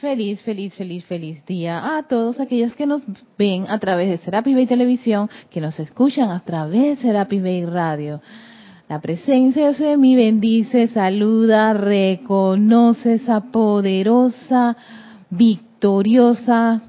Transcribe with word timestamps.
Feliz, 0.00 0.40
feliz, 0.40 0.72
feliz, 0.72 1.04
feliz 1.04 1.44
día 1.44 1.98
a 1.98 2.02
todos 2.04 2.40
aquellos 2.40 2.72
que 2.72 2.86
nos 2.86 3.02
ven 3.36 3.66
a 3.68 3.78
través 3.78 4.08
de 4.08 4.16
Serapis 4.16 4.54
Bay 4.54 4.66
Televisión, 4.66 5.28
que 5.50 5.60
nos 5.60 5.78
escuchan 5.78 6.30
a 6.30 6.40
través 6.40 6.96
de 6.96 7.02
Serapis 7.02 7.42
Bay 7.42 7.66
Radio. 7.66 8.22
La 8.88 8.98
presencia 8.98 9.72
de 9.72 9.98
mi 9.98 10.16
bendice, 10.16 10.88
saluda, 10.88 11.74
reconoce 11.74 13.14
esa 13.14 13.42
poderosa, 13.52 14.74
victoriosa, 15.28 16.80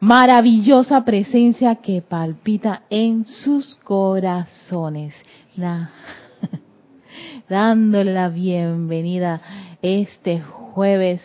maravillosa 0.00 1.04
presencia 1.04 1.76
que 1.76 2.02
palpita 2.02 2.82
en 2.90 3.24
sus 3.24 3.76
corazones. 3.76 5.14
dándole 7.48 8.12
la 8.12 8.30
bienvenida 8.30 9.40
este 9.80 10.40
jueves 10.40 11.20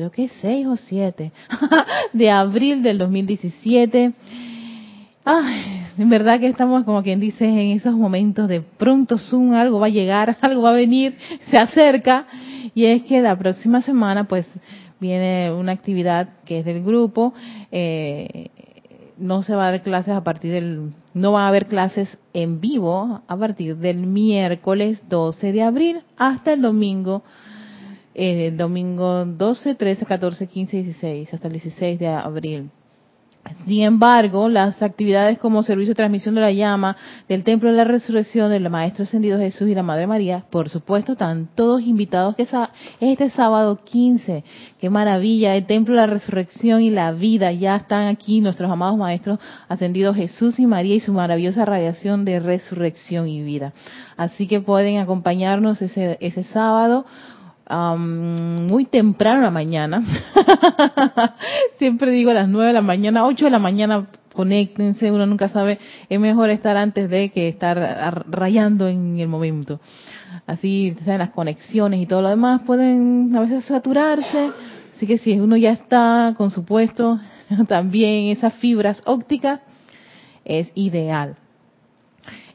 creo 0.00 0.10
que 0.10 0.24
es 0.24 0.32
6 0.40 0.66
o 0.66 0.76
7 0.78 1.30
de 2.14 2.30
abril 2.30 2.82
del 2.82 2.96
2017. 2.96 4.12
Ay, 5.26 5.82
en 5.98 6.08
verdad 6.08 6.40
que 6.40 6.48
estamos 6.48 6.84
como 6.84 7.02
quien 7.02 7.20
dice 7.20 7.44
en 7.44 7.76
esos 7.76 7.92
momentos 7.92 8.48
de 8.48 8.62
pronto 8.62 9.18
Zoom, 9.18 9.52
algo 9.52 9.78
va 9.78 9.86
a 9.86 9.90
llegar, 9.90 10.38
algo 10.40 10.62
va 10.62 10.70
a 10.70 10.74
venir, 10.74 11.18
se 11.50 11.58
acerca. 11.58 12.26
Y 12.74 12.86
es 12.86 13.02
que 13.02 13.20
la 13.20 13.36
próxima 13.36 13.82
semana 13.82 14.24
pues 14.24 14.46
viene 15.00 15.52
una 15.52 15.72
actividad 15.72 16.30
que 16.46 16.60
es 16.60 16.64
del 16.64 16.82
grupo. 16.82 17.34
Eh, 17.70 18.48
no 19.18 19.42
se 19.42 19.54
va 19.54 19.68
a 19.68 19.70
dar 19.72 19.82
clases 19.82 20.14
a 20.14 20.24
partir 20.24 20.52
del, 20.52 20.94
no 21.12 21.32
va 21.32 21.44
a 21.44 21.48
haber 21.48 21.66
clases 21.66 22.16
en 22.32 22.62
vivo 22.62 23.20
a 23.28 23.36
partir 23.36 23.76
del 23.76 24.06
miércoles 24.06 25.02
12 25.10 25.52
de 25.52 25.62
abril 25.62 26.00
hasta 26.16 26.54
el 26.54 26.62
domingo 26.62 27.22
eh, 28.14 28.52
domingo 28.56 29.24
12, 29.24 29.74
13, 29.74 30.06
14, 30.06 30.46
15, 30.46 30.76
16, 30.82 31.34
hasta 31.34 31.46
el 31.46 31.52
16 31.52 31.98
de 31.98 32.08
abril. 32.08 32.70
Sin 33.66 33.82
embargo, 33.82 34.48
las 34.48 34.82
actividades 34.82 35.38
como 35.38 35.62
servicio 35.62 35.92
de 35.92 35.96
transmisión 35.96 36.34
de 36.34 36.42
la 36.42 36.52
llama 36.52 36.96
del 37.28 37.42
Templo 37.42 37.70
de 37.70 37.76
la 37.76 37.84
Resurrección 37.84 38.50
del 38.50 38.68
Maestro 38.68 39.04
Ascendido 39.04 39.38
Jesús 39.38 39.68
y 39.68 39.74
la 39.74 39.82
Madre 39.82 40.06
María, 40.06 40.44
por 40.50 40.68
supuesto, 40.68 41.12
están 41.12 41.48
todos 41.54 41.80
invitados 41.80 42.36
que 42.36 42.46
este 43.00 43.30
sábado 43.30 43.80
15. 43.82 44.44
Qué 44.78 44.90
maravilla, 44.90 45.56
el 45.56 45.66
Templo 45.66 45.94
de 45.94 46.02
la 46.02 46.06
Resurrección 46.06 46.82
y 46.82 46.90
la 46.90 47.12
vida. 47.12 47.50
Ya 47.52 47.76
están 47.76 48.08
aquí 48.08 48.40
nuestros 48.40 48.70
amados 48.70 48.98
Maestros 48.98 49.38
Ascendidos 49.68 50.16
Jesús 50.16 50.58
y 50.58 50.66
María 50.66 50.96
y 50.96 51.00
su 51.00 51.12
maravillosa 51.12 51.64
radiación 51.64 52.24
de 52.24 52.40
resurrección 52.40 53.26
y 53.26 53.42
vida. 53.42 53.72
Así 54.16 54.46
que 54.46 54.60
pueden 54.60 54.98
acompañarnos 54.98 55.80
ese, 55.80 56.18
ese 56.20 56.44
sábado 56.44 57.06
muy 57.70 58.84
temprano 58.84 59.38
en 59.38 59.44
la 59.44 59.50
mañana. 59.50 60.02
Siempre 61.78 62.10
digo 62.10 62.30
a 62.30 62.34
las 62.34 62.48
9 62.48 62.68
de 62.68 62.72
la 62.72 62.82
mañana, 62.82 63.26
8 63.26 63.44
de 63.44 63.50
la 63.50 63.58
mañana, 63.58 64.06
conéctense, 64.32 65.10
uno 65.10 65.26
nunca 65.26 65.48
sabe, 65.48 65.78
es 66.08 66.20
mejor 66.20 66.50
estar 66.50 66.76
antes 66.76 67.08
de 67.08 67.30
que 67.30 67.48
estar 67.48 68.24
rayando 68.28 68.88
en 68.88 69.18
el 69.18 69.28
momento. 69.28 69.80
Así, 70.46 70.96
¿saben? 71.04 71.18
las 71.18 71.30
conexiones 71.30 72.00
y 72.00 72.06
todo 72.06 72.22
lo 72.22 72.28
demás 72.28 72.62
pueden 72.62 73.34
a 73.36 73.40
veces 73.40 73.64
saturarse, 73.64 74.50
así 74.94 75.06
que 75.06 75.18
si 75.18 75.38
uno 75.38 75.56
ya 75.56 75.72
está 75.72 76.34
con 76.36 76.50
su 76.50 76.64
puesto, 76.64 77.20
también 77.68 78.28
esas 78.28 78.54
fibras 78.54 79.02
ópticas, 79.06 79.60
es 80.44 80.72
ideal. 80.74 81.36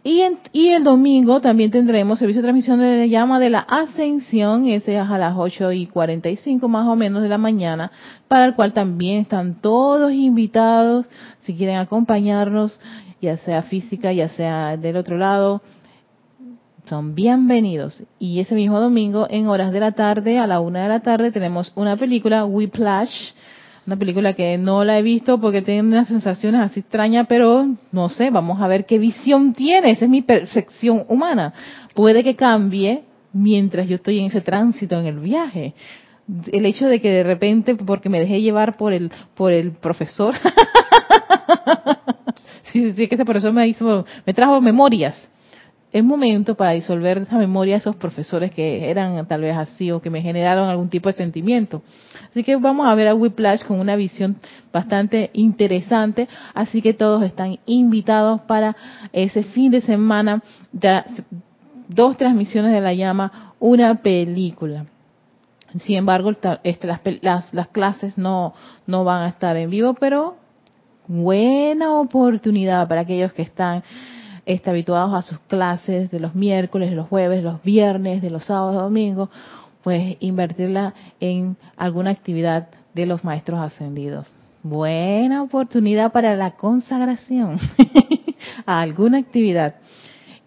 Y, 0.07 0.21
y, 0.51 0.69
el 0.69 0.83
domingo 0.83 1.41
también 1.41 1.71
tendremos 1.71 2.19
servicio 2.19 2.43
de 2.43 2.45
transmisión 2.45 2.79
de 2.79 2.99
la 2.99 3.05
llama 3.07 3.39
de 3.39 3.49
la 3.49 3.61
ascensión, 3.61 4.67
ese 4.67 4.97
es 4.97 5.01
a 5.01 5.17
las 5.17 5.33
8 5.35 5.71
y 5.71 5.87
45 5.87 6.67
más 6.67 6.87
o 6.87 6.95
menos 6.95 7.23
de 7.23 7.27
la 7.27 7.39
mañana, 7.39 7.91
para 8.27 8.45
el 8.45 8.53
cual 8.53 8.71
también 8.71 9.21
están 9.21 9.55
todos 9.61 10.11
invitados, 10.11 11.09
si 11.41 11.55
quieren 11.55 11.77
acompañarnos, 11.77 12.79
ya 13.19 13.37
sea 13.37 13.63
física, 13.63 14.13
ya 14.13 14.29
sea 14.29 14.77
del 14.77 14.97
otro 14.97 15.17
lado, 15.17 15.63
son 16.87 17.15
bienvenidos. 17.15 18.03
Y 18.19 18.41
ese 18.41 18.53
mismo 18.53 18.79
domingo, 18.79 19.25
en 19.27 19.47
horas 19.47 19.71
de 19.71 19.79
la 19.79 19.93
tarde, 19.93 20.37
a 20.37 20.45
la 20.45 20.59
una 20.59 20.83
de 20.83 20.89
la 20.89 20.99
tarde, 20.99 21.31
tenemos 21.31 21.73
una 21.75 21.97
película, 21.97 22.45
Whiplash, 22.45 23.33
una 23.85 23.97
película 23.97 24.33
que 24.33 24.57
no 24.57 24.83
la 24.83 24.97
he 24.97 25.03
visto 25.03 25.39
porque 25.39 25.61
tiene 25.61 25.81
unas 25.81 26.07
sensaciones 26.07 26.61
así 26.61 26.79
extrañas, 26.79 27.27
pero 27.29 27.67
no 27.91 28.09
sé, 28.09 28.31
vamos 28.31 28.59
a 28.61 28.67
ver 28.67 28.85
qué 28.85 28.97
visión 28.97 29.53
tiene. 29.53 29.91
Esa 29.91 30.05
es 30.05 30.11
mi 30.11 30.23
percepción 30.23 31.05
humana. 31.07 31.53
Puede 31.93 32.23
que 32.23 32.35
cambie 32.35 33.03
mientras 33.31 33.87
yo 33.87 33.95
estoy 33.95 34.19
en 34.19 34.25
ese 34.25 34.41
tránsito 34.41 34.99
en 34.99 35.05
el 35.05 35.19
viaje. 35.19 35.75
El 36.51 36.65
hecho 36.65 36.87
de 36.87 36.99
que 36.99 37.11
de 37.11 37.23
repente, 37.23 37.75
porque 37.75 38.09
me 38.09 38.19
dejé 38.19 38.41
llevar 38.41 38.77
por 38.77 38.91
el, 38.91 39.11
por 39.35 39.51
el 39.51 39.73
profesor, 39.73 40.33
sí, 42.71 42.81
sí, 42.81 42.93
sí, 42.93 43.07
que 43.07 43.13
ese 43.13 43.25
profesor 43.25 43.53
me 43.53 43.67
hizo, 43.67 44.03
me 44.25 44.33
trajo 44.33 44.59
memorias 44.61 45.29
es 45.95 46.03
momento 46.03 46.55
para 46.55 46.71
disolver 46.71 47.19
esa 47.19 47.37
memoria 47.37 47.75
de 47.75 47.77
esos 47.77 47.95
profesores 47.95 48.51
que 48.51 48.89
eran 48.89 49.25
tal 49.27 49.39
vez 49.39 49.55
así 49.55 49.91
o 49.91 50.01
que 50.01 50.09
me 50.09 50.21
generaron 50.21 50.67
algún 50.67 50.89
tipo 50.89 51.07
de 51.07 51.13
sentimiento. 51.13 51.83
Así 52.35 52.43
que 52.43 52.57
vamos 52.57 52.85
a 52.85 52.95
ver 52.95 53.07
a 53.07 53.15
Whiplash 53.15 53.63
con 53.63 53.79
una 53.79 53.95
visión 53.95 54.35
bastante 54.73 55.29
interesante. 55.31 56.27
Así 56.53 56.81
que 56.81 56.93
todos 56.93 57.23
están 57.23 57.59
invitados 57.65 58.41
para 58.41 58.75
ese 59.13 59.43
fin 59.43 59.71
de 59.71 59.79
semana, 59.79 60.43
dos 61.87 62.17
transmisiones 62.17 62.73
de 62.73 62.81
la 62.81 62.93
llama, 62.93 63.53
una 63.57 63.95
película. 64.01 64.85
Sin 65.77 65.95
embargo, 65.95 66.33
las, 67.21 67.53
las 67.53 67.67
clases 67.69 68.17
no, 68.17 68.53
no 68.85 69.05
van 69.05 69.21
a 69.21 69.29
estar 69.29 69.55
en 69.55 69.69
vivo, 69.69 69.93
pero 69.93 70.35
buena 71.07 71.93
oportunidad 71.93 72.85
para 72.89 72.99
aquellos 72.99 73.31
que 73.31 73.43
están 73.43 73.81
este, 74.45 74.69
habituados 74.69 75.13
a 75.13 75.21
sus 75.21 75.39
clases 75.47 76.11
de 76.11 76.19
los 76.19 76.35
miércoles, 76.35 76.89
de 76.89 76.97
los 76.97 77.07
jueves, 77.07 77.37
de 77.37 77.49
los 77.49 77.63
viernes, 77.63 78.21
de 78.21 78.29
los 78.29 78.43
sábados, 78.43 78.75
domingos, 78.75 79.29
pues 79.85 80.17
invertirla 80.19 80.95
en 81.19 81.57
alguna 81.77 82.09
actividad 82.09 82.69
de 82.95 83.05
los 83.05 83.23
maestros 83.23 83.59
ascendidos. 83.59 84.25
Buena 84.63 85.43
oportunidad 85.43 86.11
para 86.11 86.35
la 86.35 86.55
consagración 86.55 87.59
a 88.65 88.81
alguna 88.81 89.19
actividad. 89.19 89.75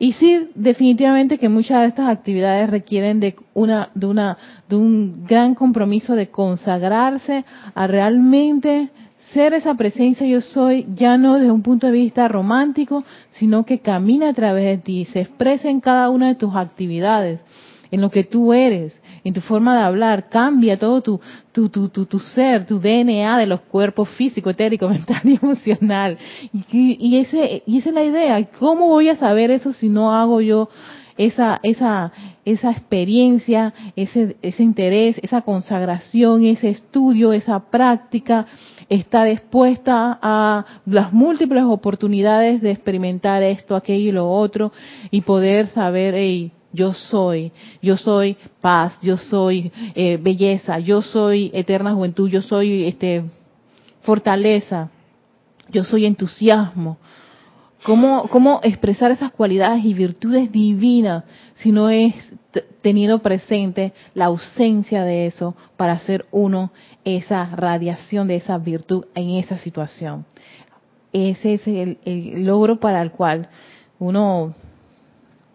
Y 0.00 0.14
sí, 0.14 0.48
definitivamente 0.56 1.38
que 1.38 1.48
muchas 1.48 1.82
de 1.82 1.86
estas 1.86 2.08
actividades 2.08 2.68
requieren 2.68 3.20
de 3.20 3.36
una, 3.54 3.90
de 3.94 4.06
una, 4.06 4.38
de 4.68 4.74
un 4.74 5.24
gran 5.24 5.54
compromiso 5.54 6.16
de 6.16 6.30
consagrarse 6.30 7.44
a 7.76 7.86
realmente 7.86 8.90
ser 9.32 9.54
esa 9.54 9.76
presencia 9.76 10.26
yo 10.26 10.40
soy 10.40 10.84
ya 10.96 11.16
no 11.16 11.34
desde 11.34 11.52
un 11.52 11.62
punto 11.62 11.86
de 11.86 11.92
vista 11.92 12.26
romántico, 12.26 13.04
sino 13.30 13.64
que 13.64 13.78
camina 13.78 14.30
a 14.30 14.34
través 14.34 14.64
de 14.64 14.78
ti, 14.78 15.04
se 15.04 15.20
expresa 15.20 15.68
en 15.68 15.78
cada 15.78 16.10
una 16.10 16.26
de 16.26 16.34
tus 16.34 16.56
actividades, 16.56 17.38
en 17.90 18.00
lo 18.00 18.10
que 18.10 18.24
tú 18.24 18.52
eres, 18.52 19.00
en 19.24 19.34
tu 19.34 19.40
forma 19.40 19.76
de 19.76 19.84
hablar, 19.84 20.28
cambia 20.28 20.78
todo 20.78 21.00
tu, 21.00 21.20
tu, 21.52 21.68
tu, 21.68 21.88
tu, 21.88 22.18
ser, 22.18 22.66
tu 22.66 22.78
DNA 22.78 23.38
de 23.38 23.46
los 23.46 23.60
cuerpos 23.62 24.08
físico, 24.10 24.50
etérico, 24.50 24.88
mental 24.90 25.22
y 25.24 25.38
emocional. 25.42 26.18
Y, 26.52 26.96
y, 27.00 27.18
ese, 27.18 27.62
y 27.66 27.78
esa 27.78 27.88
es 27.88 27.94
la 27.94 28.04
idea, 28.04 28.48
¿cómo 28.58 28.88
voy 28.88 29.08
a 29.08 29.16
saber 29.16 29.50
eso 29.50 29.72
si 29.72 29.88
no 29.88 30.14
hago 30.14 30.40
yo 30.40 30.68
esa, 31.18 31.58
esa, 31.64 32.12
esa 32.44 32.70
experiencia, 32.70 33.74
ese, 33.96 34.36
ese 34.40 34.62
interés, 34.62 35.18
esa 35.22 35.42
consagración, 35.42 36.44
ese 36.44 36.70
estudio, 36.70 37.32
esa 37.32 37.58
práctica, 37.58 38.46
está 38.88 39.24
dispuesta 39.24 40.18
a 40.22 40.64
las 40.86 41.12
múltiples 41.12 41.64
oportunidades 41.64 42.62
de 42.62 42.70
experimentar 42.70 43.42
esto, 43.42 43.76
aquello 43.76 44.08
y 44.08 44.12
lo 44.12 44.30
otro 44.30 44.72
y 45.10 45.20
poder 45.22 45.66
saber, 45.66 46.14
hey, 46.16 46.52
yo 46.72 46.92
soy, 46.92 47.52
yo 47.82 47.96
soy 47.96 48.36
paz, 48.60 48.98
yo 49.02 49.16
soy 49.16 49.72
eh, 49.94 50.18
belleza, 50.20 50.78
yo 50.78 51.02
soy 51.02 51.50
eterna 51.54 51.94
juventud, 51.94 52.28
yo 52.28 52.42
soy 52.42 52.84
este 52.84 53.24
fortaleza, 54.02 54.90
yo 55.70 55.84
soy 55.84 56.06
entusiasmo, 56.06 56.98
¿Cómo, 57.84 58.28
¿Cómo 58.28 58.60
expresar 58.64 59.12
esas 59.12 59.30
cualidades 59.30 59.84
y 59.84 59.94
virtudes 59.94 60.50
divinas 60.50 61.24
si 61.56 61.70
no 61.70 61.90
es 61.90 62.14
teniendo 62.82 63.20
presente 63.20 63.92
la 64.14 64.26
ausencia 64.26 65.04
de 65.04 65.26
eso 65.26 65.54
para 65.76 65.92
hacer 65.92 66.26
uno 66.32 66.72
esa 67.04 67.44
radiación 67.46 68.26
de 68.26 68.36
esa 68.36 68.58
virtud 68.58 69.04
en 69.14 69.30
esa 69.30 69.58
situación? 69.58 70.26
Ese 71.12 71.54
es 71.54 71.66
el, 71.68 71.98
el 72.04 72.44
logro 72.44 72.80
para 72.80 73.00
el 73.00 73.12
cual 73.12 73.48
uno, 74.00 74.54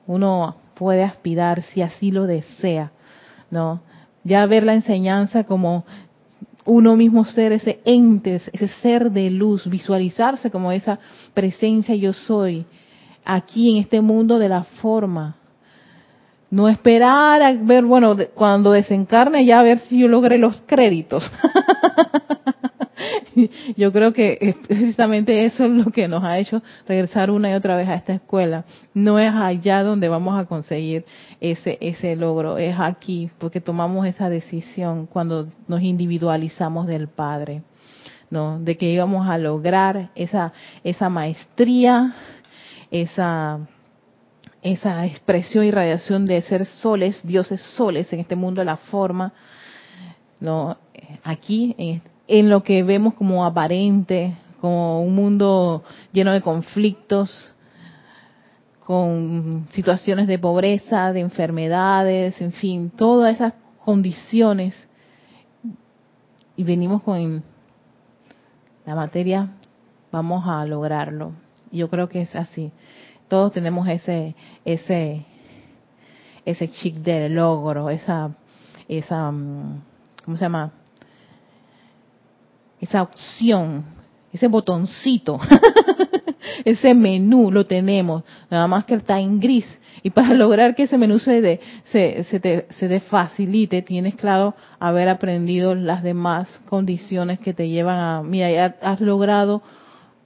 uno 0.08 0.56
puede 0.76 1.04
aspirar 1.04 1.62
si 1.62 1.82
así 1.82 2.12
lo 2.12 2.26
desea, 2.26 2.92
¿no? 3.52 3.82
Ya 4.24 4.46
ver 4.46 4.64
la 4.64 4.74
enseñanza 4.74 5.44
como 5.44 5.86
uno 6.66 6.96
mismo 6.96 7.26
ser 7.26 7.52
ese 7.52 7.82
ente, 7.86 8.36
ese 8.36 8.68
ser 8.82 9.12
de 9.12 9.30
luz, 9.30 9.68
visualizarse 9.70 10.50
como 10.50 10.72
esa 10.72 11.00
presencia 11.34 11.96
yo 11.96 12.14
soy 12.14 12.66
aquí 13.26 13.72
en 13.72 13.78
este 13.78 14.02
mundo 14.02 14.40
de 14.40 14.50
la 14.50 14.64
forma, 14.64 15.36
No 16.54 16.70
esperar 16.70 17.42
a 17.42 17.52
ver, 17.54 17.84
bueno, 17.84 18.16
cuando 18.36 18.74
desencarne 18.74 19.44
ya 19.44 19.58
a 19.58 19.64
ver 19.64 19.80
si 19.80 19.98
yo 19.98 20.08
logré 20.08 20.38
los 20.38 20.62
créditos. 20.68 21.24
yo 23.76 23.92
creo 23.92 24.14
que 24.14 24.56
precisamente 24.68 25.46
eso 25.46 25.66
es 25.66 25.72
lo 25.72 25.86
que 25.86 26.08
nos 26.08 26.24
ha 26.24 26.38
hecho 26.38 26.62
regresar 26.88 27.32
una 27.32 27.50
y 27.50 27.56
otra 27.56 27.76
vez 27.76 27.90
a 27.90 27.96
esta 27.96 28.14
escuela. 28.14 28.66
No 28.94 29.18
es 29.18 29.34
allá 29.34 29.82
donde 29.82 30.10
vamos 30.10 30.40
a 30.40 30.46
conseguir 30.46 31.06
ese, 31.42 31.80
ese 31.82 32.16
logro, 32.16 32.60
es 32.60 32.76
aquí, 32.80 33.32
porque 33.40 33.60
tomamos 33.60 34.06
esa 34.06 34.30
decisión 34.30 35.08
cuando 35.08 35.48
nos 35.68 35.82
individualizamos 35.82 36.86
del 36.86 37.08
Padre, 37.08 37.64
¿no? 38.30 38.60
De 38.60 38.78
que 38.78 38.92
íbamos 38.92 39.28
a 39.28 39.40
lograr 39.40 40.12
esa, 40.14 40.54
esa 40.84 41.10
maestría, 41.10 42.14
esa, 42.92 43.62
esa 44.64 45.06
expresión 45.06 45.66
y 45.66 45.72
radiación 45.72 46.26
de 46.26 46.42
ser 46.42 46.66
soles, 46.66 47.22
dioses 47.26 47.62
soles 47.62 48.12
en 48.14 48.22
este 48.22 48.36
mundo 48.36 48.62
de 48.62 48.66
la 48.66 48.78
forma, 48.78 49.34
¿no? 50.40 50.78
Aquí, 51.24 51.76
en, 51.78 52.02
en 52.28 52.50
lo 52.50 52.64
que 52.64 52.82
vemos 52.84 53.14
como 53.14 53.46
aparente, 53.46 54.36
como 54.62 55.04
un 55.04 55.14
mundo 55.14 55.84
lleno 56.14 56.32
de 56.32 56.42
conflictos, 56.42 57.54
con 58.86 59.68
situaciones 59.72 60.28
de 60.28 60.40
pobreza, 60.40 61.14
de 61.14 61.22
enfermedades, 61.22 62.40
en 62.42 62.52
fin, 62.52 62.90
todas 62.90 63.36
esas 63.36 63.54
condiciones. 63.84 64.76
Y 66.56 66.64
venimos 66.64 67.04
con 67.04 67.44
la 68.86 68.96
materia, 68.96 69.50
vamos 70.12 70.46
a 70.48 70.66
lograrlo. 70.66 71.34
Yo 71.72 71.90
creo 71.90 72.08
que 72.08 72.22
es 72.22 72.36
así. 72.36 72.72
Todos 73.34 73.52
tenemos 73.52 73.88
ese, 73.88 74.36
ese, 74.64 75.26
ese 76.46 76.68
chic 76.68 76.98
de 76.98 77.30
logro, 77.30 77.90
esa, 77.90 78.30
esa, 78.88 79.32
mm, 79.32 79.82
¿cómo 80.24 80.38
se 80.38 80.44
llama? 80.44 80.72
esa 82.80 83.02
opción, 83.02 83.86
ese 84.32 84.48
botoncito, 84.48 85.40
ese 86.64 86.94
menú 86.94 87.50
lo 87.50 87.66
tenemos, 87.66 88.24
nada 88.52 88.68
más 88.68 88.86
que 88.86 88.94
está 88.94 89.20
en 89.20 89.40
gris. 89.40 89.66
Y 90.04 90.12
para 90.12 90.32
lograr 90.36 90.76
que 90.76 90.84
ese 90.84 91.00
menú 91.00 91.18
se, 91.18 91.42
de, 91.42 91.60
se, 91.86 92.26
se, 92.26 92.40
te, 92.40 92.68
se 92.78 93.00
facilite, 93.00 93.82
tienes 93.82 94.14
claro 94.14 94.54
haber 94.80 95.10
aprendido 95.10 95.74
las 95.74 96.04
demás 96.04 96.62
condiciones 96.70 97.40
que 97.40 97.56
te 97.56 97.68
llevan 97.68 97.98
a, 97.98 98.22
mira, 98.22 98.52
ya 98.52 98.76
has 98.84 99.02
logrado 99.02 99.64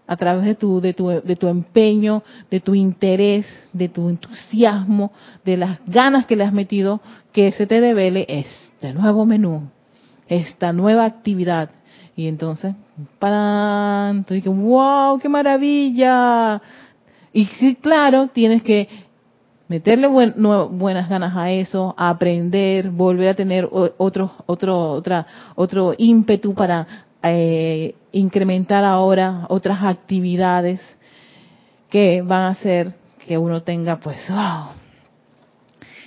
a 0.07 0.15
través 0.15 0.45
de 0.45 0.55
tu, 0.55 0.79
de 0.79 0.93
tu, 0.93 1.09
de 1.09 1.35
tu 1.35 1.47
empeño, 1.47 2.23
de 2.49 2.61
tu 2.61 2.73
interés, 2.73 3.45
de 3.73 3.89
tu 3.89 4.09
entusiasmo, 4.09 5.11
de 5.43 5.57
las 5.57 5.79
ganas 5.85 6.25
que 6.25 6.37
le 6.37 6.45
has 6.45 6.53
metido, 6.53 7.01
que 7.33 7.51
se 7.51 7.67
te 7.67 7.81
devele 7.81 8.25
este 8.27 8.93
nuevo 8.93 9.25
menú, 9.25 9.69
esta 10.27 10.71
nueva 10.71 11.05
actividad. 11.05 11.69
Y 12.15 12.27
entonces, 12.27 12.73
para 13.19 14.13
y 14.29 14.41
que, 14.41 14.49
wow, 14.49 15.19
qué 15.19 15.29
maravilla. 15.29 16.61
Y 17.33 17.75
claro, 17.75 18.29
tienes 18.29 18.63
que 18.63 18.87
meterle 19.67 20.07
buenas 20.07 21.09
ganas 21.09 21.35
a 21.35 21.51
eso, 21.51 21.93
aprender, 21.97 22.89
volver 22.89 23.29
a 23.29 23.33
tener 23.35 23.67
otro, 23.71 24.31
otro, 24.45 24.91
otra, 24.91 25.27
otro 25.55 25.93
ímpetu 25.97 26.53
para 26.53 26.87
eh, 27.23 27.95
incrementar 28.11 28.85
ahora 28.85 29.45
otras 29.49 29.83
actividades 29.83 30.79
que 31.89 32.21
van 32.21 32.43
a 32.43 32.49
hacer 32.49 32.95
que 33.25 33.37
uno 33.37 33.63
tenga, 33.63 33.99
pues, 33.99 34.17
wow, 34.29 34.69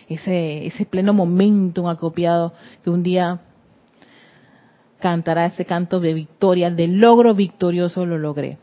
ese, 0.09 0.67
ese 0.67 0.87
pleno 0.87 1.13
momento 1.13 1.89
acopiado 1.89 2.53
que 2.83 2.91
un 2.91 3.03
día 3.03 3.41
cantará 4.99 5.47
ese 5.47 5.65
canto 5.65 6.01
de 6.01 6.15
victoria, 6.15 6.71
de 6.71 6.87
logro 6.87 7.35
victorioso 7.35 8.07
lo 8.07 8.19
logré. 8.19 8.59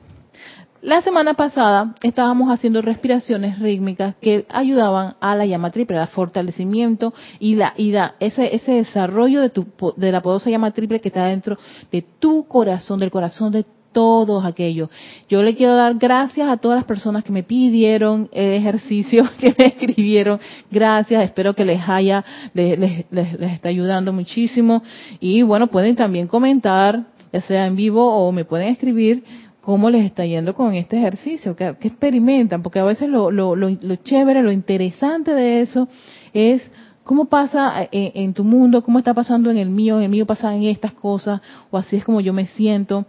La 0.88 1.02
semana 1.02 1.34
pasada 1.34 1.96
estábamos 2.02 2.50
haciendo 2.50 2.82
respiraciones 2.82 3.60
rítmicas 3.60 4.16
que 4.22 4.46
ayudaban 4.48 5.16
a 5.20 5.36
la 5.36 5.46
llama 5.46 5.70
triple, 5.70 5.98
al 5.98 6.08
fortalecimiento 6.08 7.14
y 7.42 7.56
la, 7.56 7.74
y 7.76 7.94
ese, 8.22 8.56
ese 8.56 8.72
desarrollo 8.72 9.42
de, 9.42 9.50
tu, 9.50 9.68
de 9.98 10.14
la 10.14 10.22
poderosa 10.22 10.50
llama 10.50 10.72
triple 10.72 11.02
que 11.02 11.10
está 11.10 11.26
dentro 11.26 11.58
de 11.92 12.06
tu 12.20 12.48
corazón, 12.48 13.02
del 13.02 13.12
corazón 13.12 13.52
de 13.52 13.66
todos 13.92 14.46
aquellos. 14.46 14.90
Yo 15.28 15.44
le 15.44 15.56
quiero 15.56 15.76
dar 15.76 15.96
gracias 15.96 16.48
a 16.48 16.56
todas 16.56 16.78
las 16.78 16.86
personas 16.86 17.26
que 17.26 17.34
me 17.34 17.44
pidieron 17.44 18.30
el 18.32 18.54
ejercicio, 18.54 19.26
que 19.42 19.54
me 19.58 19.66
escribieron. 19.66 20.40
Gracias, 20.72 21.22
espero 21.22 21.54
que 21.54 21.66
les 21.66 21.82
haya, 21.86 22.24
les, 22.54 22.80
les, 22.80 23.06
les, 23.12 23.52
está 23.52 23.68
ayudando 23.68 24.14
muchísimo. 24.14 24.84
Y 25.20 25.42
bueno, 25.42 25.68
pueden 25.68 25.98
también 25.98 26.28
comentar, 26.28 27.08
ya 27.34 27.42
sea 27.42 27.66
en 27.66 27.76
vivo 27.76 28.08
o 28.08 28.32
me 28.32 28.46
pueden 28.46 28.70
escribir 28.70 29.26
cómo 29.68 29.90
les 29.90 30.06
está 30.06 30.26
yendo 30.26 30.54
con 30.54 30.74
este 30.76 30.98
ejercicio, 30.98 31.54
que, 31.54 31.76
experimentan, 31.82 32.64
porque 32.64 32.80
a 32.80 32.86
veces 32.86 33.10
lo, 33.10 33.32
lo, 33.32 33.54
lo, 33.54 33.96
chévere, 33.98 34.42
lo 34.42 34.54
interesante 34.54 35.34
de 35.34 35.60
eso 35.62 35.90
es 36.34 36.72
¿Cómo 37.04 37.26
pasa 37.26 37.88
en, 37.92 38.12
en, 38.16 38.34
tu 38.34 38.44
mundo? 38.44 38.84
¿Cómo 38.84 39.00
está 39.00 39.14
pasando 39.14 39.50
en 39.50 39.58
el 39.58 39.70
mío? 39.70 39.98
En 39.98 40.04
el 40.04 40.10
mío 40.10 40.26
pasan 40.26 40.62
estas 40.64 40.92
cosas, 40.92 41.40
o 41.72 41.78
así 41.78 41.96
es 41.96 42.04
como 42.04 42.20
yo 42.20 42.34
me 42.34 42.48
siento 42.48 43.06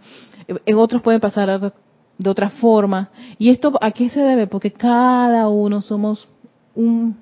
en 0.65 0.77
otros 0.77 1.01
puede 1.01 1.19
pasar 1.19 1.73
de 2.17 2.29
otra 2.29 2.49
forma. 2.49 3.09
¿Y 3.37 3.49
esto 3.49 3.73
a 3.81 3.91
qué 3.91 4.09
se 4.09 4.19
debe? 4.19 4.47
Porque 4.47 4.71
cada 4.71 5.47
uno 5.47 5.81
somos 5.81 6.27
un, 6.75 7.15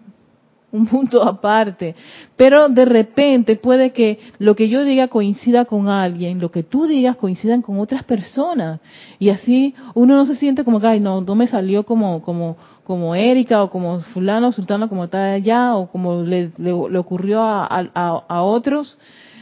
un 0.71 0.85
punto 0.85 1.23
aparte. 1.23 1.95
Pero 2.35 2.69
de 2.69 2.85
repente 2.85 3.55
puede 3.55 3.91
que 3.91 4.19
lo 4.39 4.55
que 4.55 4.69
yo 4.69 4.83
diga 4.83 5.07
coincida 5.07 5.65
con 5.65 5.87
alguien, 5.87 6.39
lo 6.39 6.51
que 6.51 6.63
tú 6.63 6.85
digas 6.87 7.15
coincidan 7.15 7.61
con 7.61 7.79
otras 7.79 8.03
personas. 8.03 8.79
Y 9.19 9.29
así 9.29 9.73
uno 9.93 10.15
no 10.15 10.25
se 10.25 10.35
siente 10.35 10.63
como 10.63 10.79
que, 10.79 10.87
ay, 10.87 10.99
no, 10.99 11.21
no 11.21 11.35
me 11.35 11.47
salió 11.47 11.83
como, 11.83 12.21
como, 12.21 12.57
como 12.83 13.15
Erika 13.15 13.63
o 13.63 13.69
como 13.69 13.99
fulano, 13.99 14.51
sultano, 14.51 14.89
como 14.89 15.05
está 15.05 15.33
allá, 15.33 15.75
o 15.75 15.87
como 15.87 16.21
le, 16.23 16.51
le, 16.57 16.71
ocurrió 16.71 17.41
a, 17.41 17.65
a, 17.65 18.23
a, 18.27 18.41
otros. 18.43 18.97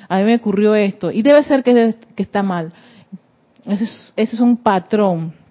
A 0.07 0.17
mí 0.19 0.23
me 0.23 0.35
ocurrió 0.35 0.75
esto. 0.75 1.11
Y 1.11 1.21
debe 1.21 1.43
ser 1.43 1.63
que, 1.63 1.95
que 2.15 2.23
está 2.23 2.43
mal. 2.43 2.71
Ese 3.65 3.85
es, 4.15 4.39
un 4.39 4.57
patrón. 4.57 5.33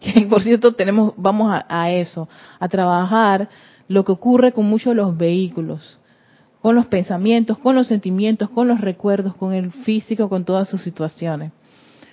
Que 0.00 0.22
por 0.22 0.40
cierto 0.40 0.72
tenemos, 0.72 1.12
vamos 1.16 1.50
a, 1.68 1.90
eso, 1.90 2.28
a 2.60 2.68
trabajar 2.68 3.48
lo 3.90 4.04
que 4.04 4.12
ocurre 4.12 4.52
con 4.52 4.66
muchos 4.66 4.92
de 4.92 5.02
los 5.02 5.16
vehículos, 5.16 5.98
con 6.62 6.76
los 6.76 6.86
pensamientos, 6.86 7.58
con 7.58 7.74
los 7.74 7.88
sentimientos, 7.88 8.48
con 8.48 8.68
los 8.68 8.80
recuerdos, 8.80 9.34
con 9.34 9.52
el 9.52 9.72
físico, 9.72 10.28
con 10.28 10.44
todas 10.44 10.68
sus 10.68 10.80
situaciones. 10.80 11.50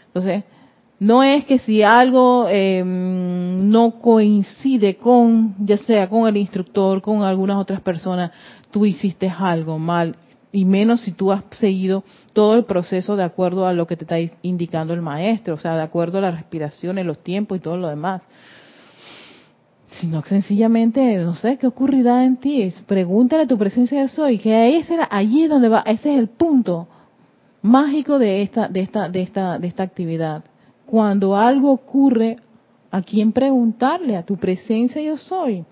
Entonces, 0.08 0.44
no 1.00 1.22
es 1.22 1.46
que 1.46 1.60
si 1.60 1.84
algo 1.84 2.48
em, 2.50 3.70
no 3.70 4.00
coincide 4.02 4.96
con, 4.96 5.54
ya 5.60 5.78
sea 5.78 6.10
con 6.10 6.28
el 6.28 6.38
instructor, 6.38 7.00
con 7.00 7.22
algunas 7.22 7.58
otras 7.58 7.80
personas, 7.82 8.32
tú 8.72 8.84
hiciste 8.88 9.30
algo 9.30 9.78
mal 9.78 10.16
y 10.52 10.66
menos 10.66 11.02
si 11.02 11.12
tú 11.12 11.32
has 11.32 11.44
seguido 11.52 12.04
todo 12.34 12.56
el 12.56 12.66
proceso 12.66 13.16
de 13.16 13.24
acuerdo 13.24 13.68
a 13.68 13.74
lo 13.74 13.86
que 13.86 13.98
te 13.98 14.06
está 14.06 14.18
indicando 14.42 14.96
el 14.96 15.04
maestro, 15.04 15.54
o 15.54 15.60
sea, 15.60 15.76
de 15.76 15.84
acuerdo 15.84 16.18
a 16.18 16.22
la 16.22 16.32
respiración, 16.32 16.96
los 17.06 17.20
tiempos 17.20 17.60
y 17.60 17.62
todo 17.62 17.78
lo 17.78 17.88
demás. 17.88 18.24
Sino 19.90 20.22
que 20.22 20.30
sencillamente, 20.30 21.18
no 21.18 21.36
sé, 21.36 21.58
¿qué 21.58 21.68
ocurrirá 21.68 22.24
en 22.26 22.38
ti? 22.38 22.72
Pregúntale 22.86 23.44
a 23.44 23.48
tu 23.48 23.58
presencia 23.58 24.02
de 24.02 24.08
soy, 24.10 24.38
que 24.38 24.54
ahí 24.54 24.84
será, 24.84 25.08
allí 25.10 25.44
es 25.44 25.50
donde 25.50 25.70
va, 25.70 25.80
ese 25.86 26.14
es 26.14 26.20
el 26.20 26.28
punto 26.28 26.88
mágico 27.62 28.20
de 28.20 28.42
esta, 28.42 28.68
de 28.68 28.82
esta, 28.82 29.10
de 29.10 29.22
esta, 29.22 29.58
de 29.58 29.68
esta 29.68 29.84
actividad. 29.84 30.44
Cuando 30.86 31.36
algo 31.36 31.72
ocurre, 31.72 32.38
¿a 32.92 33.02
quién 33.02 33.32
preguntarle? 33.32 34.18
A 34.18 34.24
tu 34.24 34.38
presencia 34.38 35.02
yo 35.02 35.18
soy. 35.18 35.66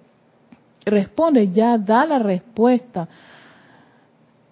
Responde, 0.86 1.52
ya 1.52 1.78
da 1.78 2.06
la 2.06 2.20
respuesta 2.20 3.08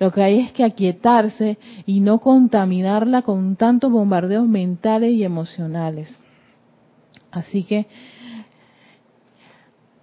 lo 0.03 0.11
que 0.11 0.21
hay 0.21 0.39
es 0.39 0.51
que 0.51 0.65
aquietarse 0.65 1.57
y 1.85 2.01
no 2.01 2.19
contaminarla 2.19 3.21
con 3.21 3.55
tantos 3.55 3.89
bombardeos 3.89 4.45
mentales 4.45 5.13
y 5.13 5.23
emocionales. 5.23 6.13
Así 7.31 7.63
que 7.63 7.87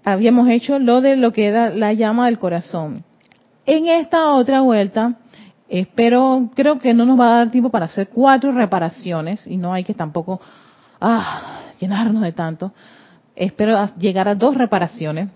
habíamos 0.05 0.49
hecho 0.49 0.79
lo 0.79 1.01
de 1.01 1.17
lo 1.17 1.33
que 1.33 1.47
era 1.47 1.71
la 1.71 1.93
llama 1.93 2.27
del 2.27 2.39
corazón. 2.39 3.05
En 3.67 3.87
esta 3.87 4.33
otra 4.33 4.63
vuelta, 4.63 5.17
espero, 5.69 6.51
creo 6.55 6.79
que 6.79 6.95
no 6.95 7.07
nos 7.07 7.19
va 7.19 7.35
a 7.35 7.39
dar 7.39 7.51
tiempo 7.51 7.71
para 7.71 7.87
hacer 7.87 8.09
cuatro 8.09 8.53
reparaciones 8.53 9.47
y 9.47 9.57
no 9.57 9.73
hay 9.73 9.85
que 9.85 9.95
tampoco 9.95 10.41
ah, 11.01 11.61
llenarnos 11.81 12.23
de 12.23 12.33
tanto. 12.33 12.73
Espero 13.37 13.89
llegar 13.99 14.29
a 14.29 14.35
dos 14.35 14.57
reparaciones. 14.57 15.29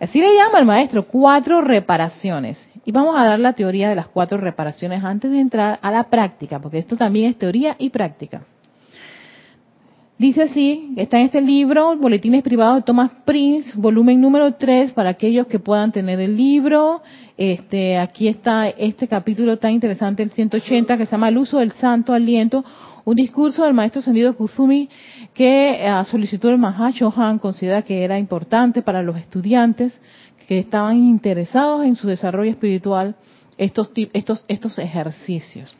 Así 0.00 0.20
le 0.20 0.34
llama 0.34 0.60
el 0.60 0.66
maestro, 0.66 1.04
cuatro 1.04 1.60
reparaciones. 1.60 2.68
Y 2.84 2.92
vamos 2.92 3.16
a 3.18 3.24
dar 3.24 3.40
la 3.40 3.54
teoría 3.54 3.88
de 3.88 3.96
las 3.96 4.06
cuatro 4.06 4.38
reparaciones 4.38 5.02
antes 5.02 5.30
de 5.30 5.40
entrar 5.40 5.78
a 5.82 5.90
la 5.90 6.04
práctica, 6.04 6.60
porque 6.60 6.78
esto 6.78 6.96
también 6.96 7.30
es 7.30 7.38
teoría 7.38 7.74
y 7.78 7.90
práctica. 7.90 8.42
Dice 10.18 10.42
así, 10.42 10.94
está 10.96 11.20
en 11.20 11.26
este 11.26 11.40
libro, 11.40 11.96
Boletines 11.96 12.42
Privados 12.42 12.78
de 12.78 12.82
Thomas 12.82 13.12
Prince, 13.24 13.70
volumen 13.76 14.20
número 14.20 14.52
3, 14.54 14.90
para 14.90 15.10
aquellos 15.10 15.46
que 15.46 15.60
puedan 15.60 15.92
tener 15.92 16.18
el 16.18 16.36
libro. 16.36 17.02
Este, 17.36 17.96
aquí 17.96 18.26
está 18.26 18.68
este 18.68 19.06
capítulo 19.06 19.58
tan 19.58 19.74
interesante, 19.74 20.24
el 20.24 20.32
180, 20.32 20.98
que 20.98 21.06
se 21.06 21.12
llama 21.12 21.28
El 21.28 21.38
uso 21.38 21.58
del 21.58 21.70
santo 21.70 22.12
aliento, 22.12 22.64
un 23.04 23.14
discurso 23.14 23.62
del 23.62 23.74
maestro 23.74 24.02
Sendido 24.02 24.34
Kuzumi 24.34 24.88
que 25.34 25.86
a 25.86 26.04
solicitud 26.04 26.48
del 26.48 26.58
Mahashohan 26.58 27.38
considera 27.38 27.82
que 27.82 28.02
era 28.02 28.18
importante 28.18 28.82
para 28.82 29.02
los 29.02 29.16
estudiantes 29.18 29.96
que 30.48 30.58
estaban 30.58 30.96
interesados 30.96 31.84
en 31.84 31.94
su 31.94 32.08
desarrollo 32.08 32.50
espiritual 32.50 33.14
estos, 33.56 33.92
estos, 34.12 34.44
estos 34.48 34.80
ejercicios. 34.80 35.76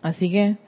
Así 0.00 0.30
que 0.30 0.67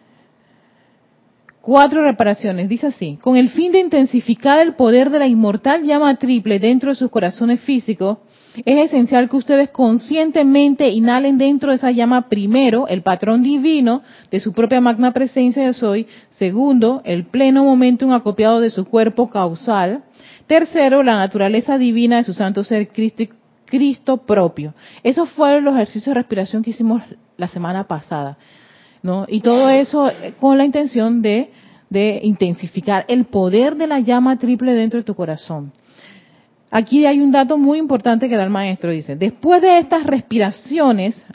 Cuatro 1.62 2.02
reparaciones, 2.02 2.70
dice 2.70 2.86
así, 2.86 3.18
con 3.20 3.36
el 3.36 3.50
fin 3.50 3.70
de 3.70 3.80
intensificar 3.80 4.62
el 4.62 4.76
poder 4.76 5.10
de 5.10 5.18
la 5.18 5.26
inmortal 5.26 5.82
llama 5.82 6.16
triple 6.16 6.58
dentro 6.58 6.88
de 6.88 6.94
sus 6.94 7.10
corazones 7.10 7.60
físicos, 7.60 8.16
es 8.64 8.86
esencial 8.86 9.28
que 9.28 9.36
ustedes 9.36 9.68
conscientemente 9.68 10.88
inhalen 10.88 11.36
dentro 11.36 11.70
de 11.70 11.76
esa 11.76 11.90
llama 11.90 12.30
primero 12.30 12.88
el 12.88 13.02
patrón 13.02 13.42
divino 13.42 14.02
de 14.30 14.40
su 14.40 14.54
propia 14.54 14.80
magna 14.80 15.12
presencia 15.12 15.62
de 15.66 15.74
soy, 15.74 16.06
segundo, 16.30 17.02
el 17.04 17.26
pleno 17.26 17.62
momentum 17.62 18.12
acopiado 18.12 18.60
de 18.60 18.70
su 18.70 18.86
cuerpo 18.86 19.28
causal, 19.28 20.04
tercero, 20.46 21.02
la 21.02 21.18
naturaleza 21.18 21.76
divina 21.76 22.16
de 22.16 22.24
su 22.24 22.32
santo 22.32 22.64
ser 22.64 22.88
Cristo, 22.88 24.16
propio. 24.16 24.72
Esos 25.02 25.30
fueron 25.30 25.64
los 25.64 25.74
ejercicios 25.74 26.06
de 26.06 26.14
respiración 26.14 26.62
que 26.62 26.70
hicimos 26.70 27.02
la 27.36 27.48
semana 27.48 27.86
pasada. 27.86 28.38
¿No? 29.02 29.26
Y 29.28 29.40
todo 29.40 29.68
eso 29.68 30.08
eh, 30.08 30.34
con 30.38 30.56
la 30.58 30.64
intención 30.64 31.22
de, 31.22 31.50
de 31.88 32.20
intensificar 32.22 33.04
el 33.08 33.24
poder 33.26 33.76
de 33.76 33.86
la 33.86 34.00
llama 34.00 34.36
triple 34.38 34.74
dentro 34.74 34.98
de 35.00 35.04
tu 35.04 35.14
corazón. 35.14 35.72
Aquí 36.70 37.06
hay 37.06 37.20
un 37.20 37.32
dato 37.32 37.58
muy 37.58 37.78
importante 37.78 38.28
que 38.28 38.36
da 38.36 38.44
el 38.44 38.50
maestro, 38.50 38.92
dice, 38.92 39.16
después 39.16 39.60
de 39.60 39.78
estas 39.78 40.06
respiraciones, 40.06 41.26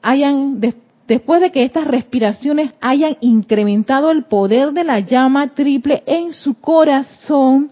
hayan, 0.00 0.58
después 1.06 1.42
de 1.42 1.52
que 1.52 1.64
estas 1.64 1.86
respiraciones 1.86 2.70
hayan 2.80 3.18
incrementado 3.20 4.10
el 4.10 4.24
poder 4.24 4.72
de 4.72 4.84
la 4.84 5.00
llama 5.00 5.48
triple 5.48 6.02
en 6.06 6.32
su 6.32 6.54
corazón, 6.54 7.70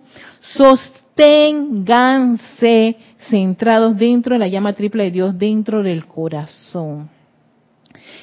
sosténganse 0.54 2.96
centrados 3.30 3.96
dentro 3.96 4.34
de 4.34 4.38
la 4.38 4.48
llama 4.48 4.74
triple 4.74 5.04
de 5.04 5.12
Dios, 5.12 5.38
dentro 5.38 5.82
del 5.82 6.04
corazón 6.04 7.15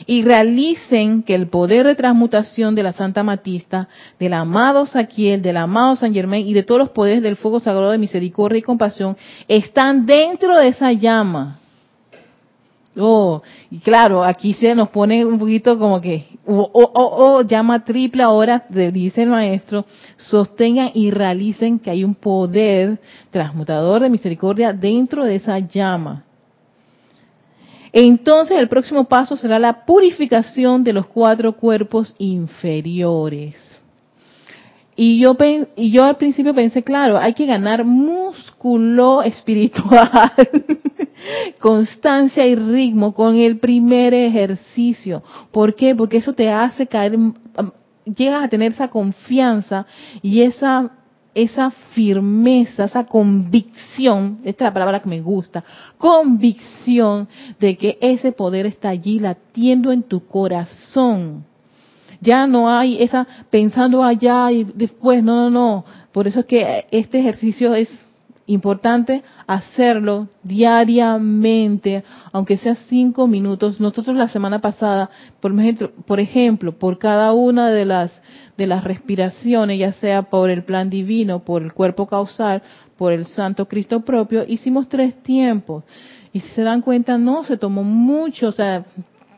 y 0.06 0.24
realicen 0.24 1.24
que 1.24 1.36
el 1.36 1.48
poder 1.48 1.86
de 1.86 1.96
transmutación 1.96 2.76
de 2.76 2.84
la 2.84 2.94
Santa 2.94 3.24
Matista, 3.24 3.88
del 4.20 4.34
amado 4.34 4.86
Saquiel, 4.86 5.42
del 5.42 5.58
amado 5.58 5.96
San 5.96 6.14
Germain 6.14 6.46
y 6.46 6.54
de 6.54 6.64
todos 6.64 6.80
los 6.80 6.90
poderes 6.90 7.24
del 7.24 7.36
fuego 7.36 7.60
sagrado 7.60 7.92
de 7.92 7.98
misericordia 7.98 8.60
y 8.60 8.64
compasión 8.64 9.18
están 9.48 10.06
dentro 10.06 10.58
de 10.58 10.68
esa 10.68 10.92
llama. 10.92 11.60
Oh, 12.96 13.42
y 13.72 13.80
claro, 13.80 14.24
aquí 14.24 14.54
se 14.54 14.76
nos 14.76 14.90
pone 14.90 15.26
un 15.26 15.40
poquito 15.40 15.80
como 15.80 16.00
que, 16.00 16.26
oh, 16.46 16.70
oh, 16.74 16.92
oh, 16.94 17.42
llama 17.42 17.84
triple 17.84 18.22
ahora, 18.22 18.66
dice 18.70 19.24
el 19.24 19.30
maestro, 19.30 19.86
sostengan 20.18 20.92
y 20.94 21.10
realicen 21.10 21.80
que 21.80 21.90
hay 21.90 22.04
un 22.04 22.14
poder 22.14 23.00
transmutador 23.32 24.02
de 24.02 24.12
misericordia 24.12 24.74
dentro 24.74 25.26
de 25.26 25.38
esa 25.38 25.58
llama. 25.58 26.24
Entonces 27.94 28.58
el 28.58 28.68
próximo 28.68 29.04
paso 29.06 29.38
será 29.38 29.60
la 29.60 29.86
purificación 29.86 30.84
de 30.84 30.94
los 30.94 31.06
cuatro 31.06 31.54
cuerpos 31.54 32.16
inferiores. 32.18 33.80
Y 34.96 35.20
yo, 35.20 35.38
y 35.76 35.92
yo 35.92 36.04
al 36.04 36.18
principio 36.18 36.54
pensé, 36.56 36.84
claro, 36.84 37.18
hay 37.18 37.34
que 37.34 37.46
ganar 37.46 37.86
músculo 37.86 39.22
espiritual, 39.24 40.32
constancia 41.60 42.46
y 42.46 42.56
ritmo 42.56 43.14
con 43.14 43.36
el 43.36 43.60
primer 43.60 44.14
ejercicio. 44.14 45.22
¿Por 45.52 45.76
qué? 45.76 45.96
Porque 45.96 46.18
eso 46.18 46.34
te 46.34 46.52
hace 46.52 46.88
caer, 46.88 47.18
llegas 48.06 48.44
a 48.44 48.50
tener 48.50 48.72
esa 48.72 48.88
confianza 48.88 49.86
y 50.22 50.42
esa 50.42 50.92
esa 51.36 51.72
firmeza, 51.72 52.86
esa 52.86 53.06
convicción, 53.06 54.40
esta 54.44 54.66
es 54.66 54.70
la 54.70 54.74
palabra 54.74 55.02
que 55.02 55.10
me 55.10 55.22
gusta, 55.22 55.64
convicción 55.98 57.28
de 57.60 57.78
que 57.78 57.98
ese 58.02 58.32
poder 58.32 58.66
está 58.66 58.90
allí 58.90 59.20
latiendo 59.20 59.92
en 59.92 60.04
tu 60.04 60.26
corazón. 60.28 61.46
Ya 62.22 62.48
no 62.48 62.70
hay 62.70 63.02
esa 63.02 63.28
pensando 63.50 64.04
allá 64.04 64.52
y 64.52 64.64
después, 64.64 65.24
no, 65.24 65.50
no, 65.50 65.50
no. 65.50 65.86
Por 66.12 66.28
eso 66.28 66.42
es 66.42 66.46
que 66.46 66.86
este 66.92 67.20
ejercicio 67.20 67.74
es 67.74 67.90
importante 68.46 69.24
hacerlo 69.48 70.28
diariamente, 70.44 72.04
aunque 72.32 72.58
sea 72.58 72.76
cinco 72.76 73.28
minutos. 73.28 73.80
Nosotros 73.80 74.16
la 74.18 74.28
semana 74.28 74.60
pasada, 74.60 75.10
por 75.40 76.20
ejemplo, 76.20 76.78
por, 76.78 76.98
cada 76.98 77.34
una 77.34 77.70
de 77.70 77.86
las 77.86 78.22
de 78.58 78.68
las 78.68 78.84
respiraciones, 78.84 79.80
ya 79.80 79.94
sea 79.94 80.24
por 80.24 80.50
el 80.50 80.64
plan 80.64 80.90
divino, 80.90 81.40
por 81.40 81.64
el 81.64 81.74
cuerpo 81.74 82.08
causal, 82.08 82.62
por 82.98 83.12
el 83.12 83.26
Santo 83.26 83.68
Cristo 83.68 84.02
propio, 84.02 84.46
hicimos 84.48 84.88
tres 84.88 85.16
tiempos. 85.24 85.84
Y 86.32 86.40
si 86.40 86.50
se 86.50 86.62
dan 86.64 86.82
cuenta, 86.82 87.18
no, 87.18 87.44
se 87.44 87.58
tomó 87.58 87.84
mucho, 87.84 88.50
o 88.50 88.52
sea, 88.52 88.86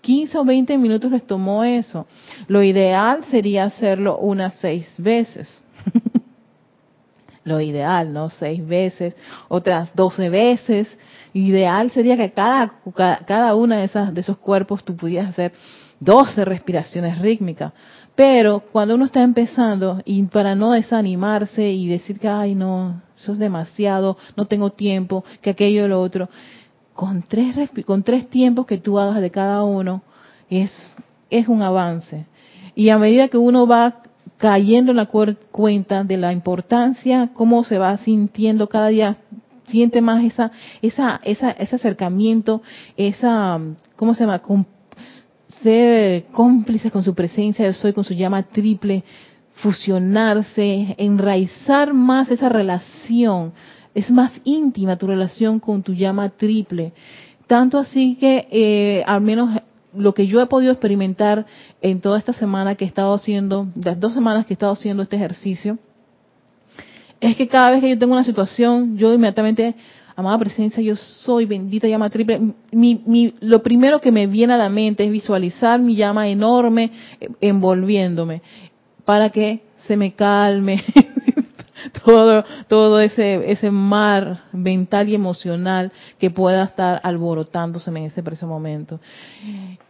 15 0.01 0.37
o 0.37 0.45
20 0.45 0.77
minutos 0.77 1.11
les 1.11 1.25
tomó 1.25 1.63
eso. 1.63 2.05
Lo 2.47 2.61
ideal 2.61 3.23
sería 3.25 3.65
hacerlo 3.65 4.17
unas 4.17 4.53
seis 4.55 4.87
veces. 4.97 5.61
Lo 7.45 7.61
ideal, 7.61 8.11
¿no? 8.11 8.29
Seis 8.29 8.65
veces, 8.67 9.15
otras 9.47 9.95
doce 9.95 10.29
veces. 10.29 10.87
Ideal 11.31 11.91
sería 11.91 12.17
que 12.17 12.31
cada, 12.31 12.73
cada 13.25 13.55
una 13.55 13.77
de, 13.77 13.85
esas, 13.85 14.13
de 14.13 14.21
esos 14.21 14.37
cuerpos 14.37 14.83
tú 14.83 14.97
pudieras 14.97 15.29
hacer 15.29 15.53
doce 15.99 16.43
respiraciones 16.43 17.19
rítmicas. 17.19 17.71
Pero 18.15 18.61
cuando 18.71 18.95
uno 18.95 19.05
está 19.05 19.21
empezando 19.21 20.01
y 20.05 20.23
para 20.23 20.55
no 20.55 20.71
desanimarse 20.71 21.71
y 21.71 21.87
decir 21.87 22.19
que, 22.19 22.27
ay, 22.27 22.55
no, 22.55 23.01
eso 23.15 23.33
es 23.33 23.39
demasiado, 23.39 24.17
no 24.35 24.45
tengo 24.45 24.71
tiempo, 24.71 25.23
que 25.41 25.51
aquello 25.51 25.87
lo 25.87 26.01
otro, 26.01 26.29
con 26.93 27.23
tres, 27.23 27.55
con 27.85 28.03
tres 28.03 28.29
tiempos 28.29 28.65
que 28.65 28.77
tú 28.77 28.97
hagas 28.97 29.21
de 29.21 29.31
cada 29.31 29.63
uno, 29.63 30.01
es, 30.49 30.95
es 31.29 31.47
un 31.47 31.61
avance. 31.61 32.25
Y 32.73 32.89
a 32.89 32.97
medida 32.97 33.27
que 33.27 33.37
uno 33.37 33.67
va 33.67 34.01
cayendo 34.37 34.91
en 34.91 34.97
la 34.97 35.05
cuenta 35.05 36.03
de 36.03 36.17
la 36.17 36.33
importancia, 36.33 37.29
cómo 37.33 37.63
se 37.63 37.77
va 37.77 37.97
sintiendo 37.99 38.67
cada 38.67 38.89
día, 38.89 39.17
siente 39.65 40.01
más 40.01 40.23
esa, 40.23 40.51
esa, 40.81 41.21
esa, 41.23 41.51
ese 41.51 41.75
acercamiento, 41.75 42.61
esa, 42.97 43.59
¿cómo 43.95 44.13
se 44.13 44.21
llama? 44.21 44.41
ser 45.63 46.25
cómplices 46.31 46.91
con 46.91 47.03
su 47.03 47.15
presencia, 47.15 47.65
yo 47.65 47.73
soy 47.73 47.93
con 47.93 48.03
su 48.03 48.13
llama 48.13 48.43
triple, 48.43 49.03
fusionarse, 49.55 50.95
enraizar 50.97 51.93
más 51.93 52.29
esa 52.29 52.49
relación. 52.49 53.53
Es 53.93 54.11
más 54.11 54.31
íntima 54.43 54.97
tu 54.97 55.07
relación 55.07 55.59
con 55.59 55.81
tu 55.81 55.93
llama 55.93 56.29
triple. 56.29 56.93
Tanto 57.47 57.77
así 57.77 58.15
que, 58.19 58.47
eh, 58.51 59.03
al 59.07 59.21
menos 59.21 59.61
lo 59.97 60.13
que 60.13 60.27
yo 60.27 60.41
he 60.41 60.45
podido 60.47 60.71
experimentar 60.71 61.45
en 61.81 62.01
toda 62.01 62.17
esta 62.17 62.33
semana 62.33 62.75
que 62.75 62.85
he 62.85 62.87
estado 62.87 63.13
haciendo, 63.13 63.67
las 63.75 63.99
dos 63.99 64.13
semanas 64.13 64.45
que 64.45 64.53
he 64.53 64.55
estado 64.55 64.73
haciendo 64.73 65.03
este 65.03 65.15
ejercicio, 65.15 65.77
es 67.19 67.35
que 67.37 67.47
cada 67.47 67.71
vez 67.71 67.81
que 67.81 67.89
yo 67.89 67.97
tengo 67.97 68.13
una 68.13 68.23
situación, 68.23 68.97
yo 68.97 69.13
inmediatamente 69.13 69.75
amada 70.15 70.39
presencia, 70.39 70.81
yo 70.81 70.95
soy, 70.95 71.45
bendita 71.45 71.87
llama 71.87 72.09
triple. 72.09 72.39
Mi, 72.71 73.01
mi, 73.05 73.33
lo 73.41 73.61
primero 73.61 73.99
que 73.99 74.11
me 74.11 74.27
viene 74.27 74.53
a 74.53 74.57
la 74.57 74.69
mente 74.69 75.03
es 75.03 75.11
visualizar 75.11 75.79
mi 75.79 75.95
llama 75.95 76.29
enorme 76.29 76.91
eh, 77.19 77.29
envolviéndome 77.41 78.41
para 79.03 79.29
que 79.29 79.61
se 79.87 79.97
me 79.97 80.13
calme 80.13 80.83
todo, 82.05 82.45
todo 82.67 82.99
ese, 82.99 83.51
ese 83.51 83.71
mar 83.71 84.43
mental 84.53 85.09
y 85.09 85.15
emocional 85.15 85.91
que 86.19 86.29
pueda 86.29 86.63
estar 86.65 87.01
alborotándose 87.03 87.89
en 87.89 87.97
ese 87.97 88.21
preciso 88.23 88.47
momento. 88.47 88.99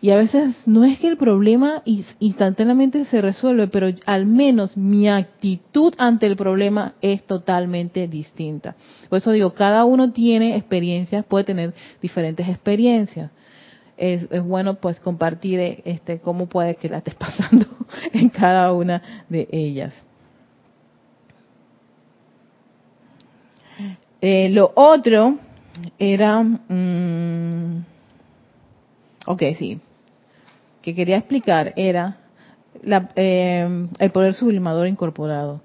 Y 0.01 0.11
a 0.11 0.17
veces 0.17 0.55
no 0.65 0.85
es 0.85 0.99
que 0.99 1.07
el 1.07 1.17
problema 1.17 1.83
instantáneamente 2.19 3.05
se 3.05 3.21
resuelve, 3.21 3.67
pero 3.67 3.87
al 4.05 4.25
menos 4.25 4.77
mi 4.77 5.09
actitud 5.09 5.93
ante 5.97 6.25
el 6.27 6.35
problema 6.35 6.93
es 7.01 7.23
totalmente 7.23 8.07
distinta. 8.07 8.75
Por 9.09 9.17
eso 9.17 9.31
digo, 9.31 9.53
cada 9.53 9.83
uno 9.85 10.11
tiene 10.11 10.55
experiencias, 10.55 11.25
puede 11.25 11.43
tener 11.43 11.73
diferentes 12.01 12.47
experiencias. 12.47 13.31
Es, 13.97 14.27
es, 14.29 14.43
bueno 14.43 14.75
pues 14.75 14.99
compartir 14.99 15.81
este 15.85 16.19
cómo 16.19 16.47
puede 16.47 16.75
que 16.75 16.89
la 16.89 16.97
estés 16.97 17.15
pasando 17.15 17.65
en 18.11 18.29
cada 18.29 18.73
una 18.73 19.25
de 19.29 19.47
ellas. 19.51 19.93
Eh, 24.27 24.49
lo 24.49 24.71
otro 24.73 25.37
era, 25.99 26.41
mm, 26.41 27.85
ok, 29.27 29.43
sí, 29.55 29.79
que 30.81 30.95
quería 30.95 31.17
explicar 31.17 31.73
era 31.75 32.17
eh, 33.15 33.87
el 33.99 34.09
poder 34.09 34.33
sublimador 34.33 34.87
incorporado. 34.87 35.61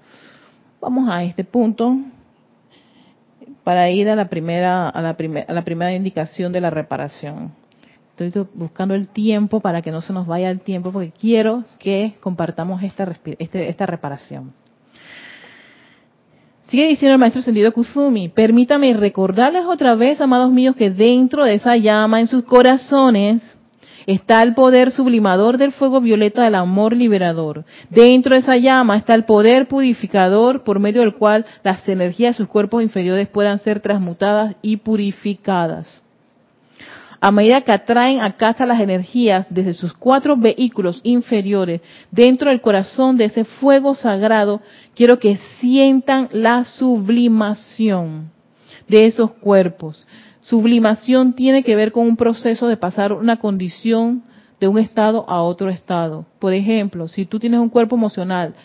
Vamos 0.79 1.09
a 1.09 1.23
este 1.23 1.43
punto 1.43 1.97
para 3.63 3.89
ir 3.89 4.07
a 4.09 4.15
la 4.15 4.29
primera 4.29 4.89
a 4.89 5.01
la, 5.01 5.17
a 5.47 5.53
la 5.53 5.63
primera 5.63 5.95
indicación 5.95 6.51
de 6.51 6.61
la 6.61 6.69
reparación. 6.69 7.53
Estoy 8.15 8.47
buscando 8.53 8.93
el 8.93 9.07
tiempo 9.07 9.59
para 9.59 9.81
que 9.81 9.89
no 9.89 10.01
se 10.01 10.13
nos 10.13 10.27
vaya 10.27 10.51
el 10.51 10.59
tiempo 10.59 10.91
porque 10.91 11.09
quiero 11.09 11.63
que 11.79 12.13
compartamos 12.19 12.83
esta, 12.83 13.11
este, 13.39 13.69
esta 13.69 13.87
reparación. 13.87 14.53
Sigue 16.71 16.87
diciendo 16.87 17.15
el 17.15 17.19
maestro 17.19 17.41
Sendido 17.41 17.73
Kusumi, 17.73 18.29
permítame 18.29 18.93
recordarles 18.93 19.65
otra 19.65 19.93
vez, 19.95 20.21
amados 20.21 20.53
míos, 20.53 20.73
que 20.77 20.89
dentro 20.89 21.43
de 21.43 21.55
esa 21.55 21.75
llama 21.75 22.21
en 22.21 22.27
sus 22.27 22.45
corazones 22.45 23.41
está 24.05 24.41
el 24.41 24.53
poder 24.53 24.91
sublimador 24.91 25.57
del 25.57 25.73
fuego 25.73 25.99
violeta 25.99 26.45
del 26.45 26.55
amor 26.55 26.95
liberador. 26.95 27.65
Dentro 27.89 28.35
de 28.35 28.39
esa 28.39 28.55
llama 28.55 28.95
está 28.95 29.15
el 29.15 29.25
poder 29.25 29.67
purificador 29.67 30.63
por 30.63 30.79
medio 30.79 31.01
del 31.01 31.15
cual 31.15 31.45
las 31.61 31.85
energías 31.89 32.37
de 32.37 32.45
sus 32.45 32.47
cuerpos 32.47 32.81
inferiores 32.81 33.27
puedan 33.27 33.59
ser 33.59 33.81
transmutadas 33.81 34.55
y 34.61 34.77
purificadas 34.77 36.01
a 37.23 37.31
medida 37.31 37.61
que 37.61 37.71
atraen 37.71 38.19
a 38.19 38.35
casa 38.35 38.65
las 38.65 38.79
energías 38.79 39.45
desde 39.51 39.73
sus 39.73 39.93
cuatro 39.93 40.35
vehículos 40.35 41.01
inferiores 41.03 41.81
dentro 42.09 42.49
del 42.49 42.61
corazón 42.61 43.15
de 43.15 43.25
ese 43.25 43.43
fuego 43.45 43.93
sagrado, 43.93 44.59
quiero 44.95 45.19
que 45.19 45.37
sientan 45.59 46.29
la 46.31 46.65
sublimación 46.65 48.31
de 48.87 49.05
esos 49.05 49.33
cuerpos. 49.33 50.07
Sublimación 50.41 51.33
tiene 51.33 51.61
que 51.61 51.75
ver 51.75 51.91
con 51.91 52.07
un 52.07 52.17
proceso 52.17 52.67
de 52.67 52.75
pasar 52.75 53.13
una 53.13 53.37
condición 53.37 54.23
de 54.59 54.67
un 54.67 54.79
estado 54.79 55.23
a 55.29 55.43
otro 55.43 55.69
estado. 55.69 56.25
Por 56.39 56.53
ejemplo, 56.53 57.07
si 57.07 57.27
tú 57.27 57.37
tienes 57.37 57.59
un 57.59 57.69
cuerpo 57.69 57.95
emocional 57.95 58.55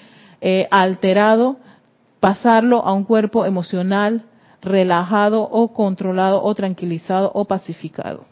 eh, 0.40 0.66
alterado, 0.70 1.58
pasarlo 2.20 2.86
a 2.86 2.94
un 2.94 3.04
cuerpo 3.04 3.44
emocional 3.44 4.22
relajado 4.62 5.42
o 5.42 5.75
controlado 5.75 6.42
o 6.42 6.54
tranquilizado 6.54 7.30
o 7.34 7.44
pacificado. 7.44 8.25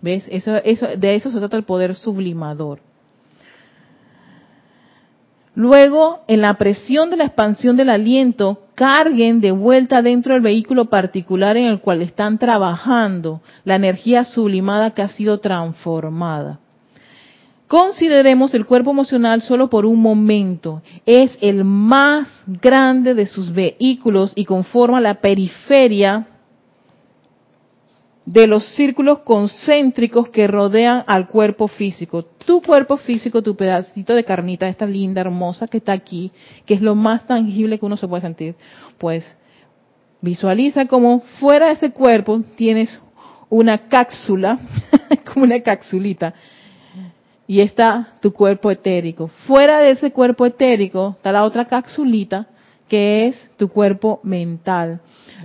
¿Ves? 0.00 0.24
Eso, 0.28 0.56
eso, 0.56 0.86
de 0.96 1.14
eso 1.16 1.30
se 1.30 1.38
trata 1.38 1.56
el 1.56 1.64
poder 1.64 1.94
sublimador. 1.94 2.80
Luego, 5.54 6.20
en 6.28 6.40
la 6.40 6.54
presión 6.54 7.10
de 7.10 7.16
la 7.16 7.24
expansión 7.24 7.76
del 7.76 7.90
aliento, 7.90 8.62
carguen 8.76 9.40
de 9.40 9.50
vuelta 9.50 10.02
dentro 10.02 10.34
del 10.34 10.42
vehículo 10.42 10.84
particular 10.84 11.56
en 11.56 11.66
el 11.66 11.80
cual 11.80 12.00
están 12.00 12.38
trabajando 12.38 13.40
la 13.64 13.74
energía 13.74 14.22
sublimada 14.24 14.92
que 14.92 15.02
ha 15.02 15.08
sido 15.08 15.38
transformada. 15.38 16.60
Consideremos 17.66 18.54
el 18.54 18.66
cuerpo 18.66 18.92
emocional 18.92 19.42
solo 19.42 19.68
por 19.68 19.84
un 19.84 20.00
momento. 20.00 20.80
Es 21.04 21.36
el 21.40 21.64
más 21.64 22.28
grande 22.46 23.14
de 23.14 23.26
sus 23.26 23.52
vehículos 23.52 24.30
y 24.36 24.44
conforma 24.44 25.00
la 25.00 25.14
periferia 25.14 26.28
de 28.28 28.46
los 28.46 28.62
círculos 28.74 29.20
concéntricos 29.20 30.28
que 30.28 30.46
rodean 30.46 31.02
al 31.06 31.28
cuerpo 31.28 31.66
físico. 31.66 32.22
Tu 32.22 32.60
cuerpo 32.60 32.98
físico, 32.98 33.42
tu 33.42 33.56
pedacito 33.56 34.14
de 34.14 34.22
carnita, 34.22 34.68
esta 34.68 34.84
linda, 34.84 35.22
hermosa 35.22 35.66
que 35.66 35.78
está 35.78 35.92
aquí, 35.92 36.30
que 36.66 36.74
es 36.74 36.82
lo 36.82 36.94
más 36.94 37.26
tangible 37.26 37.78
que 37.78 37.86
uno 37.86 37.96
se 37.96 38.06
puede 38.06 38.20
sentir, 38.20 38.54
pues 38.98 39.34
visualiza 40.20 40.84
como 40.84 41.20
fuera 41.40 41.68
de 41.68 41.72
ese 41.72 41.90
cuerpo 41.90 42.42
tienes 42.54 43.00
una 43.48 43.88
cápsula, 43.88 44.58
como 45.32 45.46
una 45.46 45.60
capsulita, 45.60 46.34
y 47.46 47.60
está 47.60 48.18
tu 48.20 48.30
cuerpo 48.30 48.70
etérico. 48.70 49.28
Fuera 49.46 49.78
de 49.78 49.92
ese 49.92 50.12
cuerpo 50.12 50.44
etérico 50.44 51.14
está 51.16 51.32
la 51.32 51.44
otra 51.44 51.64
capsulita, 51.64 52.46
que 52.88 53.26
es 53.26 53.50
tu 53.56 53.68
cuerpo 53.68 54.20
mental. 54.22 55.00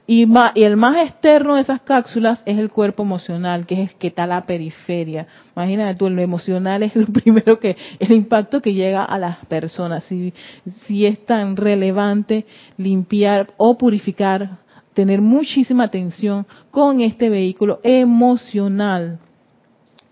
Y, 0.07 0.27
el 0.55 0.77
más 0.77 0.97
externo 0.97 1.55
de 1.55 1.61
esas 1.61 1.81
cápsulas 1.81 2.43
es 2.45 2.57
el 2.57 2.71
cuerpo 2.71 3.03
emocional, 3.03 3.65
que 3.65 3.83
es 3.83 3.93
que 3.93 4.07
está 4.07 4.25
la 4.25 4.45
periferia. 4.45 5.27
Imagínate 5.55 5.97
tú, 5.97 6.09
lo 6.09 6.21
emocional 6.21 6.83
es 6.83 6.95
el 6.95 7.05
primero 7.23 7.59
que, 7.59 7.77
el 7.99 8.11
impacto 8.11 8.61
que 8.61 8.73
llega 8.73 9.03
a 9.03 9.17
las 9.17 9.45
personas. 9.45 10.03
Si, 10.05 10.33
si 10.85 11.05
es 11.05 11.25
tan 11.25 11.55
relevante 11.55 12.45
limpiar 12.77 13.53
o 13.57 13.77
purificar, 13.77 14.57
tener 14.93 15.21
muchísima 15.21 15.85
atención 15.85 16.45
con 16.71 17.01
este 17.01 17.29
vehículo 17.29 17.79
emocional. 17.83 19.19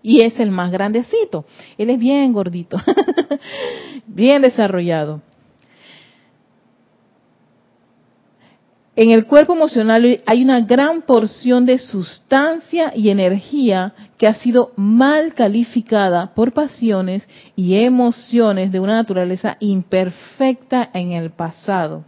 Y 0.02 0.24
es 0.24 0.40
el 0.40 0.50
más 0.50 0.72
grandecito. 0.72 1.44
Él 1.78 1.90
es 1.90 1.98
bien 1.98 2.32
gordito, 2.32 2.76
bien 4.06 4.42
desarrollado. 4.42 5.22
En 8.94 9.10
el 9.10 9.24
cuerpo 9.26 9.54
emocional 9.54 10.20
hay 10.26 10.44
una 10.44 10.60
gran 10.60 11.00
porción 11.00 11.64
de 11.64 11.78
sustancia 11.78 12.92
y 12.94 13.08
energía 13.08 13.94
que 14.18 14.26
ha 14.26 14.34
sido 14.34 14.72
mal 14.76 15.32
calificada 15.32 16.34
por 16.34 16.52
pasiones 16.52 17.26
y 17.56 17.76
emociones 17.76 18.70
de 18.70 18.80
una 18.80 18.96
naturaleza 18.96 19.56
imperfecta 19.60 20.90
en 20.92 21.12
el 21.12 21.30
pasado. 21.30 22.04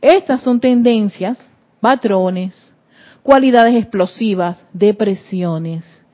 Estas 0.00 0.42
son 0.42 0.58
tendencias, 0.58 1.48
patrones, 1.80 2.74
cualidades 3.22 3.76
explosivas, 3.76 4.66
depresiones. 4.72 6.04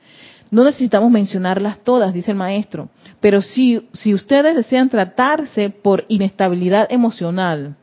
No 0.51 0.63
necesitamos 0.63 1.09
mencionarlas 1.09 1.79
todas, 1.79 2.13
dice 2.13 2.31
el 2.31 2.37
maestro, 2.37 2.89
pero 3.19 3.41
si, 3.41 3.89
si 3.93 4.13
ustedes 4.13 4.55
desean 4.55 4.89
tratarse 4.89 5.71
por 5.71 6.05
inestabilidad 6.07 6.87
emocional, 6.91 7.77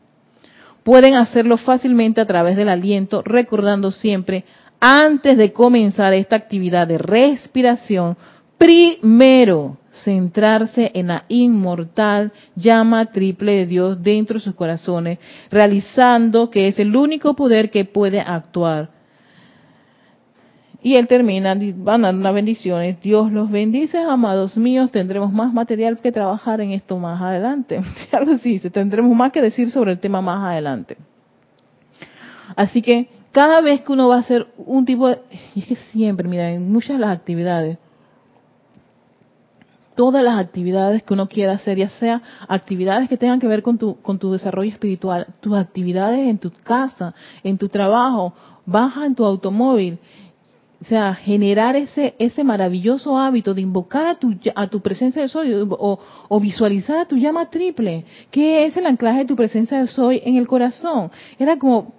pueden 0.88 1.16
hacerlo 1.16 1.58
fácilmente 1.58 2.18
a 2.18 2.26
través 2.26 2.56
del 2.56 2.70
aliento, 2.70 3.20
recordando 3.20 3.92
siempre, 3.92 4.46
antes 4.80 5.36
de 5.36 5.52
comenzar 5.52 6.14
esta 6.14 6.36
actividad 6.36 6.88
de 6.88 6.96
respiración, 6.96 8.16
primero 8.56 9.76
centrarse 10.02 10.90
en 10.94 11.08
la 11.08 11.26
inmortal 11.28 12.32
llama 12.56 13.04
triple 13.12 13.52
de 13.52 13.66
Dios 13.66 14.02
dentro 14.02 14.38
de 14.38 14.44
sus 14.44 14.54
corazones, 14.54 15.18
realizando 15.50 16.48
que 16.48 16.68
es 16.68 16.78
el 16.78 16.96
único 16.96 17.36
poder 17.36 17.70
que 17.70 17.84
puede 17.84 18.20
actuar 18.20 18.88
y 20.80 20.94
él 20.94 21.08
termina, 21.08 21.56
van 21.76 22.02
dando 22.02 22.22
las 22.22 22.34
bendiciones. 22.34 23.00
Dios 23.00 23.32
los 23.32 23.50
bendice, 23.50 23.98
amados 23.98 24.56
míos. 24.56 24.92
Tendremos 24.92 25.32
más 25.32 25.52
material 25.52 25.98
que 25.98 26.12
trabajar 26.12 26.60
en 26.60 26.70
esto 26.70 26.98
más 26.98 27.20
adelante. 27.20 27.80
Ya 28.12 28.20
lo 28.20 28.36
dice, 28.36 28.70
tendremos 28.70 29.16
más 29.16 29.32
que 29.32 29.42
decir 29.42 29.70
sobre 29.70 29.92
el 29.92 29.98
tema 29.98 30.20
más 30.20 30.44
adelante. 30.44 30.96
Así 32.54 32.80
que 32.80 33.08
cada 33.32 33.60
vez 33.60 33.82
que 33.82 33.92
uno 33.92 34.08
va 34.08 34.16
a 34.16 34.20
hacer 34.20 34.46
un 34.56 34.84
tipo 34.84 35.08
de... 35.08 35.18
Y 35.54 35.60
es 35.60 35.66
que 35.66 35.76
siempre, 35.76 36.28
mira, 36.28 36.50
en 36.50 36.70
muchas 36.72 36.96
de 36.96 37.00
las 37.00 37.16
actividades, 37.16 37.76
todas 39.96 40.22
las 40.22 40.38
actividades 40.38 41.02
que 41.02 41.12
uno 41.12 41.28
quiera 41.28 41.54
hacer, 41.54 41.76
ya 41.76 41.88
sea 41.88 42.22
actividades 42.46 43.08
que 43.08 43.16
tengan 43.16 43.40
que 43.40 43.48
ver 43.48 43.62
con 43.62 43.78
tu, 43.78 44.00
con 44.00 44.18
tu 44.18 44.30
desarrollo 44.30 44.70
espiritual, 44.70 45.26
tus 45.40 45.56
actividades 45.56 46.20
en 46.20 46.38
tu 46.38 46.52
casa, 46.62 47.14
en 47.42 47.58
tu 47.58 47.68
trabajo, 47.68 48.32
baja 48.64 49.04
en 49.06 49.16
tu 49.16 49.24
automóvil 49.24 49.98
o 50.80 50.84
sea, 50.84 51.14
generar 51.14 51.74
ese, 51.74 52.14
ese 52.20 52.44
maravilloso 52.44 53.18
hábito 53.18 53.52
de 53.52 53.62
invocar 53.62 54.06
a 54.06 54.14
tu, 54.14 54.34
a 54.54 54.68
tu 54.68 54.80
presencia 54.80 55.20
de 55.20 55.28
soy 55.28 55.52
o, 55.52 55.98
o, 56.28 56.40
visualizar 56.40 56.98
a 56.98 57.04
tu 57.04 57.16
llama 57.16 57.50
triple, 57.50 58.04
que 58.30 58.64
es 58.64 58.76
el 58.76 58.86
anclaje 58.86 59.20
de 59.20 59.24
tu 59.24 59.34
presencia 59.34 59.80
de 59.80 59.88
soy 59.88 60.22
en 60.24 60.36
el 60.36 60.46
corazón. 60.46 61.10
Era 61.36 61.58
como 61.58 61.94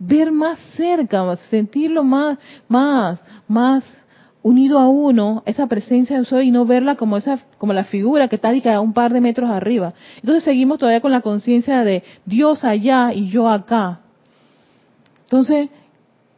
ver 0.00 0.32
más 0.32 0.58
cerca, 0.76 1.36
sentirlo 1.48 2.02
más, 2.02 2.38
más, 2.68 3.22
más 3.46 3.84
unido 4.42 4.80
a 4.80 4.88
uno, 4.88 5.44
esa 5.46 5.68
presencia 5.68 6.18
de 6.18 6.24
soy 6.24 6.48
y 6.48 6.50
no 6.50 6.64
verla 6.64 6.96
como 6.96 7.16
esa, 7.16 7.38
como 7.58 7.72
la 7.72 7.84
figura 7.84 8.26
que 8.26 8.36
está 8.36 8.50
a 8.74 8.80
un 8.80 8.94
par 8.94 9.12
de 9.12 9.20
metros 9.20 9.48
arriba. 9.48 9.94
Entonces 10.16 10.42
seguimos 10.42 10.78
todavía 10.78 11.00
con 11.00 11.12
la 11.12 11.20
conciencia 11.20 11.84
de 11.84 12.02
Dios 12.24 12.64
allá 12.64 13.12
y 13.12 13.28
yo 13.28 13.48
acá. 13.48 14.00
Entonces, 15.24 15.68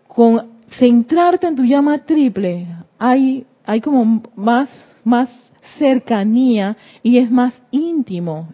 con 0.08 0.59
centrarte 0.78 1.46
en 1.46 1.56
tu 1.56 1.64
llama 1.64 1.98
triple, 2.04 2.66
hay, 2.98 3.46
hay 3.64 3.80
como 3.80 4.22
más, 4.36 4.68
más 5.04 5.28
cercanía 5.78 6.76
y 7.02 7.18
es 7.18 7.30
más 7.30 7.60
íntimo 7.70 8.48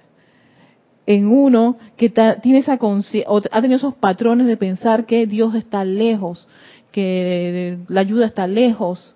en 1.07 1.29
uno 1.29 1.77
que 1.97 2.11
tiene 2.43 2.59
esa 2.59 2.75
ha 2.75 3.61
tenido 3.61 3.77
esos 3.77 3.95
patrones 3.95 4.47
de 4.47 4.57
pensar 4.57 5.07
que 5.07 5.27
Dios 5.27 5.55
está 5.55 5.85
lejos, 5.85 6.49
que 6.91 7.79
la 7.89 8.01
ayuda 8.01 8.27
está 8.27 8.47
lejos, 8.47 9.15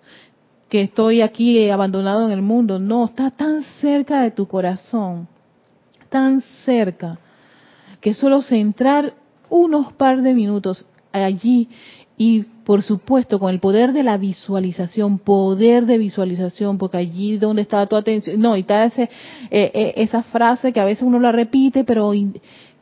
que 0.68 0.82
estoy 0.82 1.20
aquí 1.20 1.68
abandonado 1.68 2.26
en 2.26 2.32
el 2.32 2.42
mundo. 2.42 2.78
No, 2.78 3.06
está 3.06 3.32
tan 3.32 3.62
cerca 3.80 4.22
de 4.22 4.30
tu 4.30 4.46
corazón, 4.46 5.26
tan 6.08 6.42
cerca, 6.64 7.18
que 8.00 8.14
solo 8.14 8.40
centrar 8.42 9.14
unos 9.48 9.92
par 9.94 10.22
de 10.22 10.32
minutos 10.32 10.86
allí 11.12 11.68
Y 12.22 12.42
por 12.66 12.82
supuesto, 12.82 13.38
con 13.38 13.48
el 13.48 13.60
poder 13.60 13.94
de 13.94 14.02
la 14.02 14.18
visualización, 14.18 15.20
poder 15.20 15.86
de 15.86 15.96
visualización, 15.96 16.76
porque 16.76 16.98
allí 16.98 17.38
donde 17.38 17.62
estaba 17.62 17.86
tu 17.86 17.96
atención, 17.96 18.38
no, 18.38 18.58
y 18.58 18.60
está 18.60 18.84
ese, 18.84 19.04
eh, 19.04 19.70
eh, 19.72 19.94
esa 19.96 20.22
frase 20.24 20.70
que 20.70 20.80
a 20.80 20.84
veces 20.84 21.02
uno 21.02 21.18
la 21.18 21.32
repite, 21.32 21.82
pero 21.82 22.12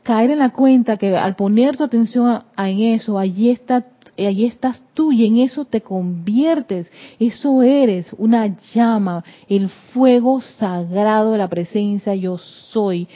caer 0.02 0.32
en 0.32 0.40
la 0.40 0.50
cuenta 0.50 0.96
que 0.96 1.16
al 1.16 1.36
poner 1.36 1.76
tu 1.76 1.84
atención 1.84 2.42
en 2.56 2.80
eso, 2.80 3.16
allí 3.16 3.50
está 3.50 3.86
allí 4.18 4.46
estás 4.46 4.82
tú 4.92 5.12
y 5.12 5.24
en 5.24 5.36
eso 5.36 5.64
te 5.64 5.82
conviertes. 5.82 6.90
Eso 7.20 7.62
eres 7.62 8.10
una 8.18 8.56
llama, 8.74 9.22
el 9.48 9.68
fuego 9.68 10.40
sagrado 10.40 11.30
de 11.30 11.38
la 11.38 11.46
presencia 11.46 12.12
yo 12.16 12.38
soy, 12.38 13.06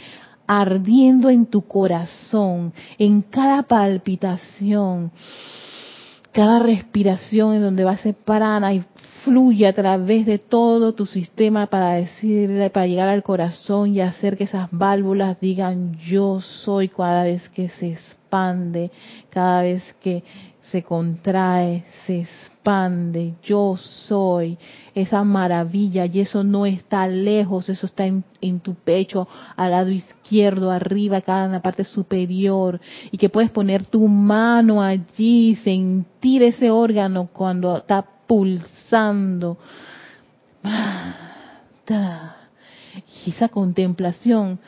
ardiendo 0.47 1.31
en 1.31 1.47
tu 1.47 1.63
corazón, 1.63 2.73
en 2.97 3.23
cada 3.23 3.65
palpitación, 3.65 5.11
cada 6.33 6.59
respiración 6.59 7.55
en 7.55 7.63
donde 7.63 7.85
va 7.85 7.93
a 7.93 7.97
ser 7.99 8.15
prana 8.15 8.73
y 8.73 8.83
fluye 9.25 9.67
a 9.67 9.73
través 9.73 10.27
de 10.27 10.39
todo 10.39 10.95
tu 10.95 11.07
sistema 11.07 11.67
para 11.67 11.93
decirle, 11.93 12.71
para 12.71 12.87
llegar 12.87 13.09
al 13.09 13.23
corazón 13.23 13.95
y 13.95 14.01
hacer 14.01 14.37
que 14.37 14.45
esas 14.45 14.69
válvulas 14.73 15.39
digan 15.41 15.95
yo 15.99 16.41
soy 16.41 16.89
cada 16.89 17.25
vez 17.25 17.49
que 17.51 17.69
se 17.69 17.93
expande, 17.93 18.91
cada 19.31 19.63
vez 19.63 19.95
que 20.01 20.25
se 20.71 20.83
contrae, 20.83 21.85
se 22.07 22.21
expande, 22.21 23.35
yo 23.43 23.77
soy 23.77 24.57
esa 24.95 25.25
maravilla 25.25 26.07
y 26.07 26.21
eso 26.21 26.45
no 26.45 26.67
está 26.67 27.09
lejos, 27.09 27.69
eso 27.69 27.87
está 27.87 28.07
en, 28.07 28.61
tu 28.61 28.75
pecho, 28.75 29.27
al 29.57 29.73
lado 29.73 29.91
izquierdo, 29.91 30.71
arriba, 30.71 31.19
acá 31.19 31.45
en 31.45 31.53
la 31.53 31.63
parte 31.63 31.85
superior 31.85 32.81
y 33.11 33.19
que 33.19 33.29
puedes 33.29 33.51
poner 33.51 33.85
tu 33.85 34.07
mano 34.07 34.81
allí, 34.81 35.57
sentir 35.57 36.43
ese 36.43 36.71
órgano 36.71 37.29
cuando 37.33 37.77
está 37.77 38.07
pulsando. 38.27 39.59
Y 43.25 43.31
esa 43.31 43.49
contemplación 43.49 44.61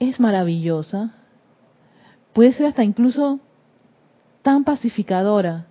es 0.00 0.18
maravillosa. 0.18 1.14
Puede 2.32 2.52
ser 2.52 2.66
hasta 2.66 2.82
incluso 2.82 3.40
tan 4.44 4.62
pacificadora. 4.62 5.66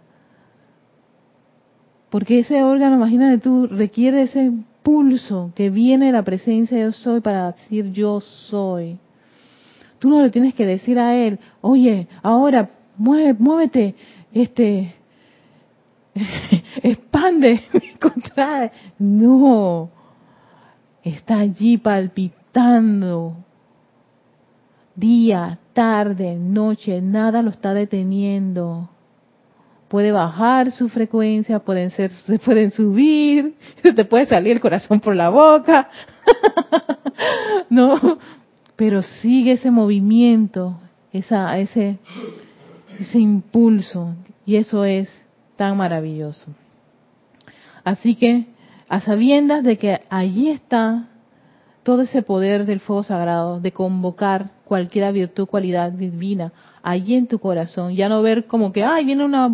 Porque 2.10 2.40
ese 2.40 2.64
órgano, 2.64 2.96
imagínate 2.96 3.38
tú, 3.38 3.68
requiere 3.68 4.24
ese 4.24 4.52
pulso 4.82 5.52
que 5.56 5.70
viene 5.70 6.08
de 6.08 6.12
la 6.12 6.24
presencia 6.24 6.78
de 6.78 6.84
yo 6.86 6.92
soy 6.92 7.22
para 7.22 7.52
decir 7.52 7.92
yo 7.94 8.20
soy. 8.20 8.98
Tú 10.00 10.10
no 10.10 10.22
le 10.22 10.32
tienes 10.32 10.56
que 10.56 10.66
decir 10.66 11.00
a 11.00 11.16
él, 11.16 11.40
oye, 11.62 12.08
ahora 12.24 12.70
mueve, 12.98 13.36
muévete, 13.36 13.96
este, 14.34 14.96
expande, 16.84 17.62
contrae. 18.02 18.72
No, 18.98 19.92
está 21.04 21.40
allí 21.40 21.78
palpitando. 21.78 23.38
Día, 24.96 25.60
tarde, 25.74 26.36
noche, 26.36 27.02
nada 27.02 27.42
lo 27.42 27.50
está 27.50 27.74
deteniendo. 27.74 28.90
Puede 29.88 30.12
bajar 30.12 30.72
su 30.72 30.90
frecuencia, 30.90 31.60
pueden 31.60 31.90
ser, 31.92 32.12
se 32.26 32.40
pueden 32.40 32.72
subir, 32.72 33.56
te 33.82 34.06
puede 34.06 34.26
salir 34.26 34.54
el 34.54 34.62
corazón 34.62 35.00
por 35.00 35.16
la 35.16 35.30
boca, 35.30 35.90
no, 37.70 38.18
pero 38.76 39.02
sigue 39.02 39.54
ese 39.54 39.72
movimiento, 39.72 40.80
esa, 41.12 41.58
ese, 41.60 42.00
ese 43.00 43.20
impulso, 43.20 44.16
y 44.46 44.56
eso 44.56 44.84
es 44.86 45.10
tan 45.56 45.78
maravilloso. 45.78 46.52
Así 47.84 48.16
que, 48.16 48.48
a 48.90 49.00
sabiendas 49.02 49.64
de 49.64 49.78
que 49.78 50.02
allí 50.10 50.50
está 50.50 51.08
todo 51.84 52.02
ese 52.02 52.22
poder 52.22 52.66
del 52.66 52.80
fuego 52.80 53.04
sagrado 53.04 53.60
de 53.60 53.72
convocar 53.72 54.52
cualquier 54.74 55.14
virtud, 55.14 55.46
cualidad 55.46 55.92
divina 55.92 56.52
allí 56.82 57.14
en 57.14 57.28
tu 57.28 57.38
corazón, 57.38 57.94
ya 57.94 58.10
no 58.10 58.24
ver 58.24 58.48
como 58.48 58.74
que, 58.74 58.84
ay, 58.84 59.06
viene 59.06 59.24
una 59.24 59.48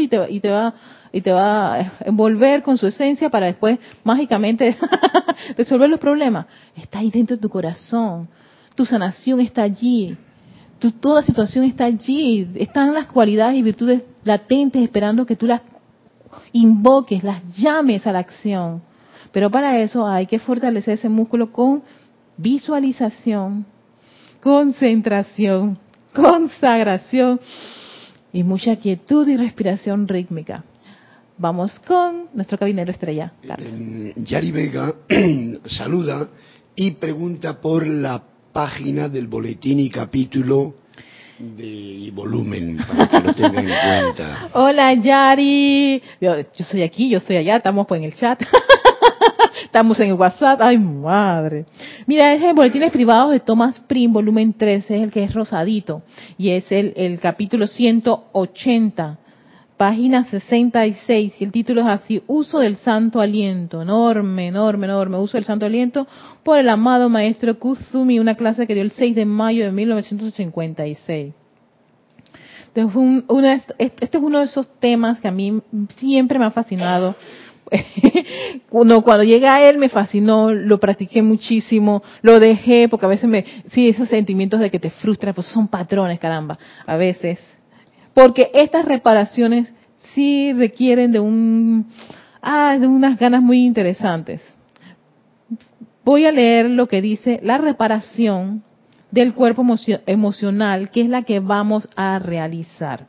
y 0.00 0.08
te, 0.08 0.32
y 0.32 0.40
te 0.40 0.48
va 0.48 0.72
y 1.12 1.20
te 1.20 1.32
va 1.32 1.74
a 1.74 1.92
envolver 2.06 2.62
con 2.62 2.78
su 2.78 2.86
esencia 2.86 3.28
para 3.28 3.44
después 3.44 3.78
mágicamente 4.04 4.74
resolver 5.58 5.90
los 5.90 6.00
problemas. 6.00 6.46
Está 6.74 7.00
ahí 7.00 7.10
dentro 7.10 7.36
de 7.36 7.42
tu 7.42 7.50
corazón. 7.50 8.26
Tu 8.74 8.86
sanación 8.86 9.40
está 9.40 9.64
allí. 9.64 10.16
Tu, 10.78 10.92
toda 10.92 11.22
situación 11.22 11.64
está 11.64 11.84
allí. 11.84 12.48
Están 12.54 12.94
las 12.94 13.06
cualidades 13.06 13.58
y 13.58 13.62
virtudes 13.62 14.02
latentes 14.24 14.82
esperando 14.82 15.26
que 15.26 15.36
tú 15.36 15.46
las 15.46 15.60
invoques, 16.52 17.22
las 17.22 17.42
llames 17.54 18.06
a 18.06 18.12
la 18.12 18.20
acción. 18.20 18.80
Pero 19.30 19.50
para 19.50 19.78
eso 19.78 20.06
hay 20.06 20.26
que 20.26 20.38
fortalecer 20.38 20.94
ese 20.94 21.10
músculo 21.10 21.52
con 21.52 21.82
visualización, 22.38 23.66
concentración, 24.42 25.78
consagración 26.14 27.40
y 28.32 28.42
mucha 28.42 28.76
quietud 28.76 29.26
y 29.28 29.36
respiración 29.36 30.06
rítmica. 30.06 30.64
Vamos 31.36 31.78
con 31.86 32.26
nuestro 32.34 32.58
cabinero 32.58 32.90
estrella. 32.90 33.32
Eh, 33.58 34.12
Yari 34.16 34.50
Vega 34.50 34.94
saluda 35.66 36.28
y 36.74 36.92
pregunta 36.92 37.60
por 37.60 37.86
la 37.86 38.22
página 38.52 39.08
del 39.08 39.28
boletín 39.28 39.78
y 39.78 39.88
capítulo 39.88 40.74
de 41.38 42.10
volumen 42.12 42.76
para 42.76 43.08
que 43.08 43.20
lo 43.20 43.34
tenga 43.34 43.60
en 43.60 44.04
cuenta. 44.04 44.48
Hola 44.54 44.94
Yari, 44.94 46.02
yo, 46.20 46.40
yo 46.40 46.64
soy 46.64 46.82
aquí, 46.82 47.08
yo 47.08 47.18
estoy 47.18 47.36
allá, 47.36 47.56
estamos 47.56 47.86
pues 47.86 48.00
en 48.00 48.06
el 48.06 48.14
chat. 48.14 48.42
Estamos 49.68 50.00
en 50.00 50.14
WhatsApp. 50.14 50.62
Ay, 50.62 50.78
madre. 50.78 51.66
Mira, 52.06 52.32
es 52.32 52.42
el 52.42 52.54
Boletines 52.54 52.90
Privados 52.90 53.32
de 53.32 53.40
Thomas 53.40 53.78
Prim, 53.80 54.10
volumen 54.10 54.54
13, 54.54 54.96
es 54.96 55.02
el 55.02 55.12
que 55.12 55.22
es 55.22 55.34
rosadito. 55.34 56.00
Y 56.38 56.48
es 56.48 56.72
el, 56.72 56.94
el 56.96 57.20
capítulo 57.20 57.66
180, 57.66 59.18
página 59.76 60.24
66. 60.24 61.34
Y 61.38 61.44
el 61.44 61.52
título 61.52 61.82
es 61.82 61.86
así, 61.86 62.22
Uso 62.26 62.60
del 62.60 62.76
Santo 62.76 63.20
Aliento. 63.20 63.82
Enorme, 63.82 64.46
enorme, 64.46 64.86
enorme. 64.86 65.18
Uso 65.18 65.36
del 65.36 65.44
Santo 65.44 65.66
Aliento 65.66 66.06
por 66.42 66.58
el 66.58 66.70
amado 66.70 67.10
maestro 67.10 67.58
Kuzumi, 67.58 68.18
una 68.18 68.36
clase 68.36 68.66
que 68.66 68.72
dio 68.72 68.82
el 68.82 68.92
6 68.92 69.14
de 69.14 69.26
mayo 69.26 69.66
de 69.66 69.72
1956. 69.72 71.34
este 72.74 74.16
es 74.16 74.22
uno 74.22 74.38
de 74.38 74.44
esos 74.46 74.70
temas 74.80 75.20
que 75.20 75.28
a 75.28 75.32
mí 75.32 75.60
siempre 75.98 76.38
me 76.38 76.46
ha 76.46 76.50
fascinado 76.50 77.14
cuando, 78.68 79.02
cuando 79.02 79.24
llega 79.24 79.56
a 79.56 79.68
él 79.68 79.78
me 79.78 79.88
fascinó, 79.88 80.52
lo 80.52 80.78
practiqué 80.78 81.22
muchísimo, 81.22 82.02
lo 82.22 82.40
dejé 82.40 82.88
porque 82.88 83.06
a 83.06 83.10
veces 83.10 83.28
me, 83.28 83.44
sí, 83.72 83.88
esos 83.88 84.08
sentimientos 84.08 84.60
de 84.60 84.70
que 84.70 84.78
te 84.78 84.90
frustran, 84.90 85.34
pues 85.34 85.46
son 85.48 85.68
patrones, 85.68 86.18
caramba, 86.18 86.58
a 86.86 86.96
veces. 86.96 87.38
Porque 88.14 88.50
estas 88.54 88.84
reparaciones 88.84 89.72
sí 90.14 90.52
requieren 90.52 91.12
de 91.12 91.20
un, 91.20 91.86
ah, 92.42 92.76
de 92.78 92.86
unas 92.86 93.18
ganas 93.18 93.42
muy 93.42 93.64
interesantes. 93.64 94.42
Voy 96.04 96.24
a 96.24 96.32
leer 96.32 96.70
lo 96.70 96.88
que 96.88 97.02
dice 97.02 97.38
la 97.42 97.58
reparación 97.58 98.62
del 99.10 99.34
cuerpo 99.34 99.64
emocional, 100.06 100.90
que 100.90 101.02
es 101.02 101.08
la 101.08 101.22
que 101.22 101.40
vamos 101.40 101.88
a 101.96 102.18
realizar. 102.18 103.06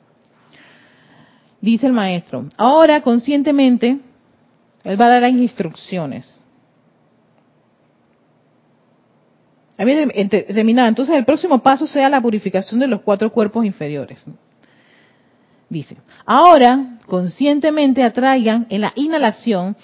Dice 1.61 1.87
el 1.87 1.93
maestro, 1.93 2.47
ahora 2.57 3.01
conscientemente 3.01 3.99
él 4.83 4.99
va 4.99 5.05
a 5.05 5.09
dar 5.09 5.21
las 5.21 5.31
instrucciones. 5.31 6.41
Terminada. 9.77 10.89
Entonces, 10.89 11.15
el 11.15 11.23
próximo 11.23 11.59
paso 11.59 11.87
sea 11.87 12.09
la 12.09 12.21
purificación 12.21 12.81
de 12.81 12.87
los 12.87 13.01
cuatro 13.01 13.31
cuerpos 13.31 13.63
inferiores. 13.63 14.21
Dice, 15.69 15.95
ahora 16.25 16.97
conscientemente 17.05 18.03
atraigan 18.03 18.67
en 18.69 18.81
la 18.81 18.91
inhalación, 18.95 19.77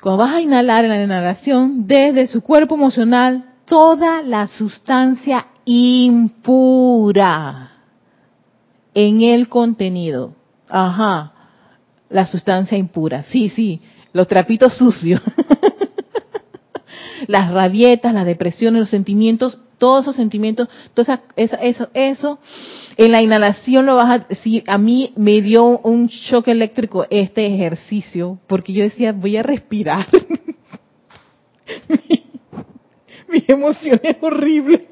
cuando 0.00 0.24
vas 0.24 0.36
a 0.36 0.40
inhalar 0.40 0.84
en 0.84 0.90
la 0.90 1.02
inhalación, 1.02 1.86
desde 1.86 2.26
su 2.26 2.40
cuerpo 2.40 2.74
emocional, 2.74 3.44
toda 3.66 4.22
la 4.22 4.46
sustancia 4.46 5.46
impura 5.64 7.72
en 8.94 9.20
el 9.20 9.48
contenido. 9.48 10.34
Ajá, 10.68 11.32
la 12.08 12.26
sustancia 12.26 12.78
impura. 12.78 13.24
Sí, 13.24 13.48
sí, 13.48 13.80
los 14.12 14.28
trapitos 14.28 14.76
sucios, 14.76 15.20
las 17.26 17.50
rabietas, 17.52 18.12
las 18.14 18.26
depresiones, 18.26 18.80
los 18.80 18.90
sentimientos, 18.90 19.60
todos 19.78 20.02
esos 20.02 20.16
sentimientos, 20.16 20.68
todo 20.94 21.06
eso, 21.36 21.56
eso, 21.60 21.88
eso, 21.92 22.38
en 22.96 23.12
la 23.12 23.22
inhalación 23.22 23.86
lo 23.86 23.96
vas 23.96 24.14
a, 24.14 24.34
si 24.34 24.62
a 24.66 24.78
mí 24.78 25.12
me 25.16 25.40
dio 25.42 25.64
un 25.80 26.06
shock 26.06 26.48
eléctrico 26.48 27.06
este 27.10 27.46
ejercicio, 27.46 28.38
porque 28.46 28.72
yo 28.72 28.84
decía, 28.84 29.12
voy 29.12 29.36
a 29.36 29.42
respirar. 29.42 30.06
mi, 31.88 32.22
mi 33.28 33.44
emoción 33.48 34.00
es 34.02 34.16
horrible. 34.20 34.86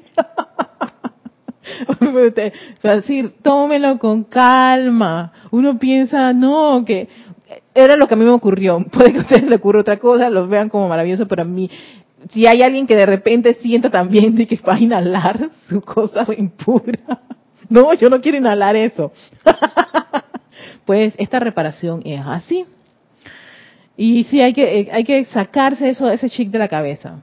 decir, 2.81 3.33
tómelo 3.41 3.97
con 3.97 4.23
calma. 4.23 5.31
Uno 5.51 5.77
piensa, 5.77 6.33
no, 6.33 6.83
que 6.85 7.07
era 7.73 7.95
lo 7.95 8.07
que 8.07 8.13
a 8.13 8.17
mí 8.17 8.25
me 8.25 8.31
ocurrió. 8.31 8.83
Puede 8.91 9.11
que 9.11 9.19
a 9.19 9.21
ustedes 9.21 9.43
les 9.43 9.59
ocurra 9.59 9.81
otra 9.81 9.97
cosa, 9.97 10.29
los 10.29 10.49
vean 10.49 10.69
como 10.69 10.87
maravilloso, 10.87 11.27
pero 11.27 11.43
a 11.43 11.45
mí, 11.45 11.69
si 12.29 12.47
hay 12.47 12.61
alguien 12.61 12.87
que 12.87 12.95
de 12.95 13.05
repente 13.05 13.55
sienta 13.55 13.89
también 13.89 14.35
de 14.35 14.47
que 14.47 14.59
va 14.67 14.75
a 14.75 14.79
inhalar 14.79 15.49
su 15.69 15.81
cosa 15.81 16.25
impura, 16.37 17.21
no, 17.69 17.93
yo 17.93 18.09
no 18.09 18.21
quiero 18.21 18.37
inhalar 18.37 18.75
eso. 18.75 19.11
pues 20.85 21.13
esta 21.17 21.39
reparación 21.39 22.01
es 22.05 22.21
así. 22.25 22.65
Y 23.97 24.23
sí, 24.25 24.41
hay 24.41 24.53
que, 24.53 24.89
hay 24.91 25.03
que 25.03 25.25
sacarse 25.25 25.89
eso, 25.89 26.09
ese 26.09 26.29
chic 26.29 26.49
de 26.49 26.59
la 26.59 26.67
cabeza. 26.67 27.21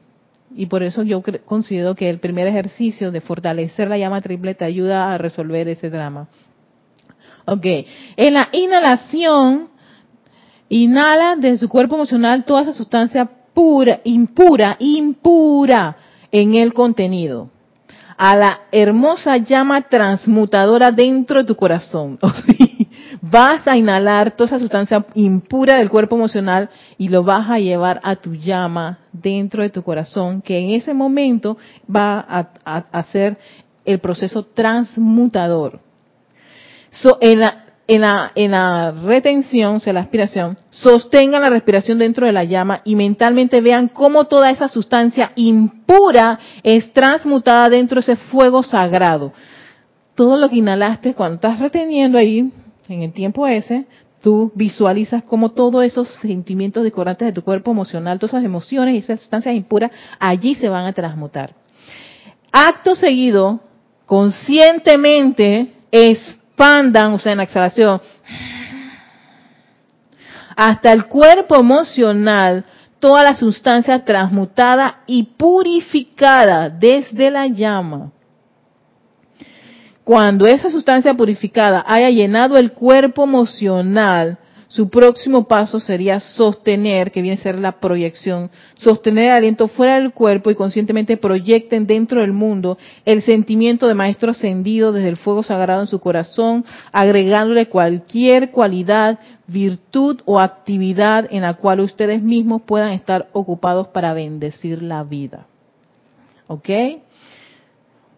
Y 0.55 0.67
por 0.67 0.83
eso 0.83 1.03
yo 1.03 1.23
considero 1.45 1.95
que 1.95 2.09
el 2.09 2.21
primer 2.21 2.47
ejercicio 2.47 3.11
de 3.11 3.21
fortalecer 3.21 3.89
la 3.89 3.99
llama 3.99 4.21
triple 4.21 4.55
te 4.55 4.65
ayuda 4.65 5.13
a 5.13 5.19
resolver 5.19 5.69
ese 5.69 5.91
drama. 5.91 6.29
Ok, 7.47 7.67
en 8.17 8.35
la 8.35 8.49
inhalación, 8.53 9.69
inhala 10.69 11.37
de 11.37 11.57
su 11.59 11.69
cuerpo 11.69 11.95
emocional 11.97 12.45
toda 12.45 12.63
esa 12.63 12.73
sustancia 12.73 13.29
pura, 13.55 14.01
impura, 14.05 14.77
impura 14.79 15.97
en 16.31 16.55
el 16.55 16.73
contenido. 16.73 17.51
A 18.17 18.37
la 18.37 18.61
hermosa 18.73 19.37
llama 19.37 19.83
transmutadora 19.83 20.91
dentro 20.91 21.39
de 21.39 21.45
tu 21.45 21.55
corazón. 21.55 22.19
vas 23.21 23.67
a 23.67 23.77
inhalar 23.77 24.33
toda 24.33 24.47
esa 24.49 24.59
sustancia 24.59 25.05
impura 25.15 25.79
del 25.79 25.91
cuerpo 25.91 26.17
emocional 26.17 26.71
y 26.97 27.09
lo 27.09 27.23
vas 27.23 27.49
a 27.51 27.59
llevar 27.59 28.01
a 28.03 28.17
tu 28.17 28.35
llama 28.35 28.99
dentro 29.13 29.63
de 29.63 29.71
tu 29.71 29.83
corazón, 29.83 30.43
que 30.43 30.59
en 30.59 30.71
ese 30.71 30.95
momento 30.95 31.59
va 31.95 32.25
a, 32.29 32.85
hacer 32.93 33.37
el 33.85 33.99
proceso 33.99 34.45
transmutador. 34.45 35.81
en, 37.21 37.41
la, 37.41 37.65
en, 37.89 38.03
la, 38.03 38.33
en 38.35 38.51
la 38.51 38.91
retención, 38.91 39.77
o 39.77 39.81
sea, 39.81 39.95
la 39.95 40.01
aspiración, 40.01 40.59
sostengan 40.69 41.41
la 41.41 41.49
respiración 41.49 41.99
dentro 41.99 42.27
de 42.27 42.33
la 42.33 42.45
llama 42.45 42.83
y 42.85 42.95
mentalmente 42.95 43.63
vean 43.63 43.89
cómo 43.89 44.27
toda 44.27 44.51
esa 44.51 44.69
sustancia 44.69 45.33
impura 45.37 46.39
es 46.63 46.93
transmutada 46.93 47.71
dentro 47.71 47.97
de 47.97 48.01
ese 48.13 48.17
fuego 48.17 48.63
sagrado. 48.63 49.33
Todo 50.15 50.37
lo 50.37 50.51
que 50.51 50.57
inhalaste 50.57 51.15
cuando 51.15 51.37
estás 51.37 51.61
reteniendo 51.61 52.19
ahí, 52.19 52.53
en 52.89 53.03
el 53.03 53.13
tiempo 53.13 53.47
ese, 53.47 53.87
tú 54.21 54.53
visualizas 54.55 55.23
cómo 55.25 55.53
todos 55.53 55.83
esos 55.83 56.11
sentimientos 56.21 56.85
decorantes 56.85 57.27
de 57.27 57.33
tu 57.33 57.43
cuerpo 57.43 57.71
emocional, 57.71 58.19
todas 58.19 58.35
esas 58.35 58.45
emociones 58.45 58.97
y 58.97 58.99
esas 58.99 59.21
sustancias 59.21 59.55
impuras, 59.55 59.91
allí 60.19 60.55
se 60.57 60.69
van 60.69 60.85
a 60.85 60.93
transmutar. 60.93 61.55
Acto 62.53 62.95
seguido, 62.97 63.61
conscientemente 64.05 65.73
expandan, 66.59 67.13
o 67.13 67.19
sea, 67.19 67.33
en 67.33 67.39
la 67.39 67.45
exhalación, 67.45 68.01
hasta 70.57 70.93
el 70.93 71.07
cuerpo 71.07 71.57
emocional, 71.57 72.65
toda 72.99 73.23
la 73.23 73.37
sustancia 73.37 74.05
transmutada 74.05 75.03
y 75.07 75.23
purificada 75.23 76.69
desde 76.69 77.31
la 77.31 77.47
llama. 77.47 78.11
Cuando 80.03 80.47
esa 80.47 80.71
sustancia 80.71 81.15
purificada 81.15 81.85
haya 81.87 82.11
llenado 82.11 82.57
el 82.57 82.73
cuerpo 82.73 83.23
emocional, 83.23 84.39
su 84.69 84.91
próximo 84.91 85.49
paso 85.49 85.81
sería 85.81 86.21
sostener, 86.21 87.11
que 87.11 87.23
viene 87.23 87.39
a 87.39 87.43
ser 87.43 87.59
la 87.59 87.81
proyección, 87.81 88.51
sostener 88.77 89.31
el 89.31 89.37
aliento 89.37 89.67
fuera 89.67 89.99
del 89.99 90.13
cuerpo 90.13 90.51
y 90.51 90.55
conscientemente 90.55 91.17
proyecten 91.17 91.87
dentro 91.87 92.21
del 92.21 92.35
mundo 92.35 92.77
el 93.07 93.23
sentimiento 93.23 93.89
de 93.89 93.95
maestro 93.95 94.33
ascendido 94.33 94.93
desde 94.93 95.09
el 95.09 95.17
fuego 95.17 95.43
sagrado 95.43 95.81
en 95.81 95.87
su 95.87 96.01
corazón, 96.01 96.67
agregándole 96.93 97.67
cualquier 97.67 98.51
cualidad, 98.51 99.19
virtud 99.47 100.21
o 100.27 100.39
actividad 100.39 101.27
en 101.31 101.43
la 101.43 101.55
cual 101.55 101.81
ustedes 101.81 102.23
mismos 102.23 102.61
puedan 102.61 102.93
estar 102.93 103.31
ocupados 103.33 103.89
para 103.89 104.13
bendecir 104.13 104.83
la 104.83 105.03
vida. 105.03 105.47
¿Ok? 106.47 106.69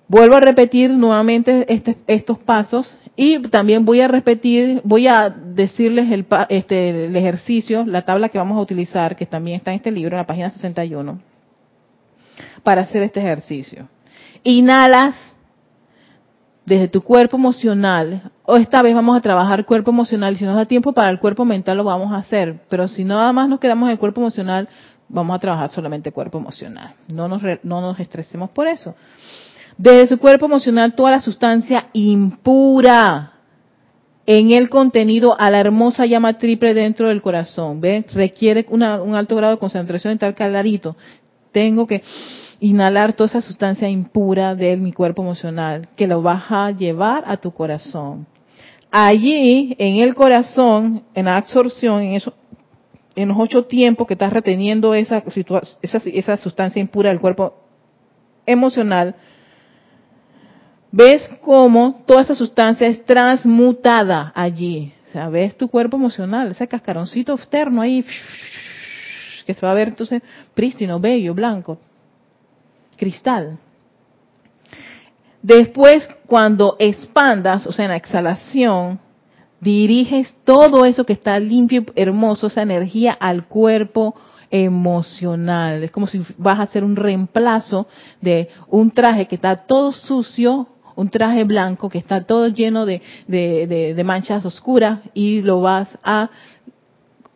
Vuelvo 0.09 0.35
a 0.35 0.41
repetir 0.41 0.91
nuevamente 0.91 1.73
este, 1.73 1.97
estos 2.09 2.41
pasos 2.41 2.99
y 3.17 3.39
también 3.49 3.85
voy 3.85 4.01
a 4.01 4.09
repetir, 4.09 4.81
voy 4.85 5.07
a 5.07 5.31
decirles 5.31 6.11
el, 6.11 6.27
este, 6.49 7.07
el 7.07 7.17
ejercicio, 7.17 7.85
la 7.85 8.03
tabla 8.03 8.29
que 8.29 8.39
vamos 8.39 8.57
a 8.57 8.61
utilizar, 8.61 9.17
que 9.17 9.27
también 9.27 9.57
está 9.57 9.73
en 9.73 9.77
este 9.77 9.91
libro, 9.91 10.17
en 10.17 10.19
la 10.19 10.27
página 10.27 10.51
61, 10.51 11.21
para 12.63 12.83
hacer 12.83 13.03
este 13.03 13.21
ejercicio. 13.21 13.89
Inhalas 14.43 15.15
desde 16.65 16.89
tu 16.89 17.03
cuerpo 17.03 17.37
emocional, 17.37 18.31
o 18.45 18.57
esta 18.57 18.81
vez 18.81 18.95
vamos 18.95 19.17
a 19.17 19.21
trabajar 19.21 19.65
cuerpo 19.65 19.91
emocional, 19.91 20.37
si 20.37 20.45
nos 20.45 20.57
da 20.57 20.67
tiempo 20.67 20.93
para 20.93 21.11
el 21.11 21.19
cuerpo 21.19 21.45
mental 21.45 21.77
lo 21.77 21.85
vamos 21.85 22.13
a 22.13 22.19
hacer, 22.19 22.61
pero 22.69 22.87
si 22.87 23.05
nada 23.05 23.33
más 23.33 23.49
nos 23.49 23.61
quedamos 23.61 23.89
en 23.89 23.93
el 23.93 23.99
cuerpo 23.99 24.21
emocional, 24.21 24.69
vamos 25.09 25.35
a 25.35 25.41
trabajar 25.41 25.71
solamente 25.71 26.13
cuerpo 26.13 26.39
emocional. 26.39 26.95
No 27.13 27.27
nos, 27.27 27.43
no 27.65 27.81
nos 27.81 27.99
estresemos 27.99 28.51
por 28.51 28.69
eso 28.69 28.95
desde 29.83 30.09
su 30.09 30.19
cuerpo 30.19 30.45
emocional 30.45 30.95
toda 30.95 31.13
la 31.13 31.21
sustancia 31.23 31.89
impura 31.95 33.33
en 34.27 34.53
el 34.53 34.69
contenido 34.69 35.35
a 35.41 35.51
la 35.51 35.59
hermosa 35.59 36.05
llama 36.05 36.37
triple 36.37 36.75
dentro 36.75 37.09
del 37.09 37.23
corazón. 37.23 37.81
¿Ve? 37.81 38.05
Requiere 38.13 38.67
un 38.69 38.83
alto 38.83 39.37
grado 39.37 39.55
de 39.55 39.59
concentración 39.59 40.13
en 40.13 40.19
tal 40.19 40.35
caladito. 40.35 40.97
Tengo 41.51 41.87
que 41.87 42.03
inhalar 42.61 43.15
toda 43.15 43.29
esa 43.29 43.41
sustancia 43.41 43.89
impura 43.89 44.55
de 44.55 44.77
mi 44.77 44.93
cuerpo 44.93 45.23
emocional, 45.23 45.89
que 45.97 46.07
lo 46.07 46.21
vas 46.21 46.45
a 46.51 46.73
llevar 46.73 47.25
a 47.27 47.39
tu 47.39 47.51
corazón. 47.51 48.27
Allí, 48.91 49.75
en 49.79 49.97
el 49.97 50.15
corazón, 50.15 51.05
en 51.15 51.25
la 51.25 51.39
absorción, 51.39 52.03
en 52.03 52.13
eso, 52.13 52.35
en 53.17 53.29
los 53.29 53.39
ocho 53.39 53.65
tiempos 53.65 54.07
que 54.07 54.13
estás 54.15 54.33
reteniendo 54.35 54.93
esa, 54.93 55.25
esa, 55.81 56.03
esa 56.05 56.37
sustancia 56.37 56.81
impura 56.81 57.09
del 57.09 57.19
cuerpo 57.19 57.55
emocional, 58.45 59.15
ves 60.93 61.29
cómo 61.41 62.03
toda 62.07 62.23
esa 62.23 62.35
sustancia 62.35 62.87
es 62.87 63.05
transmutada 63.05 64.33
allí. 64.35 64.93
O 65.09 65.13
sea, 65.13 65.29
ves 65.29 65.57
tu 65.57 65.69
cuerpo 65.69 65.97
emocional, 65.97 66.51
ese 66.51 66.69
cascaroncito 66.69 67.35
externo 67.35 67.83
ahí, 67.83 68.05
que 69.45 69.55
se 69.55 69.67
va 69.67 69.73
a 69.73 69.75
ver 69.75 69.89
entonces 69.89 70.23
prístino, 70.55 71.01
bello, 71.01 71.35
blanco, 71.35 71.79
cristal. 72.97 73.59
Después, 75.43 76.07
cuando 76.27 76.77
expandas, 76.79 77.67
o 77.67 77.73
sea, 77.73 77.87
en 77.87 77.91
la 77.91 77.97
exhalación, 77.97 79.01
diriges 79.61 80.33
todo 80.45 80.85
eso 80.85 81.05
que 81.05 81.15
está 81.15 81.39
limpio, 81.41 81.87
hermoso, 81.95 82.47
esa 82.47 82.63
energía 82.63 83.13
al 83.13 83.47
cuerpo 83.47 84.15
emocional. 84.51 85.83
Es 85.83 85.91
como 85.91 86.07
si 86.07 86.23
vas 86.37 86.59
a 86.59 86.63
hacer 86.63 86.85
un 86.85 86.97
reemplazo 86.97 87.87
de 88.21 88.49
un 88.69 88.91
traje 88.91 89.27
que 89.27 89.37
está 89.37 89.57
todo 89.57 89.93
sucio 89.93 90.69
un 90.97 91.09
traje 91.09 91.45
blanco 91.45 91.89
que 91.89 91.99
está 91.99 92.25
todo 92.25 92.49
lleno 92.49 92.87
de, 92.87 93.03
de, 93.27 94.05
manchas 94.05 94.45
oscuras 94.45 95.01
y 95.15 95.43
lo 95.43 95.61
vas 95.61 95.89
a 96.03 96.31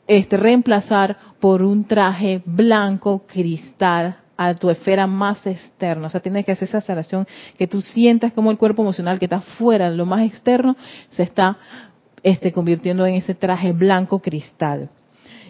este, 0.07 0.37
reemplazar 0.37 1.17
por 1.41 1.63
un 1.63 1.85
traje 1.85 2.43
blanco 2.45 3.25
cristal 3.27 4.19
a 4.37 4.55
tu 4.55 4.71
esfera 4.71 5.07
más 5.07 5.47
externa. 5.47 6.09
O 6.09 6.11
sea, 6.11 6.21
tienes 6.21 6.45
que 6.45 6.53
hacer 6.53 6.69
esa 6.69 6.81
sanación 6.81 7.27
que 7.57 7.67
tú 7.67 7.81
sientas 7.81 8.33
como 8.33 8.51
el 8.51 8.59
cuerpo 8.59 8.83
emocional 8.83 9.19
que 9.19 9.27
está 9.27 9.41
fuera, 9.41 9.91
lo 9.91 10.07
más 10.07 10.27
externo, 10.27 10.77
se 11.11 11.23
está 11.23 11.59
este, 12.23 12.53
convirtiendo 12.53 13.07
en 13.07 13.15
ese 13.15 13.35
traje 13.35 13.73
blanco 13.73 14.21
cristal. 14.21 14.91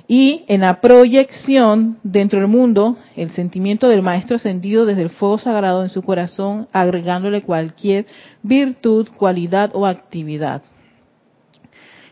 Y 0.07 0.45
en 0.49 0.61
la 0.61 0.81
proyección 0.81 1.99
dentro 2.03 2.39
del 2.39 2.49
mundo, 2.49 2.99
el 3.17 3.31
sentimiento 3.31 3.89
del 3.89 4.03
maestro 4.03 4.37
ascendido 4.37 4.85
desde 4.85 5.03
el 5.03 5.11
fuego 5.11 5.39
sagrado 5.39 5.83
en 5.83 5.89
su 5.89 6.03
corazón, 6.03 6.69
agregándole 6.73 7.43
cualquier 7.43 8.07
virtud, 8.43 9.09
cualidad 9.17 9.71
o 9.73 9.87
actividad. 9.87 10.63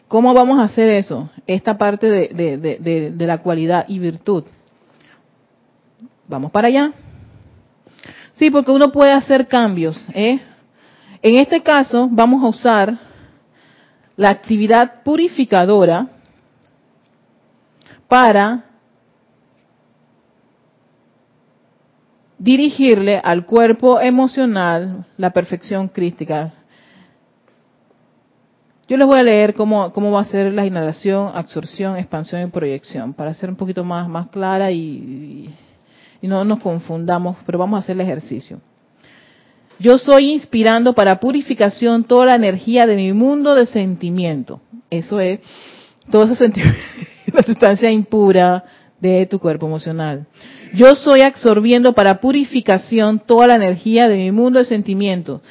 ¿Cómo 0.08 0.32
vamos 0.32 0.58
a 0.58 0.64
hacer 0.64 0.88
eso? 0.88 1.30
Esta 1.46 1.76
parte 1.76 2.10
de, 2.10 3.14
la 3.18 3.38
cualidad 3.38 3.84
y 3.88 3.98
virtud. 3.98 4.44
Vamos 6.28 6.50
para 6.50 6.68
allá. 6.68 6.92
Sí, 8.34 8.50
porque 8.50 8.70
uno 8.72 8.90
puede 8.90 9.12
hacer 9.12 9.48
cambios. 9.48 10.02
¿eh? 10.14 10.40
En 11.20 11.36
este 11.36 11.62
caso, 11.62 12.08
vamos 12.10 12.42
a 12.42 12.48
usar 12.48 12.98
la 14.16 14.30
actividad 14.30 15.02
purificadora 15.02 16.08
para 18.12 18.64
dirigirle 22.36 23.18
al 23.24 23.46
cuerpo 23.46 24.02
emocional 24.02 25.06
la 25.16 25.30
perfección 25.30 25.88
crística. 25.88 26.52
Yo 28.86 28.98
les 28.98 29.06
voy 29.06 29.18
a 29.18 29.22
leer 29.22 29.54
cómo, 29.54 29.94
cómo 29.94 30.10
va 30.10 30.20
a 30.20 30.24
ser 30.24 30.52
la 30.52 30.66
inhalación, 30.66 31.30
absorción, 31.34 31.96
expansión 31.96 32.42
y 32.42 32.46
proyección, 32.48 33.14
para 33.14 33.32
ser 33.32 33.48
un 33.48 33.56
poquito 33.56 33.82
más, 33.82 34.06
más 34.10 34.28
clara 34.28 34.70
y, 34.70 35.48
y 36.20 36.26
no 36.28 36.44
nos 36.44 36.60
confundamos, 36.60 37.38
pero 37.46 37.56
vamos 37.56 37.78
a 37.78 37.80
hacer 37.82 37.94
el 37.94 38.02
ejercicio. 38.02 38.60
Yo 39.78 39.96
soy 39.96 40.32
inspirando 40.32 40.92
para 40.92 41.18
purificación 41.18 42.04
toda 42.04 42.26
la 42.26 42.34
energía 42.34 42.84
de 42.84 42.94
mi 42.94 43.14
mundo 43.14 43.54
de 43.54 43.64
sentimiento. 43.64 44.60
Eso 44.90 45.18
es 45.18 45.40
todo 46.10 46.24
ese 46.24 46.36
sentimiento, 46.36 46.78
la 47.32 47.42
sustancia 47.42 47.90
impura 47.90 48.64
de 49.00 49.26
tu 49.26 49.38
cuerpo 49.38 49.66
emocional. 49.66 50.26
Yo 50.74 50.94
soy 50.94 51.22
absorbiendo 51.22 51.92
para 51.92 52.20
purificación 52.20 53.18
toda 53.18 53.46
la 53.48 53.56
energía 53.56 54.08
de 54.08 54.16
mi 54.16 54.32
mundo 54.32 54.58
de 54.58 54.64
sentimientos. 54.64 55.42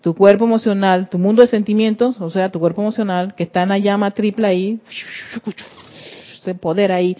Tu 0.00 0.14
cuerpo 0.14 0.44
emocional, 0.44 1.08
tu 1.08 1.18
mundo 1.18 1.42
de 1.42 1.48
sentimientos, 1.48 2.20
o 2.20 2.30
sea, 2.30 2.50
tu 2.50 2.58
cuerpo 2.58 2.80
emocional, 2.80 3.34
que 3.34 3.42
está 3.44 3.62
en 3.62 3.68
la 3.68 3.78
llama 3.78 4.12
triple 4.12 4.46
ahí, 4.46 4.80
ese 6.40 6.54
poder 6.54 6.90
ahí, 6.90 7.16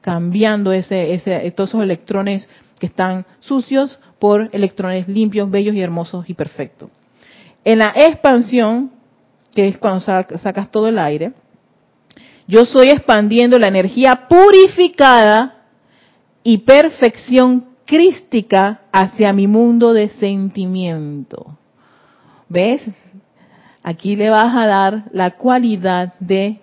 cambiando 0.00 0.72
ese, 0.72 1.14
ese, 1.14 1.50
todos 1.52 1.70
esos 1.70 1.82
electrones 1.82 2.48
que 2.78 2.86
están 2.86 3.24
sucios 3.40 3.98
por 4.18 4.48
electrones 4.52 5.08
limpios, 5.08 5.50
bellos 5.50 5.74
y 5.74 5.80
hermosos 5.80 6.28
y 6.28 6.34
perfectos. 6.34 6.90
En 7.64 7.78
la 7.78 7.92
expansión, 7.94 8.90
que 9.54 9.68
es 9.68 9.78
cuando 9.78 10.00
sacas 10.00 10.70
todo 10.70 10.88
el 10.88 10.98
aire, 10.98 11.32
yo 12.48 12.62
estoy 12.62 12.88
expandiendo 12.88 13.58
la 13.58 13.68
energía 13.68 14.26
purificada 14.26 15.66
y 16.42 16.58
perfección 16.58 17.66
crística 17.84 18.80
hacia 18.90 19.34
mi 19.34 19.46
mundo 19.46 19.92
de 19.92 20.08
sentimiento. 20.08 21.58
¿Ves? 22.48 22.80
Aquí 23.82 24.16
le 24.16 24.30
vas 24.30 24.56
a 24.56 24.66
dar 24.66 25.04
la 25.12 25.32
cualidad 25.32 26.14
de 26.20 26.60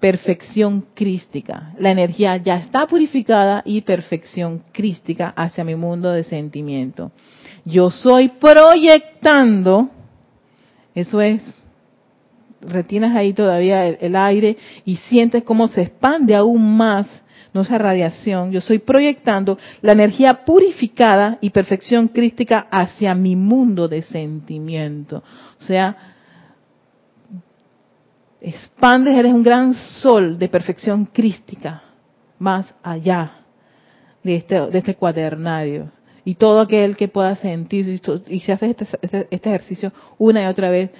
perfección 0.00 0.84
crística. 0.94 1.72
La 1.78 1.90
energía 1.90 2.36
ya 2.36 2.56
está 2.56 2.86
purificada 2.86 3.62
y 3.64 3.80
perfección 3.80 4.64
crística 4.70 5.32
hacia 5.34 5.64
mi 5.64 5.76
mundo 5.76 6.10
de 6.10 6.24
sentimiento. 6.24 7.10
Yo 7.64 7.88
soy 7.88 8.28
proyectando, 8.28 9.88
eso 10.94 11.22
es, 11.22 11.42
retinas 12.66 13.16
ahí 13.16 13.32
todavía 13.32 13.86
el, 13.86 14.16
aire 14.16 14.56
y 14.84 14.96
sientes 14.96 15.44
cómo 15.44 15.68
se 15.68 15.82
expande 15.82 16.34
aún 16.34 16.76
más 16.76 17.22
no 17.52 17.60
esa 17.60 17.78
radiación, 17.78 18.50
yo 18.50 18.58
estoy 18.58 18.80
proyectando 18.80 19.56
la 19.80 19.92
energía 19.92 20.44
purificada 20.44 21.38
y 21.40 21.50
perfección 21.50 22.08
crística 22.08 22.66
hacia 22.68 23.14
mi 23.14 23.36
mundo 23.36 23.86
de 23.86 24.02
sentimiento. 24.02 25.22
O 25.60 25.62
sea, 25.62 25.96
expandes, 28.40 29.16
eres 29.16 29.32
un 29.32 29.44
gran 29.44 29.72
sol 29.74 30.36
de 30.36 30.48
perfección 30.48 31.06
crística, 31.06 31.82
más 32.40 32.74
allá 32.82 33.38
de 34.24 34.36
este, 34.36 34.60
de 34.60 34.78
este 34.78 34.96
cuadernario. 34.96 35.92
Y 36.26 36.34
todo 36.34 36.60
aquel 36.60 36.96
que 36.96 37.08
pueda 37.08 37.36
sentir, 37.36 38.00
y 38.28 38.40
si 38.40 38.52
haces 38.52 38.70
este, 38.70 38.86
este, 39.02 39.28
este, 39.30 39.48
ejercicio 39.50 39.92
una 40.18 40.42
y 40.42 40.46
otra 40.46 40.70
vez, 40.70 40.90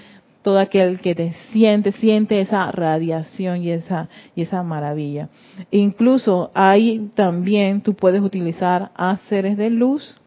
todo 0.44 0.58
aquel 0.58 1.00
que 1.00 1.14
te 1.14 1.32
siente, 1.52 1.90
siente 1.92 2.38
esa 2.42 2.70
radiación 2.70 3.62
y 3.62 3.70
esa, 3.70 4.10
y 4.36 4.42
esa 4.42 4.62
maravilla. 4.62 5.30
Incluso 5.70 6.50
ahí 6.52 7.10
también 7.14 7.80
tú 7.80 7.94
puedes 7.94 8.20
utilizar 8.20 8.90
a 8.94 9.16
seres 9.16 9.56
de 9.56 9.70
luz. 9.70 10.20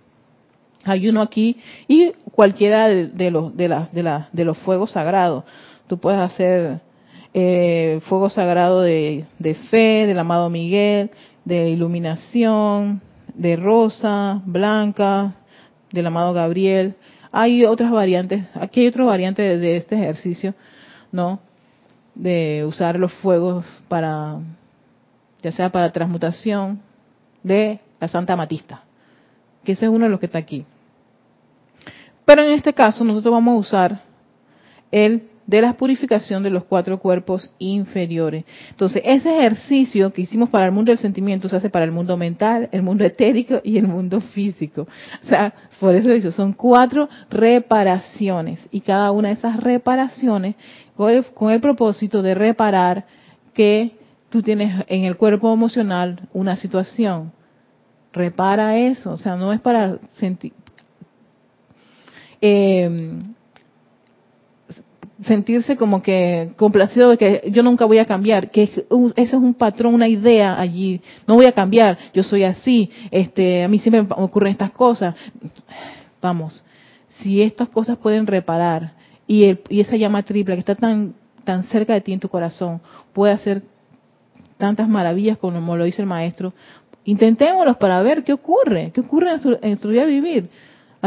Hay 0.86 1.08
uno 1.08 1.22
aquí 1.22 1.58
y 1.88 2.14
cualquiera 2.32 2.88
de, 2.88 3.30
los, 3.30 3.56
de, 3.56 3.68
la, 3.68 3.90
de, 3.92 4.24
de 4.34 4.44
los 4.44 4.58
fuegos 4.58 4.92
sagrados. 4.92 5.44
Tú 5.86 6.00
puedes 6.00 6.20
hacer 6.20 6.80
eh, 7.36 8.00
fuego 8.06 8.32
sagrado 8.32 8.82
de, 8.82 9.28
fe, 9.70 10.08
del 10.08 10.18
amado 10.18 10.50
Miguel, 10.50 11.12
de 11.46 11.70
iluminación, 11.70 13.02
de 13.36 13.56
rosa, 13.56 14.42
blanca, 14.46 15.36
del 15.92 16.08
amado 16.08 16.34
Gabriel. 16.34 16.96
Hay 17.40 17.66
otras 17.66 17.92
variantes, 17.92 18.46
aquí 18.56 18.80
hay 18.80 18.88
otra 18.88 19.06
variante 19.06 19.60
de, 19.60 19.78
este 19.78 19.94
ejercicio, 19.94 20.56
¿no? 21.12 21.40
De 22.16 22.66
usar 22.66 22.98
los 22.98 23.14
fuegos 23.14 23.64
para, 23.88 24.40
ya 25.44 25.52
sea 25.52 25.72
para 25.72 25.92
transmutación 25.92 26.82
de 27.44 27.80
la 28.00 28.08
Santa 28.08 28.36
Matista, 28.36 28.82
que 29.64 29.74
ese 29.74 29.86
es 29.86 29.92
uno 29.92 30.06
de 30.06 30.10
los 30.10 30.20
que 30.20 30.26
está 30.26 30.40
aquí. 30.40 30.66
Pero 32.26 32.42
en 32.42 32.54
este 32.54 32.74
caso 32.74 33.04
nosotros 33.04 33.32
vamos 33.32 33.54
a 33.54 33.60
usar 33.60 34.02
el 34.90 35.30
de 35.48 35.62
la 35.62 35.74
purificación 35.74 36.44
de 36.44 36.50
los 36.50 36.66
cuatro 36.66 37.00
cuerpos 37.00 37.52
inferiores. 37.58 38.44
Entonces, 38.70 39.02
ese 39.06 39.38
ejercicio 39.38 40.12
que 40.12 40.22
hicimos 40.22 40.50
para 40.50 40.66
el 40.66 40.74
mundo 40.74 40.92
del 40.92 41.00
sentimiento 41.00 41.48
se 41.48 41.56
hace 41.56 41.70
para 41.70 41.86
el 41.86 41.92
mundo 41.92 42.18
mental, 42.18 42.68
el 42.74 42.84
mundo 42.84 43.06
etérico 43.06 43.62
y 43.64 43.78
el 43.78 43.88
mundo 43.88 44.20
físico. 44.20 44.88
O 45.24 45.28
sea, 45.28 45.54
por 45.80 45.96
eso 45.96 46.10
dice, 46.10 46.32
son 46.32 46.52
cuatro 46.52 47.08
reparaciones 47.30 48.68
y 48.72 48.82
cada 48.82 49.12
una 49.12 49.30
de 49.30 49.36
esas 49.36 49.58
reparaciones 49.64 50.56
con 50.98 51.12
el, 51.12 51.26
con 51.28 51.52
el 51.52 51.62
propósito 51.62 52.22
de 52.22 52.36
reparar 52.36 53.06
que 53.54 53.96
tú 54.30 54.42
tienes 54.42 54.84
en 54.90 55.06
el 55.06 55.16
cuerpo 55.16 55.52
emocional 55.54 56.28
una 56.34 56.58
situación. 56.58 57.32
Repara 58.12 58.78
eso, 58.78 59.14
o 59.14 59.18
sea, 59.18 59.38
no 59.38 59.54
es 59.54 59.62
para 59.62 59.98
sentir... 60.18 60.52
Eh, 62.42 63.24
sentirse 65.24 65.76
como 65.78 66.02
que 66.02 66.52
complacido 66.58 67.10
de 67.10 67.18
que 67.18 67.50
yo 67.52 67.64
nunca 67.64 67.86
voy 67.86 67.98
a 67.98 68.06
cambiar, 68.06 68.52
que 68.52 68.64
ese 68.64 68.86
es 69.16 69.34
un 69.34 69.54
patrón, 69.54 69.96
una 69.96 70.08
idea 70.08 70.60
allí, 70.60 71.02
no 71.28 71.36
voy 71.36 71.46
a 71.46 71.52
cambiar, 71.52 71.98
yo 72.14 72.24
soy 72.24 72.44
así, 72.44 72.92
este, 73.10 73.64
a 73.64 73.68
mí 73.68 73.80
siempre 73.80 74.04
me 74.04 74.10
ocurren 74.12 74.52
estas 74.52 74.72
cosas. 74.72 75.16
Vamos, 76.22 76.64
si 77.20 77.42
estas 77.42 77.70
cosas 77.70 77.98
pueden 77.98 78.28
reparar 78.28 78.94
y, 79.26 79.46
el, 79.46 79.62
y 79.70 79.80
esa 79.80 79.96
llama 79.96 80.24
triple 80.24 80.56
que 80.56 80.60
está 80.60 80.76
tan, 80.76 81.16
tan 81.44 81.64
cerca 81.64 81.94
de 81.94 82.02
ti 82.02 82.14
en 82.14 82.20
tu 82.20 82.30
corazón 82.30 82.82
puede 83.14 83.34
hacer 83.34 83.64
tantas 84.58 84.88
maravillas 84.88 85.38
como 85.38 85.78
lo 85.78 85.84
dice 85.84 86.02
el 86.02 86.08
maestro, 86.08 86.54
intentémoslos 87.06 87.78
para 87.78 88.02
ver 88.02 88.24
qué 88.24 88.34
ocurre, 88.34 88.92
qué 88.94 89.02
ocurre 89.02 89.28
en 89.28 89.32
nuestro, 89.32 89.54
en 89.62 89.70
nuestro 89.70 89.92
día 89.92 90.06
de 90.06 90.12
vivir 90.12 90.50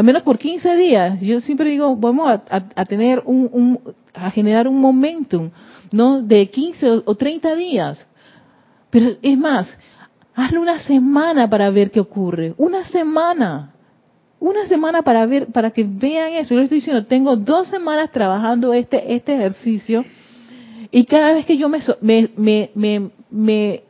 al 0.00 0.04
menos 0.04 0.22
por 0.22 0.38
15 0.38 0.76
días. 0.76 1.20
Yo 1.20 1.42
siempre 1.42 1.68
digo, 1.68 1.94
vamos 1.94 2.40
a, 2.48 2.84
tener 2.86 3.22
un, 3.26 3.78
a 4.14 4.30
generar 4.30 4.66
un 4.66 4.80
momentum, 4.80 5.50
¿no? 5.92 6.22
De 6.22 6.48
15 6.48 7.02
o, 7.04 7.14
30 7.14 7.54
días. 7.54 8.06
Pero 8.88 9.10
es 9.20 9.36
más, 9.36 9.68
hazle 10.34 10.58
una 10.58 10.78
semana 10.78 11.50
para 11.50 11.68
ver 11.68 11.90
qué 11.90 12.00
ocurre. 12.00 12.54
Una 12.56 12.82
semana. 12.84 13.74
Una 14.38 14.64
semana 14.68 15.02
para 15.02 15.26
ver, 15.26 15.48
para 15.48 15.70
que 15.70 15.84
vean 15.84 16.32
eso. 16.32 16.54
Yo 16.54 16.60
les 16.60 16.64
estoy 16.64 16.78
diciendo, 16.78 17.04
tengo 17.04 17.36
dos 17.36 17.68
semanas 17.68 18.10
trabajando 18.10 18.72
este, 18.72 19.14
este 19.14 19.34
ejercicio 19.34 20.06
y 20.90 21.04
cada 21.04 21.34
vez 21.34 21.44
que 21.44 21.58
yo 21.58 21.68
me, 21.68 21.80
me, 22.00 22.70
me, 22.74 23.10
me, 23.30 23.82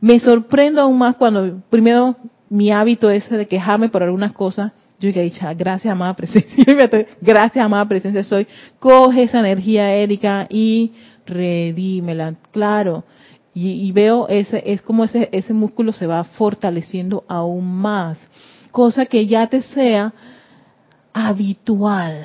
me 0.00 0.18
sorprendo 0.20 0.80
aún 0.80 0.96
más 0.96 1.16
cuando 1.16 1.60
primero 1.68 2.16
mi 2.48 2.70
hábito 2.70 3.10
ese 3.10 3.36
de 3.36 3.46
quejarme 3.46 3.90
por 3.90 4.02
algunas 4.02 4.32
cosas 4.32 4.72
yo 5.00 5.08
dije, 5.08 5.54
gracias, 5.54 5.90
amada 5.90 6.14
presencia. 6.14 6.64
gracias, 7.20 7.64
amada 7.64 7.88
presencia, 7.88 8.22
soy. 8.22 8.46
Coge 8.78 9.22
esa 9.22 9.40
energía, 9.40 9.94
Erika, 9.94 10.46
y 10.50 10.92
redímela. 11.26 12.34
Claro. 12.52 13.04
Y, 13.52 13.90
veo 13.92 14.28
ese, 14.28 14.62
es 14.64 14.80
como 14.82 15.04
ese, 15.04 15.28
ese 15.32 15.52
músculo 15.52 15.92
se 15.92 16.06
va 16.06 16.22
fortaleciendo 16.22 17.24
aún 17.28 17.66
más. 17.66 18.18
Cosa 18.70 19.06
que 19.06 19.26
ya 19.26 19.48
te 19.48 19.62
sea 19.62 20.12
habitual 21.12 22.24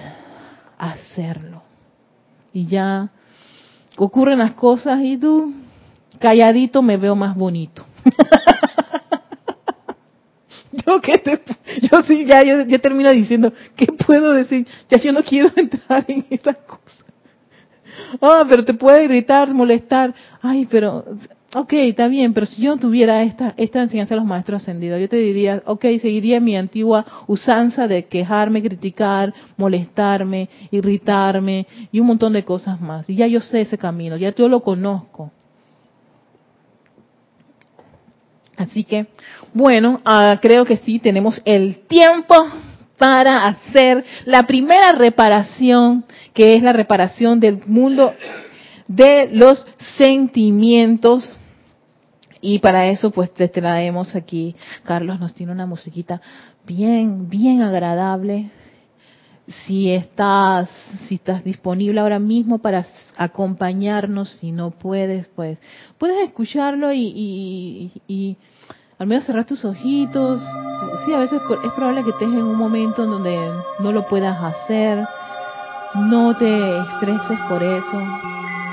hacerlo. 0.78 1.64
Y 2.54 2.68
ya 2.68 3.10
ocurren 3.98 4.40
las 4.40 4.54
cosas 4.54 5.00
y 5.02 5.18
tú, 5.18 5.54
calladito, 6.20 6.82
me 6.82 6.98
veo 6.98 7.16
más 7.16 7.36
bonito. 7.36 7.86
yo 10.86 11.02
que 11.02 11.18
te, 11.18 11.42
yo 11.92 12.04
sí, 12.04 12.26
ya 12.26 12.44
yo, 12.44 12.80
termino 12.80 13.10
diciendo, 13.12 13.54
¿qué 13.76 13.88
puedo 13.88 14.34
decir? 14.34 14.68
Ya 14.90 15.00
yo 15.00 15.12
no 15.12 15.24
quiero 15.24 15.52
entrar 15.56 16.06
en 16.08 16.26
esas 16.30 16.58
cosas. 16.58 17.06
Ah, 18.22 18.46
pero 18.50 18.66
te 18.66 18.74
puede 18.74 19.06
irritar, 19.06 19.54
molestar. 19.54 20.14
Ay, 20.42 20.68
pero, 20.70 21.06
ok, 21.54 21.74
está 21.74 22.08
bien, 22.08 22.34
pero 22.34 22.46
si 22.46 22.62
yo 22.62 22.76
no 22.76 22.78
tuviera 22.78 23.24
esta, 23.24 23.54
esta 23.56 23.82
enseñanza 23.82 24.16
de 24.16 24.20
los 24.20 24.28
maestros 24.28 24.62
ascendidos, 24.62 25.00
yo 25.00 25.08
te 25.08 25.18
diría, 25.18 25.64
ok, 25.66 25.82
seguiría 26.02 26.40
mi 26.40 26.58
antigua 26.58 27.06
usanza 27.28 27.88
de 27.88 28.06
quejarme, 28.06 28.62
criticar, 28.62 29.34
molestarme, 29.56 30.50
irritarme 30.72 31.68
y 31.92 32.00
un 32.00 32.08
montón 32.08 32.34
de 32.34 32.44
cosas 32.44 32.82
más. 32.82 33.10
Y 33.10 33.16
ya 33.16 33.28
yo 33.28 33.40
sé 33.40 33.62
ese 33.62 33.78
camino, 33.78 34.18
ya 34.18 34.36
yo 34.36 34.50
lo 34.50 34.62
conozco. 34.62 35.32
Así 38.58 38.84
que, 38.84 39.08
bueno, 39.54 40.02
ah, 40.06 40.40
creo 40.42 40.66
que 40.66 40.78
sí, 40.78 41.00
tenemos 41.00 41.42
el 41.46 41.80
tiempo 41.88 42.36
para 42.98 43.48
hacer 43.48 44.06
la 44.26 44.44
primera 44.44 44.94
reparación, 44.94 46.06
que 46.34 46.56
es 46.56 46.64
la 46.64 46.74
reparación 46.74 47.40
del 47.40 47.62
mundo 47.66 48.14
de 48.88 49.30
los 49.32 49.66
sentimientos. 49.98 51.38
Y 52.42 52.60
para 52.60 52.88
eso 52.88 53.12
pues 53.12 53.34
te 53.34 53.48
traemos 53.48 54.16
aquí, 54.16 54.56
Carlos 54.84 55.20
nos 55.20 55.34
tiene 55.34 55.52
una 55.52 55.66
musiquita 55.66 56.22
bien, 56.66 57.28
bien 57.30 57.62
agradable. 57.62 58.52
Si 59.48 59.92
estás, 59.92 60.70
si 61.08 61.16
estás 61.16 61.44
disponible 61.44 62.00
ahora 62.00 62.20
mismo 62.20 62.58
para 62.58 62.86
acompañarnos, 63.18 64.30
si 64.40 64.52
no 64.52 64.72
puedes, 64.72 65.28
pues 65.28 65.60
puedes 65.98 66.28
escucharlo 66.28 66.92
y, 66.92 67.92
y, 68.08 68.38
al 68.98 69.08
menos 69.08 69.26
cerrar 69.26 69.46
tus 69.46 69.64
ojitos. 69.66 70.42
Sí, 71.06 71.14
a 71.14 71.20
veces 71.20 71.42
es 71.64 71.72
probable 71.74 72.04
que 72.04 72.10
estés 72.10 72.28
en 72.28 72.44
un 72.44 72.56
momento 72.56 73.04
en 73.04 73.10
donde 73.12 73.38
no 73.80 73.92
lo 73.92 74.08
puedas 74.08 74.42
hacer. 74.42 75.06
No 75.96 76.36
te 76.36 76.80
estreses 76.80 77.40
por 77.48 77.62
eso. 77.62 78.02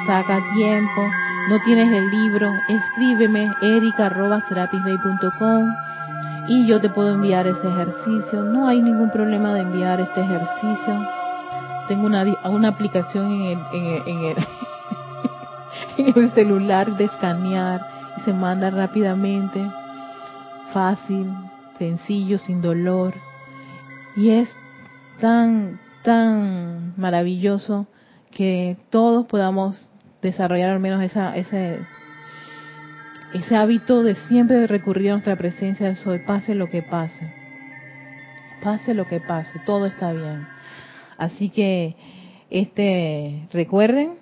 Saca 0.06 0.42
tiempo 0.54 1.02
no 1.48 1.60
tienes 1.60 1.92
el 1.92 2.08
libro, 2.08 2.52
escríbeme 2.68 3.50
erica.com 3.60 4.02
y 6.49 6.66
yo 6.66 6.80
te 6.80 6.88
puedo 6.88 7.14
enviar 7.14 7.47
ese 7.47 7.68
ejercicio. 7.68 8.43
No 8.43 8.66
hay 8.66 8.82
ningún 8.82 9.11
problema 9.11 9.55
de 9.55 9.61
enviar 9.61 10.01
este 10.01 10.20
ejercicio. 10.20 11.09
Tengo 11.88 12.07
una, 12.07 12.24
una 12.49 12.68
aplicación 12.68 13.32
en 13.32 13.43
el, 13.43 13.59
en, 14.07 14.24
el, 14.24 14.36
en 15.99 16.22
el 16.22 16.30
celular 16.32 16.97
de 16.97 17.05
escanear 17.05 17.80
y 18.16 18.20
se 18.22 18.32
manda 18.32 18.70
rápidamente, 18.70 19.64
fácil, 20.72 21.32
sencillo, 21.78 22.38
sin 22.38 22.61
dolor. 22.61 23.14
Y 24.16 24.30
es 24.30 24.49
tan, 25.20 25.80
tan 26.03 26.95
maravilloso 26.97 27.86
que 28.30 28.76
todos 28.90 29.26
podamos 29.26 29.88
desarrollar 30.22 30.70
al 30.70 30.80
menos 30.80 31.03
esa, 31.03 31.36
ese, 31.36 31.80
ese 33.35 33.57
hábito 33.57 34.03
de 34.03 34.14
siempre 34.14 34.66
recurrir 34.66 35.11
a 35.11 35.12
nuestra 35.14 35.37
presencia 35.37 35.87
del 35.87 35.97
soy, 35.97 36.20
pase 36.20 36.55
lo 36.55 36.68
que 36.68 36.83
pase. 36.83 37.33
Pase 38.62 38.95
lo 38.95 39.07
que 39.07 39.20
pase, 39.20 39.59
todo 39.64 39.87
está 39.87 40.12
bien. 40.12 40.47
Así 41.16 41.49
que, 41.49 41.97
este, 42.51 43.49
recuerden, 43.53 44.14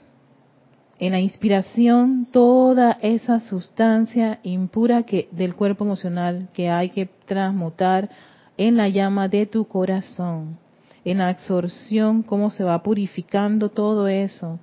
en 0.99 1.13
la 1.13 1.21
inspiración, 1.21 2.29
toda 2.31 2.99
esa 3.03 3.41
sustancia 3.41 4.39
impura 4.43 5.03
que, 5.03 5.29
del 5.33 5.55
cuerpo 5.55 5.85
emocional 5.85 6.49
que 6.55 6.71
hay 6.71 6.91
que 6.91 7.07
transmutar 7.27 8.11
en 8.57 8.77
la 8.77 8.89
llama 8.89 9.29
de 9.29 9.47
tu 9.47 9.67
corazón. 9.67 10.59
En 11.05 11.19
la 11.19 11.29
absorción, 11.29 12.23
cómo 12.23 12.51
se 12.51 12.63
va 12.63 12.83
purificando 12.83 13.71
todo 13.71 14.07
eso 14.07 14.61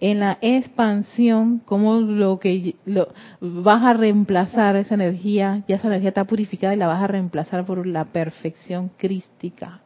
en 0.00 0.20
la 0.20 0.38
expansión, 0.40 1.58
como 1.64 2.00
lo 2.00 2.38
que 2.38 2.76
lo, 2.84 3.08
vas 3.40 3.82
a 3.82 3.94
reemplazar 3.94 4.76
esa 4.76 4.94
energía, 4.94 5.64
ya 5.66 5.76
esa 5.76 5.88
energía 5.88 6.10
está 6.10 6.24
purificada 6.24 6.74
y 6.74 6.78
la 6.78 6.86
vas 6.86 7.02
a 7.02 7.08
reemplazar 7.08 7.66
por 7.66 7.84
la 7.86 8.04
perfección 8.04 8.90
crística. 8.96 9.80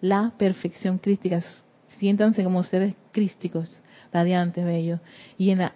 La 0.00 0.32
perfección 0.38 0.98
crística. 0.98 1.42
Siéntanse 1.98 2.44
como 2.44 2.62
seres 2.62 2.94
crísticos, 3.10 3.80
radiantes, 4.12 4.64
bellos. 4.64 5.00
Y 5.36 5.50
en 5.50 5.58
la 5.58 5.72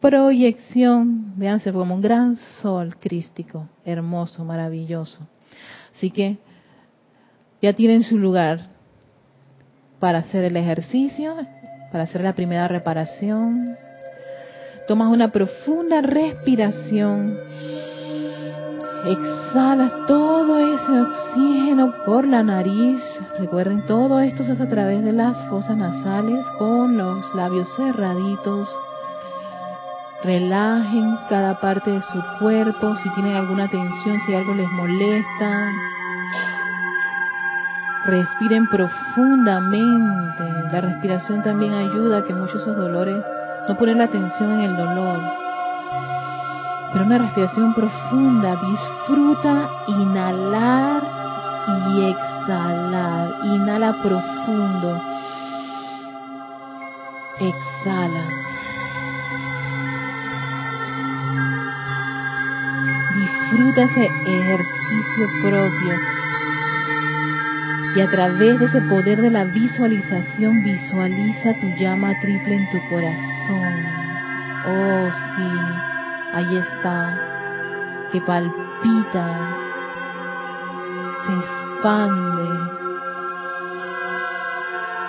proyección, 0.00 1.36
véanse 1.36 1.72
como 1.72 1.94
un 1.94 2.02
gran 2.02 2.36
sol 2.60 2.96
crístico, 3.00 3.68
hermoso, 3.84 4.44
maravilloso. 4.44 5.26
Así 5.94 6.10
que 6.10 6.38
ya 7.60 7.72
tienen 7.72 8.04
su 8.04 8.18
lugar 8.18 8.60
para 9.98 10.18
hacer 10.18 10.44
el 10.44 10.56
ejercicio 10.56 11.36
para 11.92 12.04
hacer 12.04 12.22
la 12.22 12.32
primera 12.32 12.66
reparación. 12.66 13.76
Tomas 14.88 15.12
una 15.12 15.28
profunda 15.30 16.00
respiración. 16.00 17.38
Exhalas 19.04 19.92
todo 20.06 20.58
ese 20.58 21.00
oxígeno 21.00 21.92
por 22.06 22.26
la 22.26 22.42
nariz. 22.42 23.00
Recuerden, 23.38 23.84
todo 23.86 24.20
esto 24.20 24.42
se 24.44 24.52
hace 24.52 24.62
a 24.62 24.68
través 24.68 25.04
de 25.04 25.12
las 25.12 25.36
fosas 25.48 25.76
nasales 25.76 26.44
con 26.58 26.96
los 26.96 27.34
labios 27.34 27.68
cerraditos. 27.76 28.68
Relajen 30.24 31.18
cada 31.28 31.60
parte 31.60 31.90
de 31.90 32.00
su 32.00 32.22
cuerpo. 32.38 32.96
Si 32.96 33.10
tienen 33.10 33.36
alguna 33.36 33.68
tensión, 33.68 34.18
si 34.24 34.34
algo 34.34 34.54
les 34.54 34.70
molesta, 34.70 35.72
Respiren 38.04 38.66
profundamente. 38.66 40.44
La 40.72 40.80
respiración 40.80 41.42
también 41.42 41.72
ayuda 41.72 42.18
a 42.18 42.24
que 42.24 42.34
muchos 42.34 42.54
de 42.54 42.72
esos 42.72 42.76
dolores, 42.76 43.24
no 43.68 43.76
poner 43.76 43.96
la 43.96 44.04
atención 44.04 44.50
en 44.52 44.60
el 44.60 44.76
dolor, 44.76 45.20
pero 46.92 47.04
una 47.04 47.18
respiración 47.18 47.74
profunda. 47.74 48.56
Disfruta 48.56 49.70
inhalar 49.86 51.02
y 51.94 52.10
exhalar. 52.10 53.34
Inhala 53.44 53.92
profundo. 54.02 55.00
Exhala. 57.38 58.24
Disfruta 63.14 63.82
ese 63.82 64.06
ejercicio 64.26 65.28
propio 65.40 66.21
y 67.94 68.00
a 68.00 68.10
través 68.10 68.58
de 68.58 68.64
ese 68.66 68.80
poder 68.82 69.20
de 69.20 69.30
la 69.30 69.44
visualización, 69.44 70.62
visualiza 70.64 71.52
tu 71.60 71.66
llama 71.78 72.18
triple 72.20 72.56
en 72.56 72.70
tu 72.70 72.78
corazón. 72.88 73.74
Oh, 74.64 75.10
sí, 75.10 75.50
ahí 76.32 76.56
está, 76.56 77.18
que 78.10 78.20
palpita, 78.22 79.26
se 81.26 81.32
expande. 81.32 82.48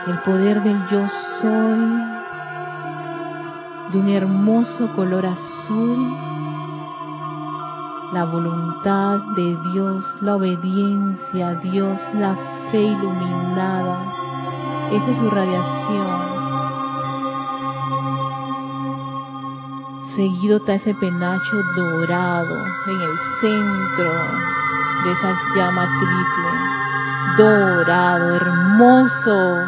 El 0.07 0.17
poder 0.19 0.61
del 0.61 0.85
yo 0.89 1.07
soy, 1.39 2.03
de 3.93 3.97
un 3.97 4.09
hermoso 4.09 4.91
color 4.93 5.25
azul, 5.25 6.17
la 8.11 8.25
voluntad 8.25 9.19
de 9.37 9.57
Dios, 9.71 10.03
la 10.19 10.35
obediencia 10.35 11.47
a 11.47 11.55
Dios, 11.55 11.97
la 12.15 12.35
iluminada. 12.79 14.13
Esa 14.91 15.11
es 15.11 15.17
su 15.17 15.29
radiación. 15.29 16.33
Seguido 20.15 20.57
está 20.57 20.75
ese 20.75 20.93
penacho 20.93 21.63
dorado 21.75 22.55
en 22.87 23.01
el 23.01 23.17
centro 23.41 24.11
de 25.03 25.11
esa 25.11 25.33
llama 25.55 25.87
triple. 25.99 26.49
Dorado, 27.37 28.35
hermoso. 28.35 29.67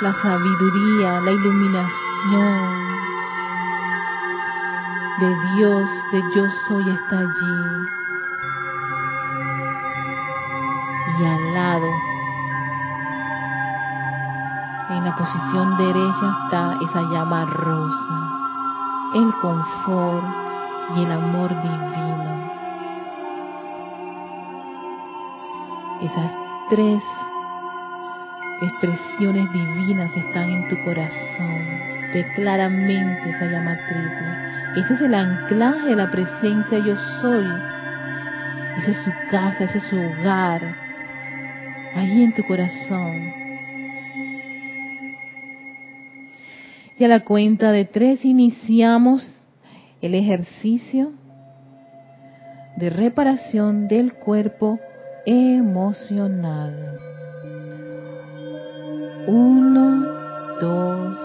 La 0.00 0.12
sabiduría, 0.20 1.20
la 1.20 1.30
iluminación 1.30 2.82
de 5.20 5.28
Dios, 5.54 5.88
de 6.10 6.22
yo 6.34 6.44
soy 6.66 6.90
está 6.90 7.18
allí. 7.18 7.86
Y 11.20 11.24
al 11.24 11.54
lado 11.54 12.11
posición 15.16 15.76
derecha 15.76 16.36
está 16.44 16.78
esa 16.82 17.02
llama 17.10 17.44
rosa, 17.44 18.30
el 19.14 19.32
confort 19.40 20.24
y 20.96 21.04
el 21.04 21.12
amor 21.12 21.48
divino. 21.50 22.50
Esas 26.02 26.32
tres 26.70 27.02
expresiones 28.62 29.52
divinas 29.52 30.16
están 30.16 30.50
en 30.50 30.68
tu 30.68 30.76
corazón. 30.84 31.80
Ve 32.12 32.26
claramente 32.34 33.30
esa 33.30 33.46
llama 33.46 33.76
triple. 33.88 34.80
Ese 34.80 34.94
es 34.94 35.00
el 35.00 35.14
anclaje 35.14 35.86
de 35.88 35.96
la 35.96 36.10
presencia 36.10 36.78
yo 36.78 36.96
soy. 37.20 37.46
Esa 38.78 38.90
es 38.90 38.98
su 39.04 39.12
casa, 39.30 39.64
ese 39.64 39.78
es 39.78 39.84
su 39.84 39.98
hogar. 39.98 40.60
Ahí 41.94 42.22
en 42.22 42.32
tu 42.32 42.42
corazón 42.44 43.41
Y 47.02 47.04
a 47.04 47.08
la 47.08 47.24
cuenta 47.24 47.72
de 47.72 47.84
tres 47.84 48.24
iniciamos 48.24 49.42
el 50.02 50.14
ejercicio 50.14 51.10
de 52.76 52.90
reparación 52.90 53.88
del 53.88 54.14
cuerpo 54.14 54.78
emocional. 55.26 57.00
Uno, 59.26 60.06
dos, 60.60 61.18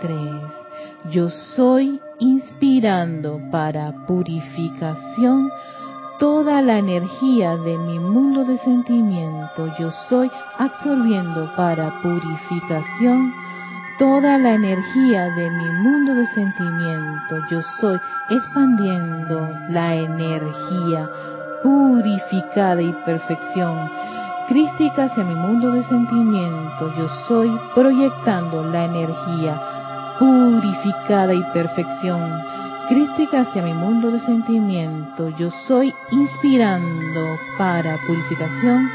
tres. 0.00 1.12
Yo 1.12 1.28
soy 1.28 2.00
inspirando 2.18 3.38
para 3.52 4.06
purificación 4.06 5.50
toda 6.18 6.62
la 6.62 6.78
energía 6.78 7.54
de 7.58 7.76
mi 7.76 7.98
mundo 7.98 8.46
de 8.46 8.56
sentimiento. 8.56 9.76
Yo 9.78 9.90
soy 10.08 10.30
absorbiendo 10.56 11.54
para 11.54 12.00
purificación 12.00 13.44
toda 13.98 14.38
la 14.38 14.54
energía 14.54 15.30
de 15.30 15.50
mi 15.50 15.68
mundo 15.70 16.14
de 16.14 16.26
sentimiento. 16.26 17.38
Yo 17.50 17.60
soy 17.80 17.98
expandiendo 18.30 19.48
la 19.70 19.94
energía 19.94 21.08
purificada 21.62 22.82
y 22.82 22.92
perfección 23.04 23.90
crística 24.48 25.04
hacia 25.04 25.24
mi 25.24 25.34
mundo 25.34 25.72
de 25.72 25.82
sentimiento. 25.84 26.92
Yo 26.96 27.08
soy 27.26 27.50
proyectando 27.74 28.64
la 28.64 28.84
energía 28.84 29.60
purificada 30.18 31.34
y 31.34 31.42
perfección 31.52 32.42
crística 32.88 33.40
hacia 33.40 33.62
mi 33.62 33.72
mundo 33.72 34.10
de 34.10 34.18
sentimiento. 34.20 35.30
Yo 35.30 35.50
soy 35.50 35.92
inspirando 36.10 37.38
para 37.58 37.98
purificación 38.06 38.88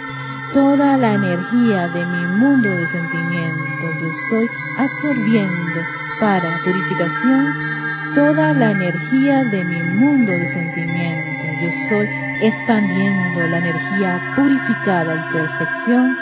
toda 0.54 0.97
la 0.97 1.14
energía 1.14 1.88
de 1.89 2.06
mi 2.06 2.26
mundo 2.38 2.70
de 2.76 2.86
sentimiento. 2.88 3.64
Yo 4.02 4.10
soy 4.30 4.49
absorbiendo 4.78 5.82
para 6.20 6.60
purificación 6.64 7.54
toda 8.16 8.54
la 8.54 8.72
energía 8.72 9.45
de 9.45 9.64
mi 9.64 9.82
mundo 9.82 10.32
de 10.32 10.47
sentimiento. 10.47 11.32
Yo 11.62 11.70
soy 11.89 12.10
expandiendo 12.41 13.47
la 13.47 13.58
energía 13.60 14.22
purificada 14.36 15.16
y 15.16 15.34
perfección 15.34 16.18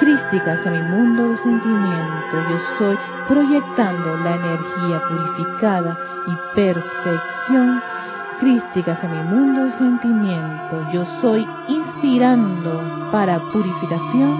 crística 0.00 0.52
hacia 0.52 0.70
mi 0.70 0.82
mundo 0.82 1.30
de 1.30 1.36
sentimiento. 1.38 2.48
Yo 2.50 2.58
soy 2.78 2.98
proyectando 3.26 4.16
la 4.18 4.34
energía 4.36 5.00
purificada 5.08 5.98
y 6.26 6.54
perfección 6.54 7.82
crística 8.38 8.92
hacia 8.92 9.08
mi 9.08 9.22
mundo 9.30 9.64
de 9.64 9.70
sentimiento. 9.72 10.92
Yo 10.92 11.04
soy 11.20 11.46
inspirando 11.68 13.10
para 13.10 13.40
purificación 13.52 14.36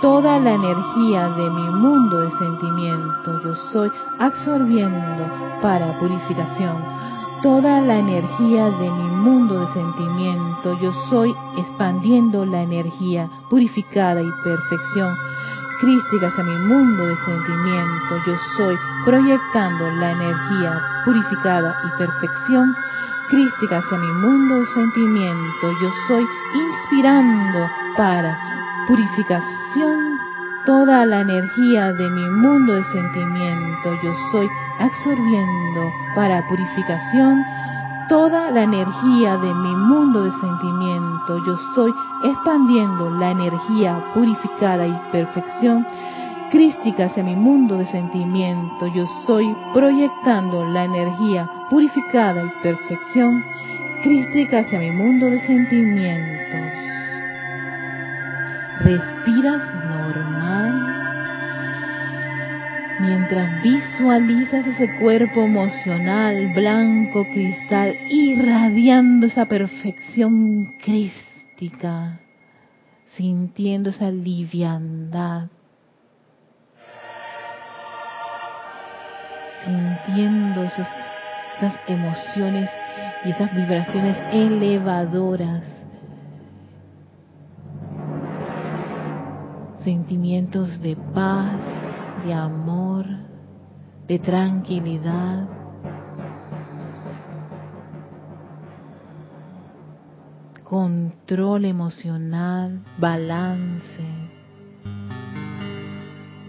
toda 0.00 0.38
la 0.38 0.52
energía 0.52 1.28
de 1.28 1.50
mi 1.50 1.70
mundo 1.70 2.20
de 2.20 2.30
sentimiento. 2.30 3.42
Yo 3.44 3.54
soy 3.72 3.90
absorbiendo 4.18 5.24
para 5.62 5.98
purificación 5.98 6.76
toda 7.42 7.80
la 7.80 7.98
energía 7.98 8.66
de 8.66 8.90
mi 8.90 9.10
mundo 9.24 9.60
de 9.60 9.66
sentimiento. 9.68 10.78
Yo 10.80 10.92
soy 11.08 11.34
expandiendo 11.56 12.44
la 12.44 12.62
energía 12.62 13.28
purificada 13.48 14.22
y 14.22 14.30
perfección 14.44 15.16
crística 15.80 16.28
hacia 16.28 16.44
mi 16.44 16.56
mundo 16.66 17.06
de 17.06 17.16
sentimiento. 17.16 18.16
Yo 18.26 18.34
soy 18.56 18.76
proyectando 19.04 19.90
la 19.92 20.12
energía 20.12 20.82
purificada 21.04 21.74
y 21.86 21.98
perfección 21.98 22.74
crística 23.30 23.78
hacia 23.78 23.98
mi 23.98 24.12
mundo 24.20 24.60
de 24.60 24.66
sentimiento. 24.66 25.72
Yo 25.80 25.90
soy 26.08 26.26
inspirando 26.54 27.70
para 27.96 28.36
purificación 28.86 30.18
toda 30.66 31.06
la 31.06 31.20
energía 31.20 31.92
de 31.92 32.10
mi 32.10 32.28
mundo 32.28 32.74
de 32.74 32.84
sentimiento. 32.84 33.94
Yo 34.02 34.12
soy 34.32 34.48
absorbiendo 34.78 35.90
para 36.14 36.46
purificación 36.48 37.42
toda 38.08 38.50
la 38.50 38.64
energía 38.64 39.36
de 39.36 39.54
mi 39.54 39.76
mundo 39.76 40.24
de 40.24 40.32
sentimiento. 40.32 41.38
Yo 41.46 41.56
soy 41.74 41.94
expandiendo 42.24 43.10
la 43.10 43.30
energía 43.30 44.02
purificada 44.12 44.86
y 44.86 45.00
perfección 45.12 45.86
crística 46.50 47.04
hacia 47.04 47.22
mi 47.22 47.36
mundo 47.36 47.76
de 47.76 47.86
sentimiento. 47.86 48.86
Yo 48.88 49.06
soy 49.24 49.56
proyectando 49.72 50.64
la 50.64 50.84
energía 50.84 51.48
purificada 51.70 52.44
y 52.44 52.62
perfección 52.62 53.44
crística 54.02 54.58
hacia 54.58 54.80
mi 54.80 54.90
mundo 54.90 55.30
de 55.30 55.40
sentimientos. 55.40 56.72
Respiras 58.82 59.62
mientras 63.00 63.62
visualizas 63.62 64.66
ese 64.66 64.98
cuerpo 64.98 65.44
emocional 65.44 66.52
blanco 66.54 67.24
cristal 67.24 67.96
irradiando 68.10 69.26
esa 69.26 69.46
perfección 69.46 70.74
crística, 70.84 72.20
sintiendo 73.16 73.90
esa 73.90 74.10
liviandad, 74.10 75.48
sintiendo 79.64 80.64
esas 81.60 81.78
emociones 81.86 82.70
y 83.22 83.32
esas 83.32 83.52
vibraciones 83.52 84.16
elevadoras, 84.32 85.62
sentimientos 89.84 90.80
de 90.80 90.96
paz, 91.14 91.60
de 92.24 92.32
amor, 92.32 93.04
de 94.08 94.18
tranquilidad. 94.18 95.48
control 100.64 101.64
emocional, 101.64 102.84
balance. 102.96 104.04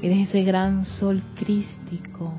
Eres 0.03 0.29
ese 0.29 0.43
gran 0.43 0.85
sol 0.85 1.23
crístico. 1.35 2.31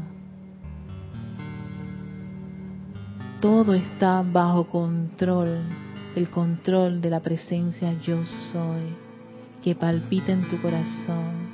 Todo 3.42 3.74
está 3.74 4.22
bajo 4.22 4.68
control, 4.68 5.62
el 6.14 6.30
control 6.30 7.00
de 7.00 7.10
la 7.10 7.18
presencia 7.18 7.92
yo 8.00 8.24
soy 8.52 8.94
que 9.64 9.74
palpita 9.74 10.30
en 10.30 10.48
tu 10.48 10.62
corazón. 10.62 11.50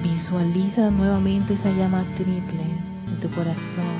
Visualiza 0.00 0.92
nuevamente 0.92 1.54
esa 1.54 1.72
llama 1.72 2.04
triple 2.16 2.62
en 3.08 3.18
tu 3.18 3.28
corazón, 3.30 3.98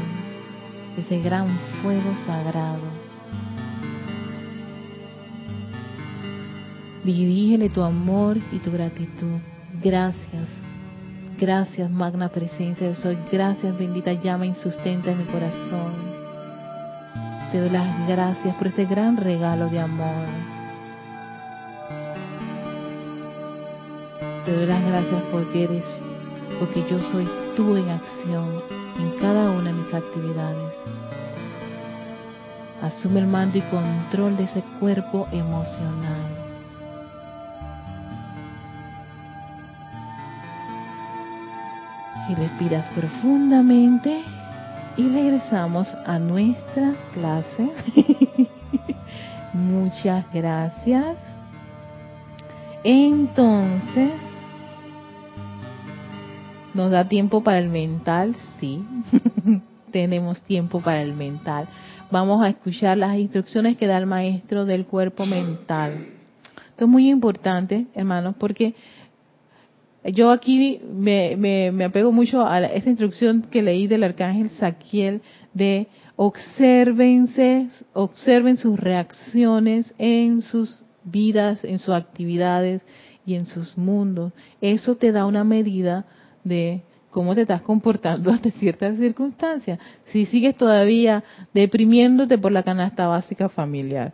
ese 0.96 1.18
gran 1.22 1.58
fuego 1.82 2.16
sagrado. 2.24 2.86
Dirígele 7.02 7.68
tu 7.68 7.82
amor 7.82 8.36
y 8.52 8.60
tu 8.60 8.70
gratitud. 8.70 9.40
Gracias, 9.82 10.48
gracias 11.38 11.90
magna 11.90 12.28
presencia 12.28 12.86
del 12.86 12.96
sol, 12.96 13.18
gracias 13.30 13.76
bendita 13.78 14.12
llama 14.12 14.46
insustenta 14.46 15.10
en 15.10 15.18
mi 15.18 15.24
corazón. 15.24 15.92
Te 17.52 17.60
doy 17.60 17.70
las 17.70 18.08
gracias 18.08 18.54
por 18.56 18.66
este 18.66 18.84
gran 18.84 19.16
regalo 19.16 19.68
de 19.68 19.80
amor. 19.80 20.26
Te 24.44 24.56
doy 24.56 24.66
las 24.66 24.84
gracias 24.84 25.22
porque 25.30 25.64
eres 25.64 25.84
porque 26.58 26.84
yo 26.88 27.00
soy 27.10 27.28
tú 27.56 27.76
en 27.76 27.88
acción 27.88 28.62
en 28.98 29.10
cada 29.20 29.50
una 29.50 29.70
de 29.70 29.72
mis 29.72 29.94
actividades. 29.94 30.72
Asume 32.82 33.20
el 33.20 33.26
mando 33.26 33.58
y 33.58 33.62
control 33.62 34.36
de 34.36 34.44
ese 34.44 34.62
cuerpo 34.78 35.26
emocional. 35.32 36.43
Respiras 42.36 42.88
profundamente 42.94 44.22
y 44.96 45.08
regresamos 45.08 45.88
a 46.06 46.18
nuestra 46.18 46.94
clase. 47.12 47.70
Muchas 49.52 50.24
gracias. 50.32 51.16
Entonces, 52.82 54.12
¿Nos 56.74 56.90
da 56.90 57.08
tiempo 57.08 57.44
para 57.44 57.60
el 57.60 57.68
mental? 57.68 58.34
Sí, 58.58 58.84
tenemos 59.92 60.42
tiempo 60.42 60.80
para 60.80 61.02
el 61.02 61.14
mental. 61.14 61.68
Vamos 62.10 62.44
a 62.44 62.48
escuchar 62.48 62.96
las 62.96 63.16
instrucciones 63.16 63.76
que 63.76 63.86
da 63.86 63.96
el 63.96 64.06
maestro 64.06 64.64
del 64.64 64.84
cuerpo 64.84 65.24
mental. 65.24 66.08
Esto 66.70 66.86
es 66.86 66.90
muy 66.90 67.08
importante, 67.08 67.86
hermanos, 67.94 68.34
porque 68.40 68.74
yo 70.12 70.30
aquí 70.30 70.80
me, 70.86 71.36
me, 71.36 71.84
apego 71.84 72.12
mucho 72.12 72.46
a 72.46 72.60
esa 72.60 72.90
instrucción 72.90 73.42
que 73.50 73.62
leí 73.62 73.86
del 73.86 74.04
arcángel 74.04 74.50
Saquiel 74.50 75.22
de 75.54 75.86
observense, 76.16 77.68
observen 77.92 78.56
sus 78.56 78.78
reacciones 78.78 79.94
en 79.98 80.42
sus 80.42 80.82
vidas, 81.04 81.64
en 81.64 81.78
sus 81.78 81.94
actividades 81.94 82.82
y 83.24 83.34
en 83.34 83.46
sus 83.46 83.78
mundos. 83.78 84.32
Eso 84.60 84.96
te 84.96 85.10
da 85.10 85.26
una 85.26 85.44
medida 85.44 86.04
de 86.44 86.82
cómo 87.10 87.34
te 87.34 87.42
estás 87.42 87.62
comportando 87.62 88.30
ante 88.32 88.50
ciertas 88.50 88.98
circunstancias. 88.98 89.78
Si 90.06 90.26
sigues 90.26 90.56
todavía 90.56 91.24
deprimiéndote 91.54 92.36
por 92.36 92.52
la 92.52 92.62
canasta 92.62 93.06
básica 93.06 93.48
familiar, 93.48 94.12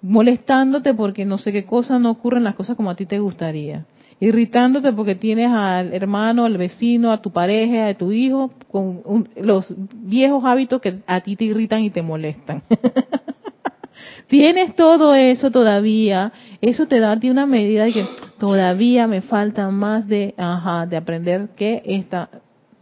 molestándote 0.00 0.94
porque 0.94 1.24
no 1.24 1.36
sé 1.36 1.52
qué 1.52 1.64
cosas 1.64 2.00
no 2.00 2.10
ocurren 2.10 2.44
las 2.44 2.54
cosas 2.54 2.76
como 2.76 2.90
a 2.90 2.96
ti 2.96 3.06
te 3.06 3.18
gustaría, 3.18 3.84
irritándote 4.20 4.92
porque 4.92 5.14
tienes 5.14 5.50
al 5.50 5.92
hermano, 5.92 6.44
al 6.44 6.56
vecino, 6.56 7.12
a 7.12 7.20
tu 7.20 7.30
pareja, 7.30 7.88
a 7.88 7.94
tu 7.94 8.12
hijo, 8.12 8.50
con 8.70 9.28
los 9.36 9.74
viejos 9.94 10.44
hábitos 10.44 10.80
que 10.80 11.00
a 11.06 11.20
ti 11.20 11.36
te 11.36 11.44
irritan 11.44 11.82
y 11.82 11.90
te 11.90 12.02
molestan. 12.02 12.62
Tienes 14.28 14.74
todo 14.74 15.14
eso 15.14 15.52
todavía, 15.52 16.32
eso 16.60 16.86
te 16.86 16.98
da 16.98 17.12
a 17.12 17.20
ti 17.20 17.30
una 17.30 17.46
medida 17.46 17.84
de 17.84 17.92
que 17.92 18.06
todavía 18.38 19.06
me 19.06 19.20
falta 19.20 19.70
más 19.70 20.08
de, 20.08 20.34
ajá, 20.36 20.86
de 20.86 20.96
aprender 20.96 21.50
que 21.54 21.82
esta, 21.84 22.28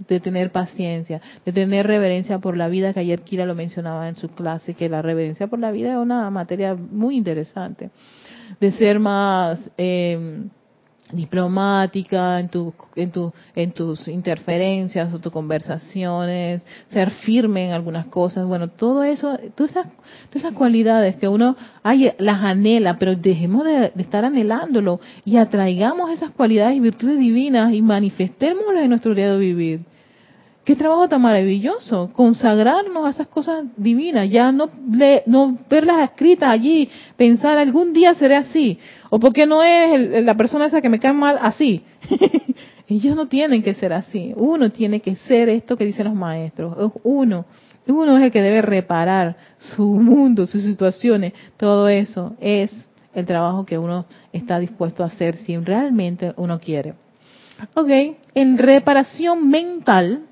de 0.09 0.21
tener 0.21 0.53
paciencia, 0.53 1.21
de 1.45 1.53
tener 1.53 1.87
reverencia 1.87 2.39
por 2.39 2.57
la 2.57 2.69
vida, 2.69 2.95
que 2.95 3.01
ayer 3.01 3.21
Kira 3.23 3.45
lo 3.45 3.55
mencionaba 3.55 4.09
en 4.09 4.17
su 4.17 4.31
clase, 4.31 4.73
que 4.73 4.89
la 4.89 5.03
reverencia 5.03 5.47
por 5.47 5.59
la 5.59 5.71
vida 5.71 5.93
es 5.93 5.99
una 5.99 6.31
materia 6.31 6.75
muy 6.75 7.17
interesante, 7.17 7.91
de 8.61 8.73
ser 8.73 8.99
más... 8.99 9.59
Eh, 9.77 10.47
diplomática 11.15 12.41
en, 12.41 12.49
tu, 12.49 12.75
en, 12.97 13.11
tu, 13.11 13.33
en 13.55 13.73
tus 13.73 14.09
interferencias 14.09 15.13
o 15.13 15.19
tus 15.19 15.33
conversaciones, 15.33 16.63
ser 16.89 17.11
firme 17.11 17.67
en 17.67 17.73
algunas 17.73 18.07
cosas, 18.07 18.47
bueno, 18.47 18.69
todo 18.69 19.05
eso, 19.05 19.39
todas 19.55 19.73
esas, 19.73 19.87
todas 20.29 20.45
esas 20.45 20.53
cualidades 20.53 21.17
que 21.17 21.29
uno 21.29 21.57
ay, 21.83 22.13
las 22.19 22.43
anhela, 22.43 22.99
pero 22.99 23.15
dejemos 23.15 23.65
de, 23.65 23.93
estar 23.99 24.25
anhelándolo 24.25 25.01
y 25.25 25.37
atraigamos 25.37 26.11
esas 26.11 26.31
cualidades 26.31 26.77
y 26.77 26.81
virtudes 26.81 27.19
divinas 27.19 27.73
y 27.73 27.83
manifestémoslas 27.83 28.83
en 28.83 28.91
nuestro 28.91 29.15
día 29.15 29.33
de 29.33 29.39
vivir. 29.39 29.94
Qué 30.65 30.77
trabajo 30.77 31.09
tan 31.09 31.21
maravilloso, 31.21 32.11
consagrarnos 32.15 33.05
a 33.05 33.11
esas 33.11 33.27
cosas 33.27 33.65
divinas, 33.77 34.31
ya 34.31 34.51
no, 34.51 34.71
no 35.27 35.59
verlas 35.69 36.05
escritas 36.05 36.49
allí, 36.49 36.89
pensar 37.19 37.59
algún 37.59 37.93
día 37.93 38.15
seré 38.15 38.37
así, 38.37 38.79
o 39.11 39.21
porque 39.21 39.45
no 39.45 39.63
es 39.63 40.25
la 40.25 40.35
persona 40.35 40.67
esa 40.67 40.81
que 40.81 40.89
me 40.89 40.99
cae 40.99 41.13
mal 41.13 41.39
así. 41.43 41.85
Ellos 42.89 43.15
no 43.15 43.29
tienen 43.29 43.63
que 43.63 43.75
ser 43.75 43.93
así, 43.93 44.33
uno 44.37 44.71
tiene 44.71 45.01
que 45.01 45.17
ser 45.17 45.51
esto 45.51 45.77
que 45.77 45.85
dicen 45.85 46.07
los 46.07 46.15
maestros, 46.15 46.93
uno, 47.03 47.45
uno 47.87 48.17
es 48.17 48.25
el 48.25 48.33
que 48.33 48.41
debe 48.41 48.63
reparar 48.63 49.37
su 49.59 49.85
mundo, 49.85 50.47
sus 50.47 50.63
situaciones, 50.63 51.35
todo 51.59 51.89
eso 51.89 52.37
es 52.41 52.71
el 53.15 53.27
trabajo 53.27 53.67
que 53.67 53.77
uno 53.77 54.07
está 54.33 54.59
dispuesto 54.59 55.03
a 55.03 55.09
hacer 55.09 55.37
si 55.37 55.59
realmente 55.59 56.33
uno 56.37 56.59
quiere. 56.59 56.95
Ok, 57.75 57.91
en 58.35 58.59
reparación 58.59 59.49
mental, 59.49 60.23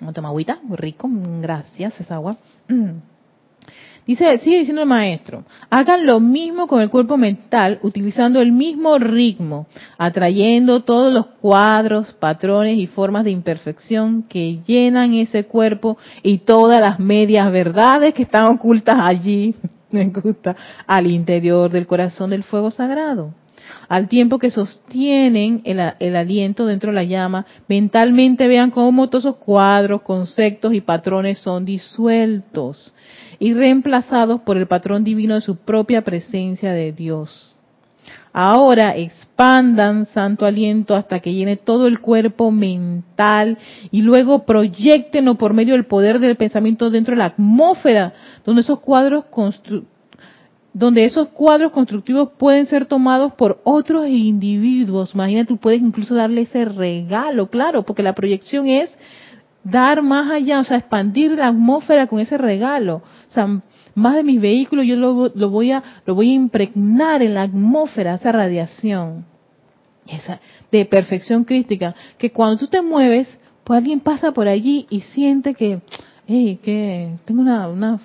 Vamos 0.00 0.12
a 0.12 0.14
tomar 0.14 0.30
agüita, 0.30 0.58
rico, 0.70 1.08
gracias, 1.42 2.00
esa 2.00 2.14
agua. 2.14 2.36
Dice, 4.06 4.38
sigue 4.38 4.60
diciendo 4.60 4.82
el 4.82 4.88
maestro, 4.88 5.44
hagan 5.68 6.06
lo 6.06 6.20
mismo 6.20 6.66
con 6.66 6.80
el 6.80 6.88
cuerpo 6.88 7.18
mental, 7.18 7.78
utilizando 7.82 8.40
el 8.40 8.50
mismo 8.50 8.98
ritmo, 8.98 9.66
atrayendo 9.98 10.82
todos 10.82 11.12
los 11.12 11.26
cuadros, 11.40 12.12
patrones 12.14 12.78
y 12.78 12.86
formas 12.86 13.24
de 13.24 13.30
imperfección 13.30 14.22
que 14.22 14.60
llenan 14.66 15.12
ese 15.14 15.44
cuerpo 15.44 15.98
y 16.22 16.38
todas 16.38 16.80
las 16.80 16.98
medias 16.98 17.52
verdades 17.52 18.14
que 18.14 18.22
están 18.22 18.46
ocultas 18.46 18.96
allí, 18.98 19.54
me 19.90 20.06
gusta, 20.06 20.56
al 20.86 21.06
interior 21.06 21.70
del 21.70 21.86
corazón 21.86 22.30
del 22.30 22.42
fuego 22.42 22.70
sagrado 22.70 23.34
al 23.90 24.06
tiempo 24.06 24.38
que 24.38 24.52
sostienen 24.52 25.62
el, 25.64 25.80
aliento 26.14 26.64
dentro 26.64 26.92
de 26.92 26.94
la 26.94 27.02
llama, 27.02 27.44
mentalmente 27.66 28.46
vean 28.46 28.70
cómo 28.70 29.08
todos 29.08 29.24
esos 29.24 29.36
cuadros, 29.38 30.02
conceptos 30.02 30.72
y 30.74 30.80
patrones 30.80 31.40
son 31.40 31.64
disueltos 31.64 32.94
y 33.40 33.52
reemplazados 33.52 34.42
por 34.42 34.56
el 34.56 34.68
patrón 34.68 35.02
divino 35.02 35.34
de 35.34 35.40
su 35.40 35.56
propia 35.56 36.02
presencia 36.02 36.72
de 36.72 36.92
Dios. 36.92 37.56
Ahora 38.32 38.96
expandan 38.96 40.06
santo 40.06 40.46
aliento 40.46 40.94
hasta 40.94 41.18
que 41.18 41.34
llene 41.34 41.56
todo 41.56 41.88
el 41.88 41.98
cuerpo 41.98 42.52
mental 42.52 43.58
y 43.90 44.02
luego 44.02 44.46
proyectenlo 44.46 45.34
por 45.34 45.52
medio 45.52 45.74
del 45.74 45.86
poder 45.86 46.20
del 46.20 46.36
pensamiento 46.36 46.90
dentro 46.90 47.14
de 47.14 47.18
la 47.18 47.24
atmósfera, 47.24 48.12
donde 48.44 48.62
esos 48.62 48.78
cuadros 48.78 49.24
donde 50.72 51.04
esos 51.04 51.28
cuadros 51.28 51.72
constructivos 51.72 52.30
pueden 52.38 52.66
ser 52.66 52.86
tomados 52.86 53.32
por 53.34 53.60
otros 53.64 54.06
individuos. 54.06 55.14
Imagínate, 55.14 55.48
tú 55.48 55.56
puedes 55.56 55.80
incluso 55.80 56.14
darle 56.14 56.42
ese 56.42 56.64
regalo, 56.64 57.48
claro, 57.48 57.82
porque 57.82 58.02
la 58.02 58.14
proyección 58.14 58.68
es 58.68 58.96
dar 59.64 60.02
más 60.02 60.30
allá, 60.30 60.60
o 60.60 60.64
sea, 60.64 60.78
expandir 60.78 61.32
la 61.32 61.48
atmósfera 61.48 62.06
con 62.06 62.20
ese 62.20 62.38
regalo. 62.38 63.02
O 63.28 63.32
sea, 63.32 63.48
más 63.94 64.14
de 64.14 64.22
mis 64.22 64.40
vehículos 64.40 64.86
yo 64.86 64.96
lo, 64.96 65.30
lo 65.34 65.50
voy 65.50 65.72
a 65.72 65.82
lo 66.06 66.14
voy 66.14 66.30
a 66.30 66.34
impregnar 66.34 67.22
en 67.22 67.34
la 67.34 67.42
atmósfera 67.42 68.14
esa 68.14 68.32
radiación 68.32 69.24
esa 70.06 70.40
de 70.70 70.84
perfección 70.84 71.44
crítica 71.44 71.94
que 72.16 72.30
cuando 72.30 72.58
tú 72.58 72.68
te 72.68 72.82
mueves 72.82 73.38
pues 73.64 73.78
alguien 73.78 74.00
pasa 74.00 74.32
por 74.32 74.48
allí 74.48 74.86
y 74.90 75.00
siente 75.00 75.54
que 75.54 75.80
hey, 76.26 76.60
que 76.62 77.10
tengo 77.24 77.42
una, 77.42 77.68
una, 77.68 78.00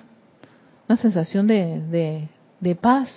una 0.88 0.96
sensación 0.98 1.46
de, 1.46 1.80
de 1.88 2.28
paz. 2.74 3.08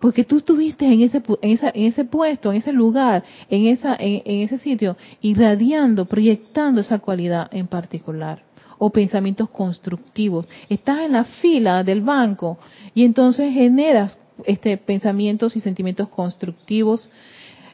Porque 0.00 0.24
tú 0.24 0.38
estuviste 0.38 0.84
en 0.84 1.02
ese, 1.02 1.22
en, 1.42 1.58
en 1.62 1.86
ese 1.86 2.04
puesto, 2.04 2.50
en 2.50 2.58
ese 2.58 2.72
lugar, 2.72 3.22
en, 3.48 3.66
esa, 3.66 3.94
en, 3.98 4.22
ese 4.42 4.58
sitio, 4.58 4.96
irradiando, 5.20 6.06
proyectando 6.06 6.80
esa 6.80 6.98
cualidad 6.98 7.48
en 7.52 7.68
particular. 7.68 8.42
O 8.78 8.90
pensamientos 8.90 9.48
constructivos. 9.50 10.46
Estás 10.68 11.02
en 11.02 11.12
la 11.12 11.24
fila 11.24 11.84
del 11.84 12.00
banco 12.00 12.58
y 12.94 13.04
entonces 13.04 13.54
generas 13.54 14.18
este, 14.44 14.76
pensamientos 14.76 15.54
y 15.54 15.60
sentimientos 15.60 16.08
constructivos, 16.08 17.08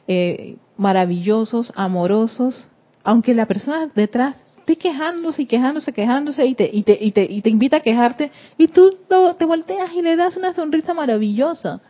eh, 0.07 0.57
maravillosos, 0.77 1.73
amorosos, 1.75 2.69
aunque 3.03 3.33
la 3.33 3.47
persona 3.47 3.89
detrás 3.95 4.35
quejándose 4.75 5.43
y 5.43 5.45
quejándose, 5.45 5.93
quejándose 5.93 6.45
y 6.45 6.55
te, 6.55 6.69
y 6.71 6.83
te, 6.83 6.97
y 6.99 7.11
te, 7.11 7.23
y 7.23 7.41
te 7.41 7.49
invita 7.49 7.77
a 7.77 7.79
quejarte 7.81 8.31
y 8.57 8.67
tú 8.67 8.95
te 9.37 9.45
volteas 9.45 9.91
y 9.93 10.01
le 10.01 10.15
das 10.15 10.35
una 10.37 10.53
sonrisa 10.53 10.93
maravillosa. 10.93 11.81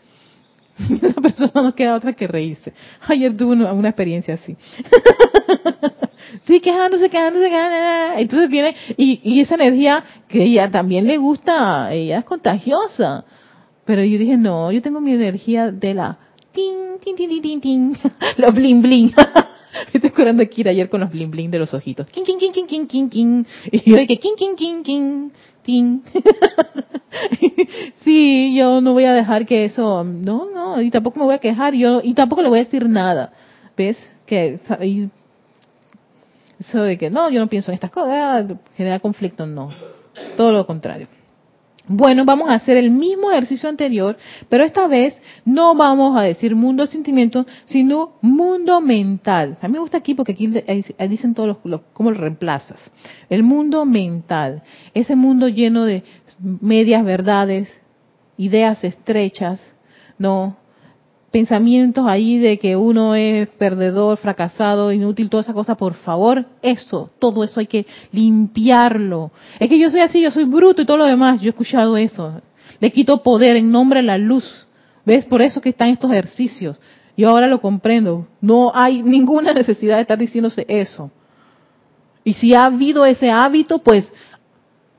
Esa 1.02 1.22
persona 1.22 1.52
no 1.56 1.76
queda 1.76 1.96
otra 1.96 2.14
que 2.14 2.28
reírse. 2.28 2.74
Ayer 3.08 3.36
tuve 3.36 3.54
una, 3.54 3.90
experiencia 3.90 4.36
así. 4.36 4.56
sí, 6.44 6.60
quejándose, 6.62 7.10
quejándose, 7.10 7.50
quejándose. 7.50 8.22
Entonces 8.22 8.50
viene, 8.50 8.76
y, 8.98 9.20
y 9.24 9.42
esa 9.42 9.56
energía 9.56 10.04
que 10.28 10.44
ella 10.44 10.72
también 10.72 11.06
le 11.06 11.18
gusta, 11.18 11.94
ella 11.94 12.20
es 12.20 12.26
contagiosa. 12.26 13.26
Pero 13.86 14.04
yo 14.04 14.20
dije, 14.20 14.38
no, 14.38 14.72
yo 14.72 14.82
tengo 14.82 15.02
mi 15.02 15.14
energía 15.14 15.72
de 15.72 15.94
la 15.94 16.18
tin, 16.52 17.00
tin, 17.04 17.16
tin, 17.16 17.42
tin, 17.42 17.62
tin, 17.62 17.98
los 18.38 18.54
bling 18.54 18.82
bling. 18.82 19.14
Estoy 19.94 20.10
curando 20.12 20.44
a 20.44 20.46
Kira 20.46 20.72
ayer 20.72 20.90
con 20.90 21.02
los 21.02 21.12
bling 21.12 21.32
bling 21.32 21.52
de 21.52 21.60
los 21.60 21.74
ojitos. 21.74 22.10
King, 22.10 22.24
king, 22.24 22.38
king, 22.38 22.66
king, 22.66 22.88
king, 22.88 23.10
king. 23.10 23.46
Y 23.72 23.90
yo 23.90 23.98
dije, 23.98 24.18
king, 24.20 24.36
king, 24.38 24.56
king, 24.84 24.84
king, 24.84 26.00
sí, 28.04 28.56
yo 28.56 28.82
no 28.82 28.94
voy 28.94 29.06
a 29.06 29.14
dejar 29.14 29.46
que 29.46 29.66
eso, 29.66 30.04
no, 30.04 30.50
no, 30.50 30.82
y 30.82 30.90
tampoco 30.90 31.20
me 31.20 31.26
voy 31.26 31.36
a 31.36 31.40
quejar, 31.40 31.74
yo, 31.74 32.02
y 32.04 32.14
tampoco 32.14 32.42
le 32.42 32.50
voy 32.50 32.60
a 32.60 32.64
decir 32.64 32.88
nada. 32.88 33.34
¿Ves? 33.78 33.98
Que, 34.26 34.60
eso 36.60 36.82
de 36.84 36.98
que 36.98 37.10
no, 37.10 37.30
yo 37.30 37.40
no 37.40 37.48
pienso 37.48 37.72
en 37.72 37.76
estas 37.76 37.92
cosas, 37.92 38.46
genera 38.76 39.00
conflicto, 39.00 39.46
no. 39.46 39.70
Todo 40.36 40.52
lo 40.52 40.66
contrario. 40.66 41.08
Bueno, 41.92 42.24
vamos 42.24 42.52
a 42.52 42.54
hacer 42.54 42.78
el 42.78 42.92
mismo 42.92 43.32
ejercicio 43.32 43.68
anterior, 43.68 44.16
pero 44.48 44.64
esta 44.64 44.88
vez 44.88 45.20
no 45.44 45.74
vamos 45.74 46.16
a 46.16 46.22
decir 46.22 46.56
mundo 46.56 46.86
sentimientos, 46.86 47.48
sino 47.66 48.12
mundo 48.22 48.80
mental. 48.80 49.58
A 49.60 49.68
mí 49.68 49.74
me 49.74 49.80
gusta 49.80 49.98
aquí 49.98 50.14
porque 50.14 50.34
aquí 50.34 50.54
dicen 51.10 51.34
todos 51.34 51.58
los, 51.64 51.82
cómo 51.94 52.12
lo 52.12 52.18
reemplazas. 52.20 52.80
El 53.28 53.42
mundo 53.42 53.86
mental, 53.86 54.62
ese 54.94 55.16
mundo 55.16 55.48
lleno 55.48 55.86
de 55.86 56.04
medias 56.62 57.04
verdades, 57.04 57.68
ideas 58.38 58.84
estrechas, 58.84 59.60
no 60.20 60.59
pensamientos 61.32 62.06
ahí 62.08 62.38
de 62.38 62.58
que 62.58 62.76
uno 62.76 63.16
es 63.16 63.48
perdedor, 63.50 64.18
fracasado, 64.18 64.92
inútil, 64.92 65.30
toda 65.30 65.42
esa 65.42 65.54
cosa, 65.54 65.76
por 65.76 65.94
favor, 65.94 66.46
eso, 66.62 67.10
todo 67.20 67.44
eso 67.44 67.60
hay 67.60 67.68
que 67.68 67.86
limpiarlo. 68.12 69.32
Es 69.60 69.70
que 69.70 69.80
yo 69.80 69.90
soy 69.90 70.02
así, 70.02 70.22
yo 70.22 70.32
soy 70.32 70.46
bruto 70.46 70.82
y 70.82 70.86
todo 70.86 70.98
lo 70.98 71.06
demás, 71.06 71.42
yo 71.42 71.48
he 71.48 71.50
escuchado 71.50 71.98
eso. 71.98 72.42
Le 72.80 72.92
quito 72.92 73.22
poder 73.22 73.56
en 73.56 73.72
nombre 73.72 74.00
de 74.00 74.08
la 74.08 74.18
luz. 74.18 74.68
¿Ves? 75.06 75.26
Por 75.26 75.42
eso 75.42 75.62
que 75.62 75.70
están 75.70 75.90
estos 75.90 76.12
ejercicios. 76.12 76.80
Yo 77.18 77.30
ahora 77.30 77.48
lo 77.48 77.62
comprendo. 77.62 78.28
No 78.42 78.72
hay 78.74 79.02
ninguna 79.04 79.54
necesidad 79.56 79.96
de 79.96 80.02
estar 80.04 80.18
diciéndose 80.18 80.66
eso. 80.68 81.12
Y 82.24 82.34
si 82.34 82.54
ha 82.54 82.66
habido 82.66 83.06
ese 83.06 83.30
hábito, 83.30 83.80
pues 83.80 84.12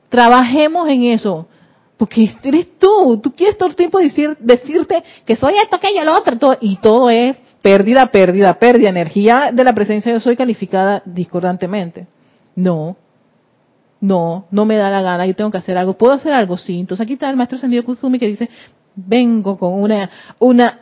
trabajemos 0.09 0.89
en 0.89 1.03
eso. 1.03 1.47
Porque 2.01 2.33
eres 2.41 2.79
tú, 2.79 3.19
tú 3.21 3.31
quieres 3.31 3.59
todo 3.59 3.69
el 3.69 3.75
tiempo 3.75 3.99
decir, 3.99 4.35
decirte 4.39 5.03
que 5.23 5.35
soy 5.35 5.53
esto, 5.61 5.75
aquello, 5.75 6.03
lo 6.03 6.17
otro, 6.17 6.57
y 6.59 6.77
todo 6.77 7.11
es 7.11 7.37
pérdida, 7.61 8.07
pérdida, 8.07 8.55
pérdida, 8.55 8.89
energía 8.89 9.51
de 9.53 9.63
la 9.63 9.71
presencia 9.71 10.11
yo 10.11 10.19
soy 10.19 10.35
calificada 10.35 11.03
discordantemente. 11.05 12.07
No, 12.55 12.97
no, 13.99 14.47
no 14.49 14.65
me 14.65 14.77
da 14.77 14.89
la 14.89 15.03
gana, 15.03 15.27
yo 15.27 15.35
tengo 15.35 15.51
que 15.51 15.59
hacer 15.59 15.77
algo, 15.77 15.93
puedo 15.93 16.13
hacer 16.13 16.33
algo, 16.33 16.57
sí. 16.57 16.79
Entonces 16.79 17.03
aquí 17.03 17.13
está 17.13 17.29
el 17.29 17.35
maestro 17.35 17.59
Sendido 17.59 17.85
Kuzumi 17.85 18.17
que 18.17 18.29
dice, 18.29 18.49
vengo 18.95 19.59
con 19.59 19.79
una, 19.79 20.09
una, 20.39 20.79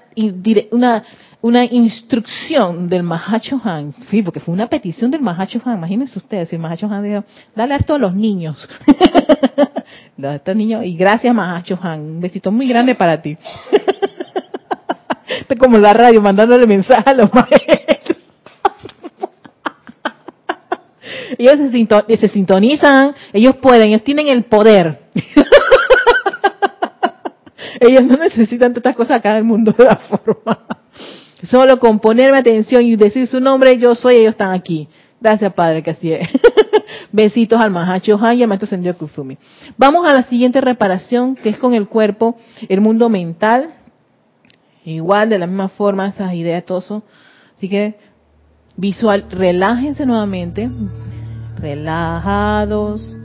una, 0.71 1.03
una 1.41 1.65
instrucción 1.65 2.87
del 2.87 3.03
Mahacho 3.03 3.59
Han, 3.61 3.93
sí, 4.09 4.21
porque 4.21 4.39
fue 4.39 4.53
una 4.53 4.67
petición 4.67 5.11
del 5.11 5.19
Mahacho 5.19 5.59
Han, 5.65 5.79
imagínense 5.79 6.17
ustedes, 6.17 6.53
el 6.53 6.59
Mahacho 6.59 6.87
Han 6.87 7.03
dijo, 7.03 7.25
dale 7.53 7.75
esto 7.75 7.95
a 7.95 7.97
los 7.97 8.15
niños. 8.15 8.69
Y 10.83 10.97
gracias 10.97 11.33
Mahacho 11.33 11.79
Han, 11.81 12.01
un 12.01 12.19
besito 12.19 12.51
muy 12.51 12.67
grande 12.67 12.93
para 12.93 13.21
ti. 13.21 13.37
Esto 15.39 15.55
como 15.57 15.77
la 15.77 15.93
radio 15.93 16.21
mandándole 16.21 16.67
mensajes 16.67 17.07
a 17.07 17.13
los 17.13 17.33
maestros. 17.33 18.17
ellos 21.37 21.53
se, 22.19 22.27
sintonizan, 22.27 23.15
ellos 23.31 23.55
pueden, 23.61 23.87
ellos 23.89 24.03
tienen 24.03 24.27
el 24.27 24.43
poder. 24.43 24.99
ellos 27.79 28.03
no 28.03 28.17
necesitan 28.17 28.73
tantas 28.73 28.97
cosas 28.97 29.19
acá 29.19 29.31
en 29.31 29.37
el 29.37 29.45
mundo 29.45 29.73
de 29.77 29.85
la 29.85 29.95
forma. 29.95 30.65
Solo 31.43 31.79
con 31.79 31.99
ponerme 31.99 32.39
atención 32.39 32.83
y 32.83 32.97
decir 32.97 33.25
su 33.25 33.39
nombre, 33.39 33.77
yo 33.77 33.95
soy, 33.95 34.15
ellos 34.15 34.33
están 34.33 34.51
aquí. 34.51 34.89
Gracias, 35.21 35.53
Padre, 35.53 35.83
que 35.83 35.91
así 35.91 36.11
es. 36.13 36.29
Besitos 37.11 37.59
al 37.59 37.71
Mahacho 37.71 38.17
Han 38.21 38.39
y 38.39 38.47
Maestro 38.47 38.69
Sendio 38.69 38.97
Kusumi. 38.97 39.37
Vamos 39.77 40.07
a 40.07 40.13
la 40.13 40.23
siguiente 40.23 40.61
reparación, 40.61 41.35
que 41.35 41.49
es 41.49 41.57
con 41.57 41.73
el 41.73 41.87
cuerpo, 41.87 42.37
el 42.69 42.81
mundo 42.81 43.09
mental. 43.09 43.73
Igual, 44.85 45.29
de 45.29 45.39
la 45.39 45.47
misma 45.47 45.69
forma, 45.69 46.07
esas 46.07 46.33
ideas, 46.33 46.63
todo. 46.65 47.03
Así 47.55 47.67
que, 47.67 47.95
visual, 48.77 49.25
relájense 49.29 50.05
nuevamente. 50.05 50.69
Relajados. 51.57 53.17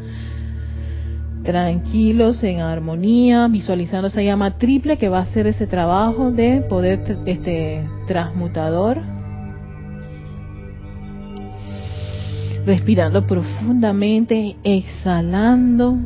Tranquilos, 1.44 2.42
en 2.42 2.60
armonía, 2.60 3.46
visualizando 3.48 4.08
esa 4.08 4.22
llama 4.22 4.58
triple 4.58 4.96
que 4.96 5.10
va 5.10 5.18
a 5.18 5.22
hacer 5.22 5.46
ese 5.46 5.66
trabajo 5.66 6.30
de 6.30 6.62
poder 6.68 7.18
este 7.26 7.86
transmutador 8.06 9.02
respirando 12.66 13.26
profundamente, 13.26 14.56
exhalando. 14.64 15.96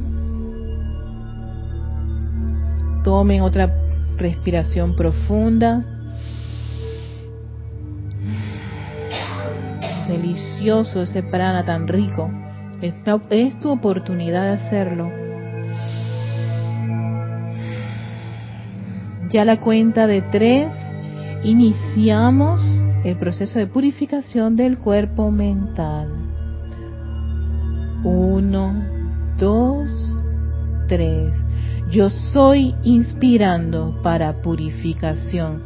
Tomen 3.04 3.42
otra 3.42 3.72
respiración 4.16 4.96
profunda. 4.96 5.84
Delicioso 10.08 11.02
ese 11.02 11.22
prana 11.22 11.64
tan 11.64 11.86
rico. 11.86 12.30
es 12.80 13.60
tu 13.60 13.70
oportunidad 13.70 14.42
de 14.42 14.64
hacerlo. 14.64 15.10
Ya 19.30 19.44
la 19.44 19.60
cuenta 19.60 20.06
de 20.06 20.22
tres, 20.22 20.72
iniciamos 21.44 22.62
el 23.04 23.16
proceso 23.16 23.58
de 23.58 23.66
purificación 23.66 24.56
del 24.56 24.78
cuerpo 24.78 25.30
mental. 25.30 26.27
Uno, 28.04 28.74
dos, 29.38 29.90
tres. 30.88 31.34
Yo 31.90 32.10
soy 32.10 32.74
inspirando 32.84 33.94
para 34.02 34.40
purificación 34.42 35.62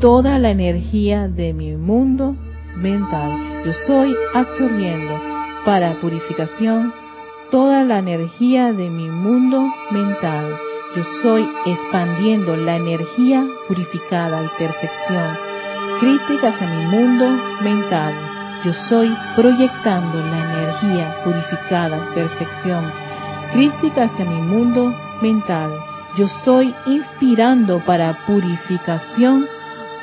toda 0.00 0.38
la 0.38 0.50
energía 0.50 1.28
de 1.28 1.52
mi 1.54 1.76
mundo 1.76 2.36
mental. 2.76 3.64
Yo 3.64 3.72
soy 3.86 4.14
absorbiendo 4.34 5.18
para 5.64 5.98
purificación 6.00 6.92
toda 7.50 7.84
la 7.84 7.98
energía 7.98 8.72
de 8.72 8.90
mi 8.90 9.08
mundo 9.08 9.72
mental. 9.90 10.56
Yo 10.96 11.04
soy 11.22 11.46
expandiendo 11.66 12.56
la 12.56 12.76
energía 12.76 13.46
purificada 13.68 14.42
y 14.44 14.48
perfección 14.58 15.36
crítica 16.00 16.48
hacia 16.48 16.66
mi 16.66 16.86
mundo 16.86 17.26
mental 17.62 18.29
yo 18.64 18.74
soy 18.74 19.16
proyectando 19.36 20.18
la 20.20 20.38
energía 20.38 21.16
purificada, 21.24 21.98
perfección, 22.14 22.84
crística 23.52 24.04
hacia 24.04 24.24
mi 24.26 24.40
mundo 24.42 24.94
mental. 25.22 25.70
Yo 26.18 26.28
soy 26.44 26.74
inspirando 26.86 27.78
para 27.80 28.12
purificación 28.26 29.46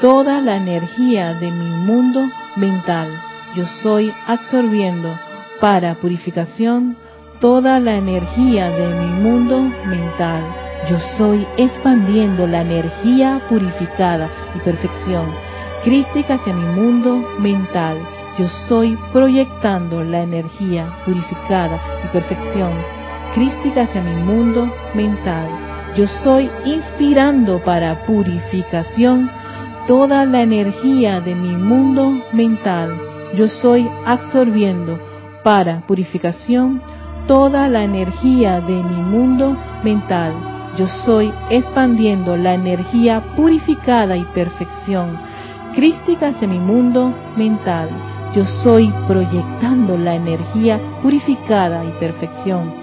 toda 0.01 0.41
la 0.41 0.57
energía 0.57 1.35
de 1.35 1.51
mi 1.51 1.69
mundo 1.85 2.27
mental. 2.55 3.09
Yo 3.55 3.65
soy 3.83 4.11
absorbiendo 4.25 5.15
para 5.61 5.93
purificación 5.95 6.97
toda 7.39 7.79
la 7.79 7.95
energía 7.95 8.69
de 8.71 8.87
mi 8.87 9.21
mundo 9.21 9.59
mental. 9.85 10.41
Yo 10.89 10.99
soy 11.17 11.45
expandiendo 11.57 12.47
la 12.47 12.61
energía 12.61 13.39
purificada 13.49 14.29
y 14.55 14.59
perfección, 14.59 15.25
crística 15.83 16.35
hacia 16.35 16.53
mi 16.53 16.65
mundo 16.81 17.17
mental 17.37 17.97
yo 18.37 18.47
soy 18.67 18.95
proyectando 19.11 20.03
la 20.03 20.21
energía 20.21 20.99
purificada 21.05 21.79
y 22.05 22.07
perfección 22.09 22.71
crística 23.33 23.83
hacia 23.83 24.01
mi 24.01 24.15
mundo 24.23 24.71
mental. 24.93 25.47
Yo 25.95 26.05
soy 26.05 26.49
inspirando 26.63 27.59
para 27.59 28.05
purificación 28.05 29.29
toda 29.87 30.25
la 30.25 30.43
energía 30.43 31.19
de 31.19 31.33
mi 31.33 31.55
mundo 31.55 32.23
mental. 32.31 32.99
Yo 33.35 33.47
soy 33.47 33.89
absorbiendo 34.05 34.99
para 35.43 35.81
purificación 35.87 36.81
toda 37.25 37.67
la 37.67 37.83
energía 37.83 38.61
de 38.61 38.83
mi 38.83 39.01
mundo 39.01 39.57
mental. 39.83 40.33
Yo 40.77 40.87
soy 40.87 41.33
expandiendo 41.49 42.37
la 42.37 42.53
energía 42.53 43.23
purificada 43.35 44.15
y 44.15 44.23
perfección 44.25 45.17
crística 45.73 46.29
hacia 46.29 46.47
mi 46.47 46.59
mundo 46.59 47.13
mental 47.35 47.89
yo 48.35 48.45
soy 48.45 48.93
proyectando 49.07 49.97
la 49.97 50.15
energía 50.15 50.79
purificada 51.01 51.83
y 51.85 51.91
perfección 51.99 52.73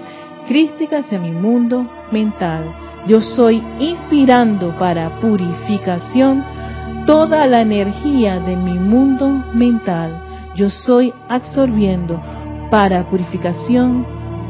crística 0.47 0.99
hacia 0.99 1.19
mi 1.19 1.31
mundo 1.31 1.85
mental. 2.11 2.63
Yo 3.07 3.21
soy 3.21 3.61
inspirando 3.79 4.77
para 4.77 5.19
purificación 5.19 6.43
toda 7.05 7.45
la 7.47 7.61
energía 7.61 8.39
de 8.39 8.55
mi 8.55 8.73
mundo 8.73 9.43
mental. 9.53 10.21
Yo 10.55 10.69
soy 10.69 11.13
absorbiendo 11.29 12.21
para 12.71 13.07
purificación 13.09 14.05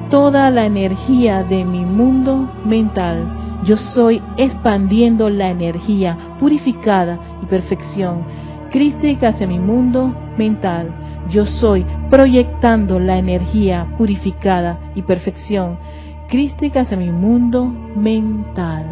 toda 0.09 0.49
la 0.51 0.65
energía 0.65 1.43
de 1.43 1.65
mi 1.65 1.85
mundo 1.85 2.49
mental. 2.65 3.61
Yo 3.63 3.75
soy 3.77 4.21
expandiendo 4.37 5.29
la 5.29 5.49
energía 5.49 6.17
purificada 6.39 7.19
y 7.41 7.45
perfección 7.47 8.44
crística 8.75 9.29
hacia 9.29 9.47
mi 9.47 9.57
mundo 9.57 10.13
mental. 10.37 10.93
Yo 11.29 11.45
soy 11.45 11.85
proyectando 12.09 12.99
la 12.99 13.17
energía 13.17 13.87
purificada 13.97 14.91
y 14.95 15.01
perfección 15.03 15.79
crística 16.27 16.81
hacia 16.81 16.97
mi 16.97 17.09
mundo 17.09 17.67
mental. 17.67 18.83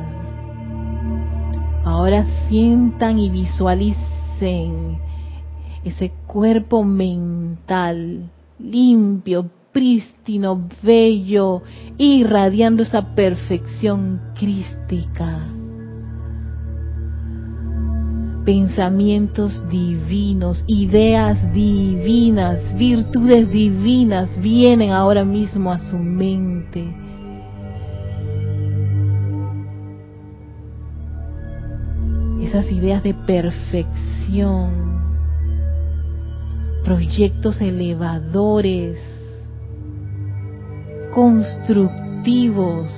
Ahora 1.84 2.26
sientan 2.48 3.20
y 3.20 3.30
visualicen 3.30 5.00
ese 5.84 6.14
cuerpo 6.28 6.86
mental 6.86 8.32
limpio, 8.60 9.50
prístino, 9.74 10.66
bello, 10.82 11.62
irradiando 11.98 12.84
esa 12.84 13.14
perfección 13.16 14.22
crística 14.34 15.42
pensamientos 18.46 19.68
divinos, 19.70 20.64
ideas 20.68 21.54
divinas, 21.54 22.76
virtudes 22.78 23.50
divinas 23.50 24.40
vienen 24.42 24.92
ahora 24.92 25.24
mismo 25.24 25.72
a 25.72 25.78
su 25.78 25.98
mente. 25.98 26.84
Esas 32.42 32.72
ideas 32.72 33.02
de 33.04 33.14
perfección, 33.14 34.72
proyectos 36.84 37.62
elevadores, 37.62 39.00
constructivos, 41.14 42.90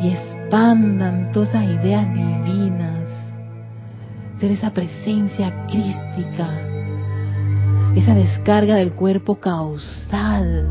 y 0.00 0.33
expandan 0.54 1.32
todas 1.32 1.48
esas 1.48 1.64
ideas 1.64 2.06
divinas, 2.14 3.08
ser 4.38 4.52
esa 4.52 4.70
presencia 4.72 5.66
crística, 5.66 6.48
esa 7.96 8.14
descarga 8.14 8.76
del 8.76 8.92
cuerpo 8.92 9.40
causal, 9.40 10.68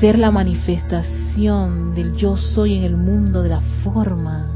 ser 0.00 0.18
la 0.18 0.30
manifestación 0.30 1.94
del 1.94 2.16
yo 2.16 2.38
soy 2.38 2.78
en 2.78 2.84
el 2.84 2.96
mundo 2.96 3.42
de 3.42 3.50
la 3.50 3.60
forma. 3.82 4.50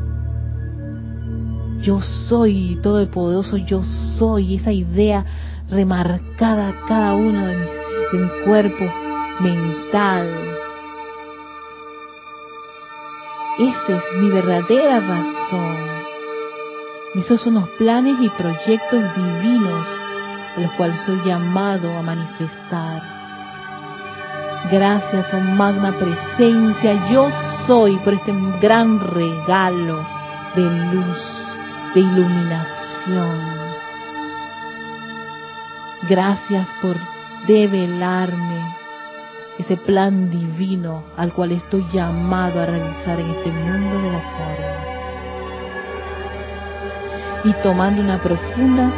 Yo 1.82 2.00
soy 2.00 2.78
todo 2.82 3.00
el 3.00 3.08
poderoso, 3.08 3.58
yo 3.58 3.82
soy 4.18 4.54
esa 4.54 4.72
idea 4.72 5.26
remarcada 5.68 6.74
cada 6.88 7.14
uno 7.14 7.46
de, 7.48 7.54
mis, 7.54 7.70
de 8.12 8.18
mi 8.18 8.44
cuerpo 8.46 8.84
mental, 9.40 10.57
Esa 13.58 13.96
es 13.96 14.04
mi 14.20 14.30
verdadera 14.30 15.00
razón. 15.00 15.76
Esos 17.16 17.40
son 17.40 17.54
los 17.54 17.68
planes 17.70 18.16
y 18.20 18.28
proyectos 18.28 19.02
divinos 19.16 19.86
a 20.56 20.60
los 20.60 20.70
cuales 20.74 21.00
soy 21.04 21.20
llamado 21.24 21.90
a 21.98 22.02
manifestar. 22.02 23.02
Gracias, 24.70 25.26
oh 25.34 25.40
magna 25.40 25.92
presencia, 25.92 27.10
yo 27.10 27.28
soy 27.66 27.96
por 27.98 28.14
este 28.14 28.32
gran 28.60 29.00
regalo 29.00 30.06
de 30.54 30.62
luz, 30.62 31.56
de 31.94 32.00
iluminación. 32.00 33.40
Gracias 36.08 36.68
por 36.80 36.96
develarme 37.48 38.78
ese 39.58 39.76
plan 39.76 40.30
divino 40.30 41.02
al 41.16 41.32
cual 41.32 41.52
estoy 41.52 41.84
llamado 41.92 42.60
a 42.60 42.66
realizar 42.66 43.18
en 43.18 43.30
este 43.30 43.50
mundo 43.50 44.02
de 44.02 44.12
la 44.12 44.20
forma. 44.20 44.88
Y 47.44 47.52
tomando 47.62 48.02
una 48.02 48.22
profunda 48.22 48.92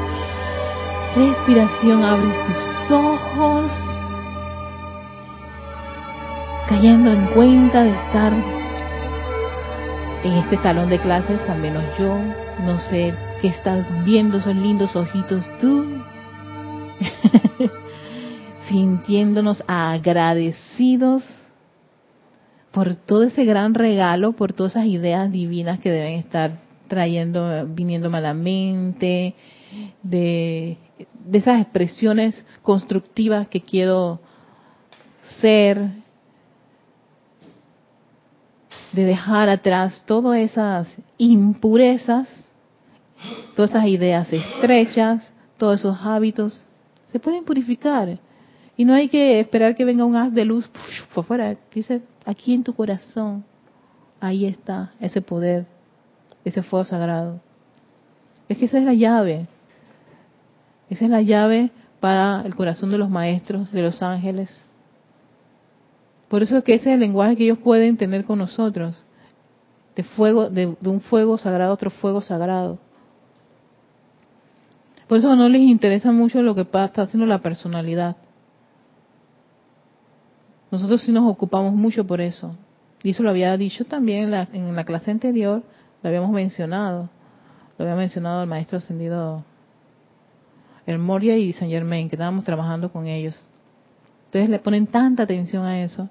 respiración, 1.15 2.05
abres 2.05 2.35
tus 2.47 2.91
ojos, 2.91 3.73
cayendo 6.69 7.11
en 7.13 7.27
cuenta 7.29 7.83
de 7.83 7.91
estar 7.91 8.33
en 10.23 10.33
este 10.35 10.59
salón 10.59 10.91
de 10.91 10.99
clases, 10.99 11.41
al 11.49 11.61
menos 11.61 11.83
yo, 11.99 12.17
no 12.65 12.79
sé 12.79 13.15
qué 13.41 13.49
estás 13.49 13.87
viendo 14.05 14.39
esos 14.39 14.55
lindos 14.55 14.95
ojitos 14.95 15.49
tú, 15.61 15.87
sintiéndonos 18.71 19.65
agradecidos 19.67 21.25
por 22.71 22.95
todo 22.95 23.25
ese 23.25 23.45
gran 23.45 23.75
regalo, 23.75 24.33
por 24.33 24.53
todas 24.53 24.77
esas 24.77 24.87
ideas 24.87 25.31
divinas 25.33 25.81
que 25.81 25.91
deben 25.91 26.21
estar 26.21 26.53
trayendo, 26.87 27.67
viniéndome 27.67 28.19
a 28.19 28.21
la 28.21 28.35
mente, 28.35 29.35
de, 30.03 30.77
de 31.25 31.39
esas 31.39 31.61
expresiones 31.61 32.45
constructivas 32.63 33.49
que 33.49 33.61
quiero 33.61 34.21
ser, 35.41 35.91
de 38.93 39.05
dejar 39.05 39.49
atrás 39.49 40.01
todas 40.07 40.39
esas 40.39 40.89
impurezas, 41.19 42.29
todas 43.57 43.73
esas 43.73 43.87
ideas 43.87 44.33
estrechas, 44.33 45.29
todos 45.59 45.81
esos 45.81 45.99
hábitos, 46.03 46.65
se 47.11 47.19
pueden 47.19 47.45
purificar 47.45 48.19
y 48.81 48.87
no 48.87 48.95
hay 48.95 49.11
que 49.11 49.41
esperar 49.41 49.75
que 49.75 49.85
venga 49.85 50.07
un 50.07 50.17
haz 50.17 50.33
de 50.33 50.47
luz 50.47 50.67
por 51.15 51.25
fuera. 51.27 51.55
Dice, 51.75 52.01
aquí 52.25 52.55
en 52.55 52.65
tu 52.65 52.73
corazón, 52.75 53.45
ahí 54.21 54.47
está 54.47 54.95
ese 54.99 55.21
poder, 55.21 55.67
ese 56.47 56.63
fuego 56.63 56.87
sagrado. 56.87 57.43
Es 58.49 58.57
que 58.57 58.65
esa 58.65 58.79
es 58.79 58.85
la 58.85 58.95
llave. 58.95 59.49
Esa 60.89 61.05
es 61.05 61.11
la 61.11 61.21
llave 61.21 61.71
para 62.01 62.41
el 62.47 62.55
corazón 62.55 62.91
de 62.91 62.97
los 62.97 63.11
maestros, 63.11 63.71
de 63.71 63.83
los 63.83 64.03
ángeles. 64.03 64.49
Por 66.31 66.43
eso 66.43 66.57
es 66.57 66.65
que 66.65 66.73
ese 66.73 66.89
es 66.89 66.95
el 66.95 67.01
lenguaje 67.01 67.37
que 67.37 67.45
ellos 67.45 67.59
pueden 67.59 67.99
tener 67.99 68.25
con 68.25 68.39
nosotros. 68.39 68.97
De 69.95 70.05
fuego, 70.05 70.49
de, 70.49 70.75
de 70.81 70.89
un 70.89 71.03
fuego 71.03 71.37
sagrado 71.37 71.73
a 71.73 71.75
otro 71.75 71.91
fuego 71.91 72.23
sagrado. 72.23 72.79
Por 75.07 75.19
eso 75.19 75.37
no 75.37 75.51
les 75.51 75.61
interesa 75.61 76.13
mucho 76.13 76.41
lo 76.41 76.55
que 76.55 76.63
está 76.63 77.03
haciendo 77.03 77.27
la 77.27 77.41
personalidad. 77.41 78.17
Nosotros 80.71 81.03
sí 81.03 81.13
nos 81.13 81.31
ocupamos 81.31 81.75
mucho 81.75 82.07
por 82.07 82.21
eso. 82.21 82.55
Y 83.03 83.11
eso 83.11 83.23
lo 83.23 83.31
había 83.31 83.57
dicho 83.57 83.85
también 83.85 84.25
en 84.25 84.31
la, 84.31 84.49
en 84.53 84.75
la 84.75 84.85
clase 84.85 85.11
anterior, 85.11 85.63
lo 86.03 86.09
habíamos 86.09 86.31
mencionado. 86.31 87.09
Lo 87.79 87.85
había 87.85 87.97
mencionado 87.97 88.43
el 88.43 88.49
maestro 88.49 88.79
ascendido, 88.79 89.43
el 90.87 90.99
Moria 90.99 91.37
y 91.39 91.53
Saint 91.53 91.73
Germain, 91.73 92.09
que 92.09 92.17
estábamos 92.17 92.45
trabajando 92.45 92.93
con 92.93 93.07
ellos. 93.07 93.43
Ustedes 94.27 94.49
le 94.49 94.59
ponen 94.59 94.87
tanta 94.87 95.23
atención 95.23 95.65
a 95.65 95.83
eso. 95.83 96.09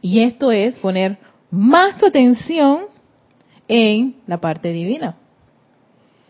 Y 0.00 0.20
esto 0.20 0.52
es 0.52 0.78
poner 0.78 1.18
más 1.50 1.98
tu 1.98 2.06
atención 2.06 2.86
en 3.68 4.16
la 4.26 4.40
parte 4.40 4.72
divina. 4.72 5.16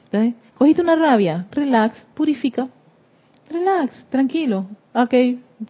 Entonces, 0.07 0.35
cogiste 0.55 0.83
una 0.83 0.97
rabia, 0.97 1.47
relax, 1.51 2.05
purifica, 2.15 2.69
relax, 3.53 4.07
tranquilo. 4.11 4.67
Ok, 4.95 5.15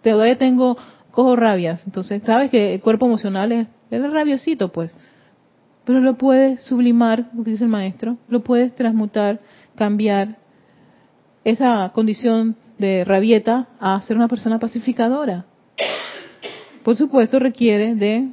todavía 0.03 0.39
tengo, 0.39 0.77
cojo 1.11 1.37
rabias. 1.37 1.83
Entonces, 1.87 2.23
sabes 2.25 2.51
que 2.51 2.75
el 2.75 2.81
cuerpo 2.81 3.07
emocional 3.07 3.53
es, 3.53 3.67
rabiosito, 3.91 4.73
pues. 4.73 4.95
Pero 5.85 6.01
lo 6.01 6.17
puedes 6.17 6.61
sublimar, 6.63 7.31
dice 7.33 7.65
el 7.65 7.71
maestro, 7.71 8.17
lo 8.29 8.43
puedes 8.43 8.75
transmutar, 8.75 9.41
cambiar 9.75 10.39
esa 11.45 11.91
condición 11.93 12.57
de 12.79 13.05
rabieta 13.05 13.69
a 13.81 14.01
ser 14.03 14.17
una 14.17 14.29
persona 14.29 14.59
pacificadora. 14.59 15.45
Por 16.85 16.97
supuesto, 16.97 17.39
requiere 17.39 17.95
de 17.95 18.29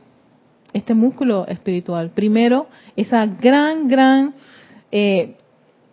este 0.73 0.93
músculo 0.93 1.47
espiritual. 1.47 2.11
Primero, 2.11 2.67
esa 2.95 3.25
gran, 3.25 3.87
gran, 3.87 4.33
eh, 4.91 5.35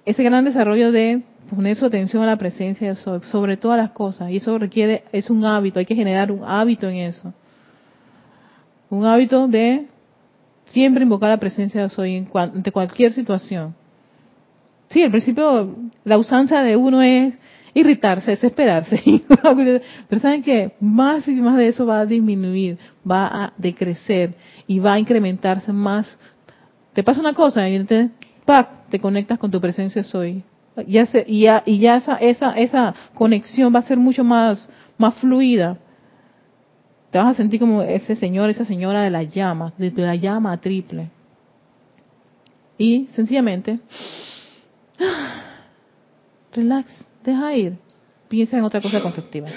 ese 0.05 0.23
gran 0.23 0.45
desarrollo 0.45 0.93
de 0.93 1.23
poner 1.49 1.77
su 1.77 1.87
atención 1.87 2.23
a 2.23 2.27
la 2.27 2.37
presencia 2.37 2.89
de 2.89 2.97
Soy, 2.97 3.21
sobre 3.31 3.57
todas 3.57 3.79
las 3.79 3.91
cosas. 3.91 4.31
Y 4.31 4.37
eso 4.37 4.59
requiere, 4.59 5.05
es 5.13 5.31
un 5.31 5.45
hábito, 5.45 5.79
hay 5.79 5.87
que 5.87 5.95
generar 5.95 6.31
un 6.31 6.45
hábito 6.45 6.89
en 6.89 6.97
eso. 6.97 7.33
Un 8.91 9.05
hábito 9.05 9.49
de 9.49 9.87
siempre 10.67 11.05
invocar 11.05 11.31
la 11.31 11.39
presencia 11.39 11.83
de 11.83 11.89
Soy 11.89 12.17
en 12.17 12.29
ante 12.35 12.73
cualquier 12.73 13.13
situación. 13.13 13.75
Sí, 14.89 15.03
al 15.03 15.11
principio 15.11 15.75
la 16.05 16.19
usanza 16.19 16.63
de 16.63 16.77
uno 16.77 17.03
es 17.03 17.35
irritarse, 17.75 18.33
desesperarse. 18.33 19.03
Pero 20.09 20.21
saben 20.21 20.43
que 20.43 20.73
más 20.81 21.27
y 21.29 21.35
más 21.35 21.57
de 21.57 21.69
eso 21.69 21.87
va 21.87 22.01
a 22.01 22.07
disminuir, 22.07 22.79
va 23.09 23.27
a 23.27 23.53
decrecer 23.57 24.35
y 24.67 24.79
va 24.79 24.95
a 24.95 24.99
incrementarse 24.99 25.73
más. 25.73 26.17
Te 26.93 27.03
pasa 27.03 27.21
una 27.21 27.35
cosa 27.35 27.69
y 27.69 27.85
te, 27.85 28.11
te 28.91 29.01
conectas 29.01 29.39
con 29.39 29.51
tu 29.51 29.61
presencia 29.61 30.03
soy 30.03 30.43
ya 30.87 31.07
se, 31.07 31.25
y 31.27 31.43
ya, 31.43 31.63
y 31.65 31.79
ya 31.79 31.97
esa, 31.97 32.17
esa, 32.17 32.53
esa 32.53 32.95
conexión 33.15 33.75
va 33.75 33.81
a 33.81 33.83
ser 33.83 33.99
mucho 33.99 34.25
más, 34.25 34.69
más 34.99 35.15
fluida. 35.15 35.79
Te 37.11 37.19
vas 37.19 37.29
a 37.29 37.35
sentir 37.35 37.61
como 37.61 37.83
ese 37.83 38.17
señor, 38.17 38.51
esa 38.51 38.65
señora 38.65 39.03
de 39.03 39.11
la 39.11 39.23
llama, 39.23 39.73
de 39.79 39.91
la 39.91 40.15
llama 40.17 40.61
triple. 40.61 41.11
Y 42.79 43.07
sencillamente, 43.15 43.79
relax, 46.53 47.07
deja 47.25 47.55
ir, 47.55 47.79
piensa 48.29 48.59
en 48.59 48.65
otra 48.65 48.81
cosa 48.81 49.01
constructiva. 49.01 49.49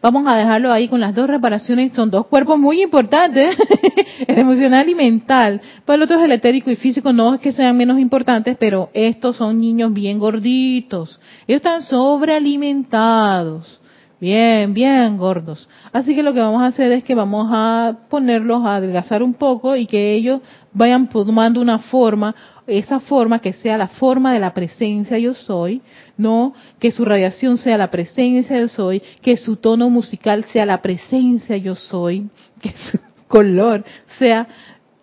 Vamos 0.00 0.26
a 0.28 0.36
dejarlo 0.36 0.72
ahí 0.72 0.88
con 0.88 1.00
las 1.00 1.14
dos 1.14 1.26
reparaciones. 1.26 1.92
Son 1.92 2.10
dos 2.10 2.26
cuerpos 2.26 2.58
muy 2.58 2.82
importantes, 2.82 3.56
el 4.26 4.38
emocional 4.38 4.88
y 4.88 4.94
mental. 4.94 5.60
Para 5.84 5.96
el 5.96 6.02
otro 6.02 6.18
es 6.18 6.24
el 6.24 6.32
etérico 6.32 6.70
y 6.70 6.76
físico, 6.76 7.12
no 7.12 7.34
es 7.34 7.40
que 7.40 7.52
sean 7.52 7.76
menos 7.76 7.98
importantes, 7.98 8.56
pero 8.58 8.90
estos 8.94 9.36
son 9.36 9.60
niños 9.60 9.92
bien 9.92 10.18
gorditos. 10.18 11.20
Ellos 11.46 11.58
están 11.58 11.82
sobrealimentados. 11.82 13.80
Bien, 14.20 14.74
bien 14.74 15.16
gordos. 15.16 15.68
Así 15.92 16.14
que 16.16 16.24
lo 16.24 16.34
que 16.34 16.40
vamos 16.40 16.62
a 16.62 16.66
hacer 16.66 16.90
es 16.90 17.04
que 17.04 17.14
vamos 17.14 17.48
a 17.52 17.98
ponerlos 18.10 18.64
a 18.64 18.76
adelgazar 18.76 19.22
un 19.22 19.34
poco 19.34 19.76
y 19.76 19.86
que 19.86 20.14
ellos 20.14 20.40
vayan 20.72 21.08
tomando 21.08 21.60
una 21.60 21.78
forma 21.78 22.34
esa 22.68 23.00
forma 23.00 23.40
que 23.40 23.54
sea 23.54 23.78
la 23.78 23.88
forma 23.88 24.34
de 24.34 24.40
la 24.40 24.52
presencia 24.52 25.18
yo 25.18 25.34
soy, 25.34 25.80
no 26.16 26.52
que 26.78 26.90
su 26.90 27.04
radiación 27.04 27.56
sea 27.56 27.78
la 27.78 27.90
presencia 27.90 28.58
yo 28.58 28.68
soy, 28.68 29.02
que 29.22 29.36
su 29.36 29.56
tono 29.56 29.88
musical 29.88 30.44
sea 30.44 30.66
la 30.66 30.82
presencia 30.82 31.56
yo 31.56 31.74
soy, 31.74 32.28
que 32.60 32.72
su 32.90 32.98
color 33.26 33.84
sea 34.18 34.46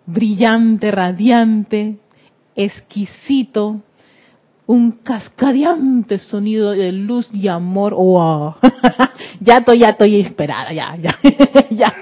brillante, 0.05 0.91
radiante, 0.91 1.97
exquisito, 2.55 3.81
un 4.67 4.91
cascadeante 5.03 6.19
sonido 6.19 6.71
de 6.71 6.91
luz 6.91 7.29
y 7.33 7.47
amor. 7.47 7.93
¡Wow! 7.93 8.55
ya 9.39 9.57
estoy, 9.57 9.79
ya 9.79 9.89
estoy 9.89 10.21
esperada, 10.21 10.71
ya, 10.71 10.95
ya, 10.95 11.17
ya, 11.71 11.93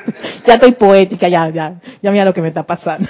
ya 0.45 0.53
estoy 0.53 0.73
poética, 0.73 1.27
ya, 1.27 1.49
ya, 1.49 1.79
ya 2.01 2.11
mira 2.11 2.25
lo 2.25 2.33
que 2.33 2.41
me 2.41 2.49
está 2.49 2.63
pasando. 2.63 3.07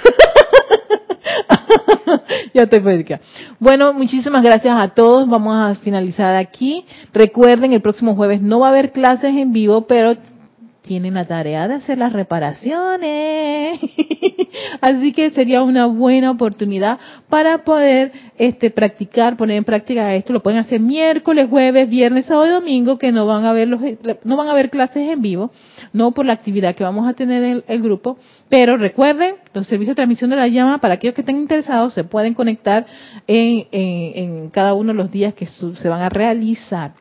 ya 2.54 2.62
estoy 2.62 2.80
poética. 2.80 3.20
Bueno, 3.58 3.92
muchísimas 3.92 4.42
gracias 4.42 4.74
a 4.76 4.88
todos. 4.88 5.28
Vamos 5.28 5.54
a 5.56 5.74
finalizar 5.80 6.34
aquí. 6.34 6.84
Recuerden, 7.12 7.72
el 7.72 7.80
próximo 7.80 8.14
jueves 8.14 8.40
no 8.40 8.60
va 8.60 8.68
a 8.68 8.70
haber 8.70 8.92
clases 8.92 9.34
en 9.34 9.52
vivo, 9.52 9.86
pero 9.86 10.16
tienen 10.86 11.14
la 11.14 11.26
tarea 11.26 11.66
de 11.66 11.74
hacer 11.74 11.96
las 11.96 12.12
reparaciones. 12.12 13.80
Así 14.80 15.12
que 15.12 15.30
sería 15.30 15.62
una 15.62 15.86
buena 15.86 16.30
oportunidad 16.30 16.98
para 17.28 17.64
poder 17.64 18.12
este 18.36 18.70
practicar, 18.70 19.36
poner 19.36 19.56
en 19.56 19.64
práctica 19.64 20.14
esto. 20.14 20.34
Lo 20.34 20.42
pueden 20.42 20.60
hacer 20.60 20.80
miércoles, 20.80 21.48
jueves, 21.48 21.88
viernes, 21.88 22.26
sábado 22.26 22.48
y 22.48 22.52
domingo, 22.52 22.98
que 22.98 23.12
no 23.12 23.24
van 23.26 23.46
a 23.46 23.52
ver 23.52 23.68
los, 23.68 23.80
no 24.24 24.36
van 24.36 24.48
a 24.48 24.54
ver 24.54 24.68
clases 24.68 25.08
en 25.08 25.22
vivo, 25.22 25.50
no 25.94 26.10
por 26.10 26.26
la 26.26 26.34
actividad 26.34 26.74
que 26.74 26.84
vamos 26.84 27.08
a 27.08 27.14
tener 27.14 27.42
el, 27.42 27.64
el 27.68 27.80
grupo, 27.80 28.18
pero 28.50 28.76
recuerden, 28.76 29.36
los 29.54 29.66
servicios 29.68 29.92
de 29.92 29.94
transmisión 29.94 30.28
de 30.28 30.36
la 30.36 30.48
llama, 30.48 30.78
para 30.78 30.94
aquellos 30.94 31.14
que 31.14 31.22
estén 31.22 31.36
interesados, 31.36 31.94
se 31.94 32.02
pueden 32.02 32.34
conectar 32.34 32.84
en, 33.28 34.50
cada 34.50 34.74
uno 34.74 34.92
de 34.92 34.98
los 34.98 35.10
días 35.10 35.34
que 35.34 35.46
su, 35.46 35.74
se 35.76 35.88
van 35.88 36.02
a 36.02 36.08
realizar. 36.08 36.94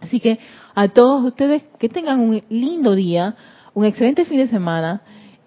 Así 0.00 0.20
que 0.20 0.38
a 0.74 0.88
todos 0.88 1.24
ustedes 1.24 1.64
que 1.78 1.88
tengan 1.88 2.20
un 2.20 2.42
lindo 2.50 2.94
día, 2.94 3.34
un 3.74 3.86
excelente 3.86 4.24
fin 4.26 4.38
de 4.38 4.46
semana. 4.46 5.00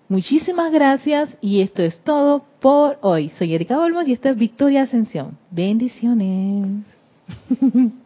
Muchísimas 0.10 0.74
gracias 0.74 1.38
y 1.40 1.62
esto 1.62 1.84
es 1.84 2.00
todo 2.04 2.44
por 2.60 2.98
hoy. 3.02 3.30
Soy 3.38 3.54
Erika 3.54 3.80
Olmos 3.80 4.08
y 4.08 4.14
esto 4.14 4.28
es 4.28 4.36
Victoria 4.36 4.84
Ascensión. 4.84 5.38
Bendiciones. 5.52 6.86